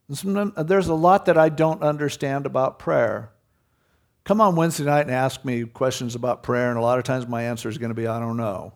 There's 0.08 0.88
a 0.88 0.94
lot 0.94 1.26
that 1.26 1.36
I 1.36 1.48
don't 1.48 1.82
understand 1.82 2.46
about 2.46 2.78
prayer. 2.78 3.30
Come 4.24 4.40
on 4.40 4.56
Wednesday 4.56 4.84
night 4.84 5.02
and 5.02 5.10
ask 5.10 5.44
me 5.44 5.64
questions 5.64 6.14
about 6.14 6.42
prayer, 6.42 6.70
and 6.70 6.78
a 6.78 6.82
lot 6.82 6.98
of 6.98 7.04
times 7.04 7.26
my 7.28 7.44
answer 7.44 7.68
is 7.68 7.78
going 7.78 7.90
to 7.90 7.94
be, 7.94 8.06
I 8.06 8.18
don't 8.18 8.36
know. 8.36 8.72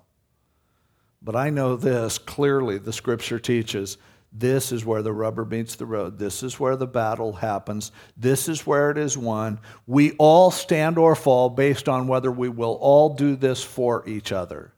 But 1.23 1.37
I 1.37 1.51
know 1.51 1.77
this 1.77 2.19
clearly, 2.19 2.79
the 2.79 2.93
scripture 2.93 3.39
teaches 3.39 3.97
This 4.33 4.71
is 4.71 4.85
where 4.85 5.03
the 5.03 5.13
rubber 5.13 5.45
meets 5.45 5.75
the 5.75 5.87
road. 5.87 6.19
This 6.19 6.43
is 6.43 6.61
where 6.61 6.77
the 6.77 6.87
battle 6.87 7.33
happens. 7.33 7.91
This 8.17 8.49
is 8.49 8.67
where 8.67 8.91
it 8.91 8.99
is 8.99 9.19
won. 9.19 9.59
We 9.87 10.13
all 10.13 10.51
stand 10.53 10.99
or 10.99 11.17
fall 11.17 11.51
based 11.51 11.89
on 11.89 12.07
whether 12.07 12.31
we 12.31 12.49
will 12.49 12.79
all 12.81 13.15
do 13.15 13.35
this 13.35 13.63
for 13.63 14.09
each 14.09 14.31
other. 14.31 14.73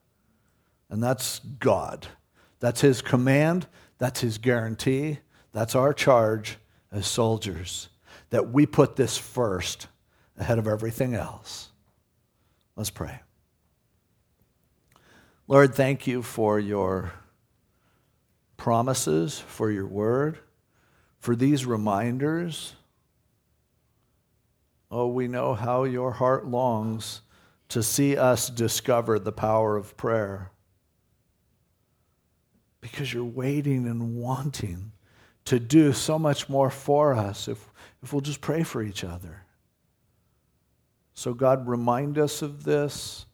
And 0.89 1.03
that's 1.03 1.39
God. 1.39 2.07
That's 2.61 2.81
His 2.81 3.03
command. 3.03 3.67
That's 3.99 4.21
His 4.21 4.39
guarantee. 4.39 5.19
That's 5.53 5.75
our 5.75 5.93
charge 5.93 6.57
as 6.91 7.07
soldiers 7.07 7.91
that 8.31 8.51
we 8.51 8.65
put 8.65 8.97
this 8.97 9.19
first 9.19 9.87
ahead 10.39 10.59
of 10.59 10.67
everything 10.67 11.15
else. 11.15 11.69
Let's 12.75 12.91
pray. 12.91 13.21
Lord, 15.47 15.75
thank 15.75 16.07
you 16.07 16.23
for 16.23 16.59
your 16.59 17.13
promises, 18.63 19.41
for 19.41 19.73
your 19.73 19.89
word, 19.89 20.39
for 21.19 21.35
these 21.35 21.67
reminders. 21.67 22.77
Oh, 24.89 25.09
we 25.09 25.27
know 25.27 25.55
how 25.55 25.83
your 25.83 26.13
heart 26.13 26.47
longs 26.47 27.23
to 27.71 27.83
see 27.83 28.17
us 28.17 28.49
discover 28.49 29.19
the 29.19 29.33
power 29.33 29.77
of 29.77 29.97
prayer 29.97 30.53
because 32.81 33.13
you're 33.13 33.25
waiting 33.25 33.85
and 33.89 34.15
wanting 34.15 34.93
to 35.47 35.59
do 35.59 35.93
so 35.93 36.17
much 36.17 36.49
more 36.49 36.71
for 36.71 37.15
us 37.15 37.49
if, 37.49 37.69
if 38.01 38.13
we'll 38.13 38.21
just 38.21 38.41
pray 38.41 38.63
for 38.63 38.81
each 38.81 39.03
other. 39.03 39.43
So, 41.15 41.35
God, 41.35 41.67
remind 41.67 42.17
us 42.17 42.43
of 42.43 42.63
this 42.63 43.27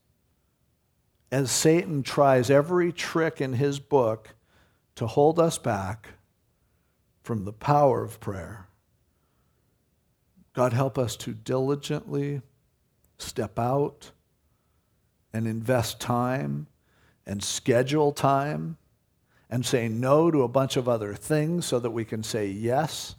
as 1.30 1.50
Satan 1.50 2.02
tries 2.02 2.48
every 2.48 2.92
trick 2.92 3.42
in 3.42 3.52
his 3.52 3.78
book 3.78 4.30
to 4.98 5.06
hold 5.06 5.38
us 5.38 5.58
back 5.58 6.08
from 7.22 7.44
the 7.44 7.52
power 7.52 8.02
of 8.02 8.18
prayer. 8.18 8.66
God, 10.54 10.72
help 10.72 10.98
us 10.98 11.14
to 11.18 11.32
diligently 11.32 12.42
step 13.16 13.60
out 13.60 14.10
and 15.32 15.46
invest 15.46 16.00
time 16.00 16.66
and 17.24 17.40
schedule 17.44 18.10
time 18.10 18.76
and 19.48 19.64
say 19.64 19.88
no 19.88 20.32
to 20.32 20.42
a 20.42 20.48
bunch 20.48 20.76
of 20.76 20.88
other 20.88 21.14
things 21.14 21.64
so 21.64 21.78
that 21.78 21.92
we 21.92 22.04
can 22.04 22.24
say 22.24 22.48
yes 22.48 23.14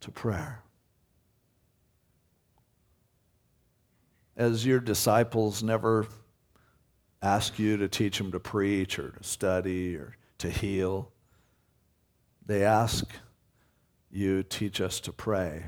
to 0.00 0.10
prayer. 0.10 0.60
As 4.36 4.66
your 4.66 4.80
disciples 4.80 5.62
never 5.62 6.06
ask 7.22 7.58
you 7.58 7.78
to 7.78 7.88
teach 7.88 8.18
them 8.18 8.32
to 8.32 8.38
preach 8.38 8.98
or 8.98 9.12
to 9.12 9.24
study 9.24 9.96
or 9.96 10.14
to 10.38 10.50
heal, 10.50 11.10
they 12.44 12.64
ask 12.64 13.06
you, 14.10 14.42
teach 14.42 14.80
us 14.80 15.00
to 15.00 15.12
pray. 15.12 15.66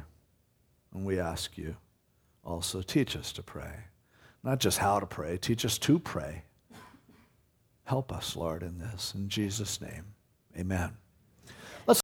And 0.95 1.05
we 1.05 1.19
ask 1.19 1.59
you 1.59 1.77
also, 2.45 2.81
teach 2.83 3.17
us 3.17 3.33
to 3.35 3.43
pray. 3.43 3.75
Not 4.43 4.59
just 4.59 4.79
how 4.79 5.01
to 5.01 5.07
pray, 5.07 5.37
teach 5.37 5.65
us 5.65 5.77
to 5.79 5.99
pray. 5.99 6.45
Help 7.85 8.13
us, 8.13 8.37
Lord, 8.37 8.63
in 8.63 8.79
this. 8.79 9.15
In 9.15 9.29
Jesus' 9.29 9.81
name, 9.81 10.15
amen. 10.57 10.97